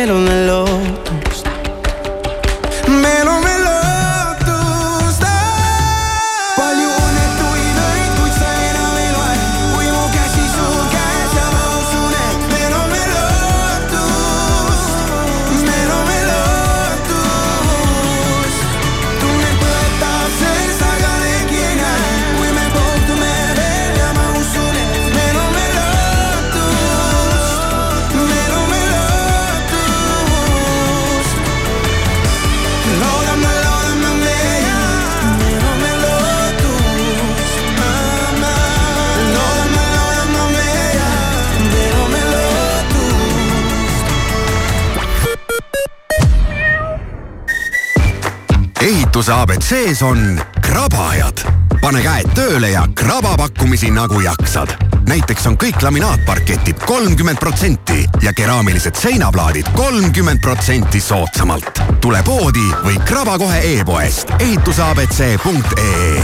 abc-s 49.66 50.02
on 50.02 50.40
krabajad. 50.62 51.40
pane 51.80 51.98
käed 52.02 52.28
tööle 52.38 52.68
ja 52.70 52.84
kraba 52.94 53.34
pakkumisi 53.36 53.90
nagu 53.90 54.20
jaksad. 54.20 54.70
näiteks 55.08 55.46
on 55.46 55.56
kõik 55.58 55.82
laminaatparketid 55.82 56.84
kolmkümmend 56.86 57.38
protsenti 57.38 58.04
ja 58.22 58.32
keraamilised 58.32 58.94
seinaplaadid 58.94 59.66
kolmkümmend 59.74 60.40
protsenti 60.40 61.00
soodsamalt. 61.00 61.82
tule 62.00 62.22
poodi 62.22 62.68
või 62.84 63.00
kraba 63.04 63.38
kohe 63.38 63.58
e-poest 63.74 64.30
ehituseabc.ee 64.38 66.22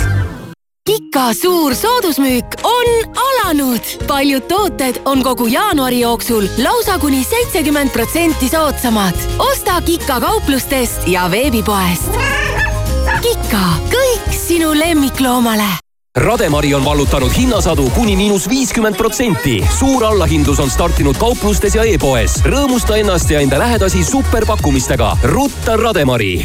Kika 0.86 1.34
suur 1.34 1.74
soodusmüük 1.74 2.45
on 2.62 3.16
alanud. 3.26 4.07
paljud 4.07 4.43
tooted 4.43 5.03
on 5.05 5.22
kogu 5.22 5.47
jaanuari 5.47 6.01
jooksul 6.01 6.47
lausa 6.62 6.99
kuni 6.99 7.24
seitsekümmend 7.24 7.90
protsenti 7.90 8.49
soodsamad. 8.49 9.14
osta 9.38 9.80
Kika 9.80 10.20
kauplustest 10.20 11.09
ja 11.09 11.30
veebipoest. 11.30 12.21
Kika, 13.33 13.64
kõik 13.89 14.35
sinu 14.37 14.74
lemmikloomale 14.76 15.64
Rademari 16.20 16.74
on 16.76 16.85
vallutanud 16.85 17.33
hinnasadu 17.33 17.87
kuni 17.95 18.12
miinus 18.16 18.45
viiskümmend 18.49 18.99
protsenti. 19.01 19.55
suur 19.78 20.05
allahindlus 20.05 20.61
on 20.61 20.70
startinud 20.70 21.16
kauplustes 21.16 21.74
ja 21.74 21.87
e-poes. 21.89 22.43
rõõmusta 22.45 23.01
ennast 23.01 23.30
ja 23.30 23.41
enda 23.41 23.59
lähedasi 23.59 24.05
superpakkumistega. 24.05 25.16
rutta 25.24 25.76
Rademari 25.76 26.45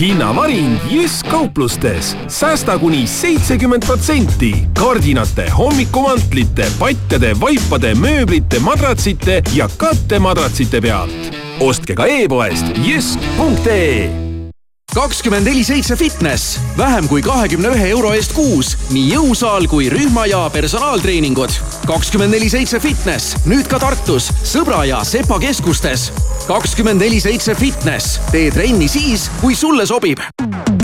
hinnavaring 0.00 0.78
Jysk 0.90 1.26
kauplustes, 1.26 2.16
säästa 2.28 2.78
kuni 2.78 3.06
seitsekümmend 3.06 3.86
protsenti 3.86 4.54
kardinate, 4.78 5.50
hommikumantlite, 5.50 6.70
patjade, 6.78 7.34
vaipade, 7.40 7.94
mööblite, 7.94 8.60
madratsite 8.60 9.42
ja 9.54 9.68
kattemadratsite 9.76 10.80
pealt. 10.80 11.34
ostke 11.60 11.94
ka 11.94 12.06
e-poest 12.06 12.66
jysk.ee 12.86 14.23
kakskümmend 14.94 15.46
neli 15.46 15.64
seitse 15.64 15.96
fitness, 15.96 16.58
vähem 16.78 17.08
kui 17.08 17.22
kahekümne 17.22 17.72
ühe 17.74 17.88
euro 17.90 18.12
eest 18.14 18.32
kuus, 18.32 18.74
nii 18.94 19.08
jõusaal 19.10 19.66
kui 19.68 19.88
rühma 19.90 20.26
ja 20.30 20.44
personaaltreeningud. 20.54 21.50
kakskümmend 21.86 22.30
neli 22.32 22.50
seitse 22.50 22.78
fitness, 22.80 23.34
nüüd 23.46 23.66
ka 23.70 23.80
Tartus, 23.82 24.30
Sõbra 24.46 24.84
ja 24.86 25.02
Sepa 25.04 25.38
keskustes. 25.42 26.12
kakskümmend 26.46 27.02
neli 27.02 27.20
seitse 27.20 27.54
fitness, 27.54 28.20
tee 28.30 28.50
trenni 28.50 28.88
siis, 28.88 29.30
kui 29.40 29.54
sulle 29.54 29.86
sobib. 29.86 30.18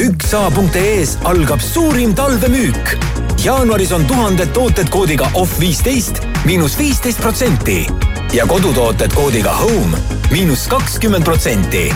üksa.ee-s 0.01 1.18
algab 1.24 1.61
suurim 1.61 2.14
talvemüük. 2.14 2.96
jaanuaris 3.44 3.92
on 3.92 4.07
tuhanded 4.07 4.51
tooted 4.53 4.88
koodiga 4.90 5.30
off 5.34 5.61
viisteist, 5.61 6.22
miinus 6.44 6.78
viisteist 6.78 7.20
protsenti 7.20 7.86
ja 8.32 8.46
kodutooted 8.46 9.14
koodiga 9.14 9.55
home, 9.55 9.98
miinus 10.30 10.66
kakskümmend 10.68 11.24
protsenti 11.24 11.92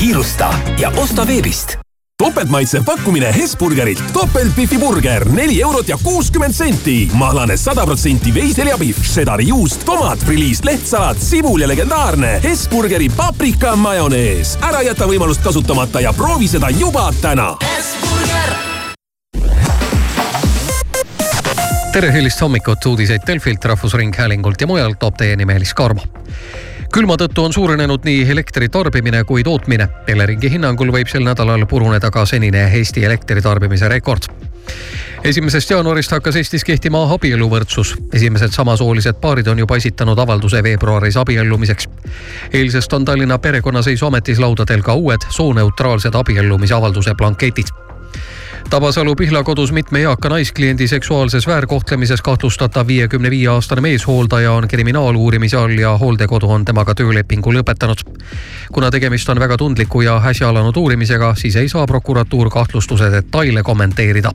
kiirusta 0.00 0.54
ja 0.78 0.92
osta 0.96 1.26
veebist 1.26 1.76
topeltmaitsev 2.18 2.84
pakkumine 2.84 3.34
Hesburgerilt. 3.34 4.02
topeltbifi 4.12 4.78
burger, 4.78 5.28
neli 5.28 5.62
eurot 5.62 5.88
ja 5.88 5.98
kuuskümmend 6.02 6.54
senti. 6.54 7.10
mahlane 7.12 7.56
sada 7.56 7.84
protsenti 7.86 8.34
veiseljapihv, 8.34 9.02
šedari 9.02 9.48
juust, 9.48 9.84
tomat, 9.84 10.18
friliis, 10.18 10.64
lehtsalat, 10.64 11.18
sibul 11.18 11.60
ja 11.60 11.68
legendaarne 11.68 12.40
Hesburgeri 12.42 13.08
paprika 13.16 13.76
majonees. 13.76 14.58
ära 14.62 14.82
jäta 14.82 15.04
võimalust 15.04 15.42
kasutamata 15.42 16.00
ja 16.00 16.12
proovi 16.12 16.48
seda 16.48 16.70
juba 16.70 17.12
täna. 17.20 17.56
tere 21.92 22.12
hilist 22.12 22.40
hommikut, 22.40 22.86
uudiseid 22.86 23.20
Delfilt, 23.26 23.64
Rahvusringhäälingult 23.64 24.60
ja 24.60 24.66
mujalt 24.66 24.98
toob 24.98 25.16
teieni 25.16 25.44
Meelis 25.44 25.74
Karmo 25.74 26.02
külma 26.92 27.16
tõttu 27.16 27.44
on 27.44 27.52
suurenenud 27.52 28.04
nii 28.04 28.24
elektri 28.30 28.68
tarbimine 28.68 29.24
kui 29.24 29.44
tootmine. 29.46 29.88
Eleringi 30.08 30.50
hinnangul 30.50 30.92
võib 30.92 31.10
sel 31.10 31.24
nädalal 31.26 31.66
puruneda 31.70 32.10
ka 32.10 32.26
senine 32.26 32.66
Eesti 32.78 33.04
elektritarbimise 33.04 33.88
rekord 33.88 34.30
esimesest 35.24 35.70
jaanuarist 35.70 36.12
hakkas 36.12 36.36
Eestis 36.36 36.64
kehtima 36.64 37.02
abieluvõrdsus. 37.14 37.94
esimesed 38.12 38.52
samasoolised 38.52 39.20
paarid 39.20 39.46
on 39.46 39.58
juba 39.58 39.76
esitanud 39.76 40.18
avalduse 40.18 40.62
veebruaris 40.62 41.16
abiellumiseks. 41.16 41.88
eilsest 42.52 42.92
on 42.92 43.04
Tallinna 43.04 43.38
Perekonnaseisuametis 43.38 44.38
laudadel 44.38 44.82
ka 44.82 44.94
uued 44.94 45.26
sooneutraalsed 45.28 46.14
abiellumisavalduse 46.14 47.14
blanketid 47.14 47.89
Tabasalu 48.70 49.16
Pihla 49.16 49.42
kodus 49.42 49.72
mitme 49.72 50.00
eaka 50.00 50.28
naiskliendi 50.28 50.88
seksuaalses 50.88 51.46
väärkohtlemises 51.46 52.22
kahtlustatav 52.22 52.86
viiekümne 52.86 53.30
viie 53.30 53.48
aastane 53.48 53.80
meeshooldaja 53.80 54.52
on 54.52 54.68
kriminaaluurimise 54.68 55.56
all 55.56 55.78
ja 55.78 55.96
hooldekodu 55.98 56.50
on 56.50 56.64
temaga 56.64 56.94
töölepingu 56.94 57.52
lõpetanud. 57.52 58.04
kuna 58.72 58.90
tegemist 58.90 59.28
on 59.28 59.40
väga 59.40 59.56
tundliku 59.56 60.00
ja 60.00 60.22
äsja 60.26 60.48
alanud 60.48 60.76
uurimisega, 60.76 61.34
siis 61.34 61.56
ei 61.56 61.68
saa 61.68 61.86
prokuratuur 61.86 62.50
kahtlustuse 62.50 63.10
detaile 63.12 63.62
kommenteerida 63.62 64.32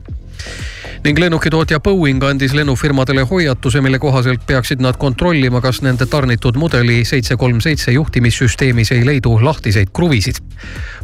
ning 1.06 1.18
lennukitootja 1.18 1.78
Boeing 1.80 2.24
andis 2.26 2.54
lennufirmadele 2.54 3.22
hoiatuse, 3.30 3.80
mille 3.80 3.98
kohaselt 3.98 4.40
peaksid 4.46 4.80
nad 4.82 4.96
kontrollima, 4.98 5.60
kas 5.62 5.78
nende 5.82 6.06
tarnitud 6.10 6.56
mudeli 6.58 7.04
seitse 7.06 7.36
kolm 7.38 7.60
seitse 7.62 7.92
juhtimissüsteemis 7.94 8.90
ei 8.92 9.04
leidu 9.06 9.36
lahtiseid 9.42 9.92
kruvisid. 9.94 10.40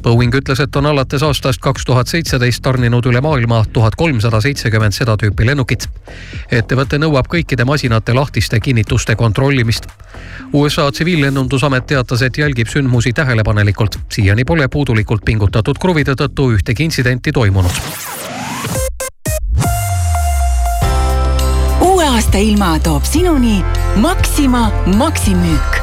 Boeing 0.03 0.35
ütles, 0.35 0.59
et 0.65 0.77
on 0.77 0.91
alates 0.91 1.23
aastast 1.23 1.63
kaks 1.63 1.87
tuhat 1.87 2.11
seitseteist 2.11 2.65
tarninud 2.67 3.07
üle 3.07 3.23
maailma 3.23 3.63
tuhat 3.73 3.95
kolmsada 3.95 4.41
seitsekümmend 4.43 4.99
seda 4.99 5.15
tüüpi 5.23 5.47
lennukit. 5.47 5.87
ettevõte 6.51 6.99
nõuab 6.99 7.31
kõikide 7.31 7.65
masinate 7.65 8.13
lahtiste 8.13 8.61
kinnituste 8.61 9.15
kontrollimist. 9.15 9.87
USA 10.53 10.91
tsiviillennundusamet 10.91 11.87
teatas, 11.87 12.23
et 12.23 12.39
jälgib 12.39 12.67
sündmusi 12.67 13.13
tähelepanelikult. 13.13 13.99
siiani 14.09 14.45
pole 14.45 14.69
puudulikult 14.69 15.25
pingutatud 15.25 15.79
kruvide 15.79 16.19
tõttu 16.19 16.51
ühtegi 16.59 16.91
intsidenti 16.91 17.33
toimunud 17.33 18.32
aasta 22.23 22.39
ilma 22.39 22.79
toob 22.79 23.05
sinuni 23.05 23.65
Maxima 23.97 24.73
maksimüük 24.97 25.83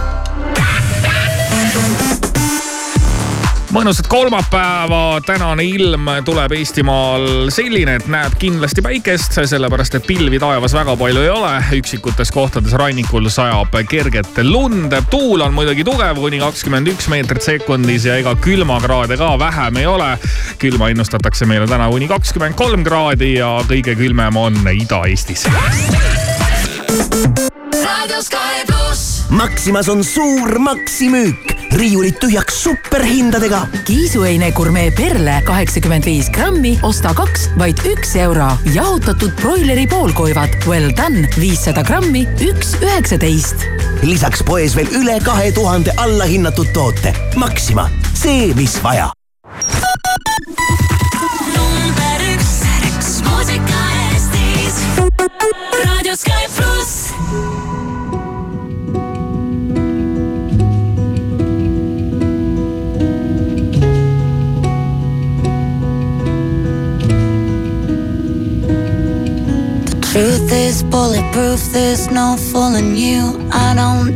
mõnusat 3.73 4.07
kolmapäeva, 4.09 5.19
tänane 5.25 5.63
ilm 5.63 6.07
tuleb 6.25 6.53
Eestimaal 6.57 7.49
selline, 7.53 7.99
et 7.99 8.07
näeb 8.09 8.33
kindlasti 8.41 8.81
päikest, 8.85 9.37
sellepärast 9.49 9.99
et 9.99 10.07
pilvi 10.07 10.39
taevas 10.41 10.73
väga 10.73 10.95
palju 10.97 11.21
ei 11.21 11.29
ole. 11.29 11.51
üksikutes 11.77 12.31
kohtades 12.33 12.73
rannikul 12.73 13.29
sajab 13.29 13.75
kerget 13.89 14.41
lund. 14.43 14.93
tuul 15.09 15.41
on 15.41 15.53
muidugi 15.53 15.83
tugev, 15.83 16.17
kuni 16.17 16.39
kakskümmend 16.39 16.89
üks 16.89 17.09
meetrit 17.13 17.45
sekundis 17.45 18.05
ja 18.05 18.17
ega 18.17 18.35
külmakraade 18.35 19.17
ka 19.17 19.35
vähem 19.39 19.77
ei 19.77 19.85
ole. 19.85 20.17
külma 20.57 20.89
ennustatakse 20.89 21.45
meile 21.45 21.67
täna 21.67 21.89
kuni 21.89 22.07
kakskümmend 22.07 22.57
kolm 22.57 22.83
kraadi 22.83 23.35
ja 23.37 23.59
kõige 23.69 23.95
külmem 23.95 24.35
on 24.35 24.57
Ida-Eestis. 24.73 25.45
Maximas 29.29 29.89
on 29.89 30.03
suur 30.03 30.57
maksimüük, 30.59 31.58
riiulid 31.73 32.17
tühjaks 32.21 32.63
superhindadega. 32.63 33.67
kiisuheine 33.85 34.51
gurmee 34.51 34.91
perle 34.91 35.41
kaheksakümmend 35.45 36.05
viis 36.05 36.29
grammi, 36.33 36.77
osta 36.83 37.13
kaks, 37.13 37.49
vaid 37.59 37.81
üks 37.89 38.15
euro. 38.15 38.49
jahutatud 38.73 39.31
broileri 39.41 39.87
poolkoivad 39.87 40.57
Well 40.67 40.91
done 40.97 41.27
viissada 41.39 41.83
grammi, 41.83 42.27
üks 42.41 42.75
üheksateist. 42.81 43.67
lisaks 44.03 44.43
poes 44.43 44.75
veel 44.75 44.89
üle 45.01 45.19
kahe 45.23 45.51
tuhande 45.51 45.93
allahinnatud 45.97 46.73
toote. 46.73 47.13
Maxima, 47.35 47.89
see, 48.13 48.53
mis 48.55 48.79
vaja. 48.83 49.11
number 51.55 52.27
üks, 52.33 53.21
muusika 53.29 53.85
Eestis. 54.09 54.83
raadio 55.85 56.15
Sky 56.15 56.45
pluss. 56.57 57.58
Truth 70.11 70.51
is 70.51 70.81
bulletproof, 70.81 71.59
there's 71.71 72.09
no 72.09 72.35
fooling 72.35 72.95
you. 72.95 73.47
I 73.51 73.75
don't 73.75 74.15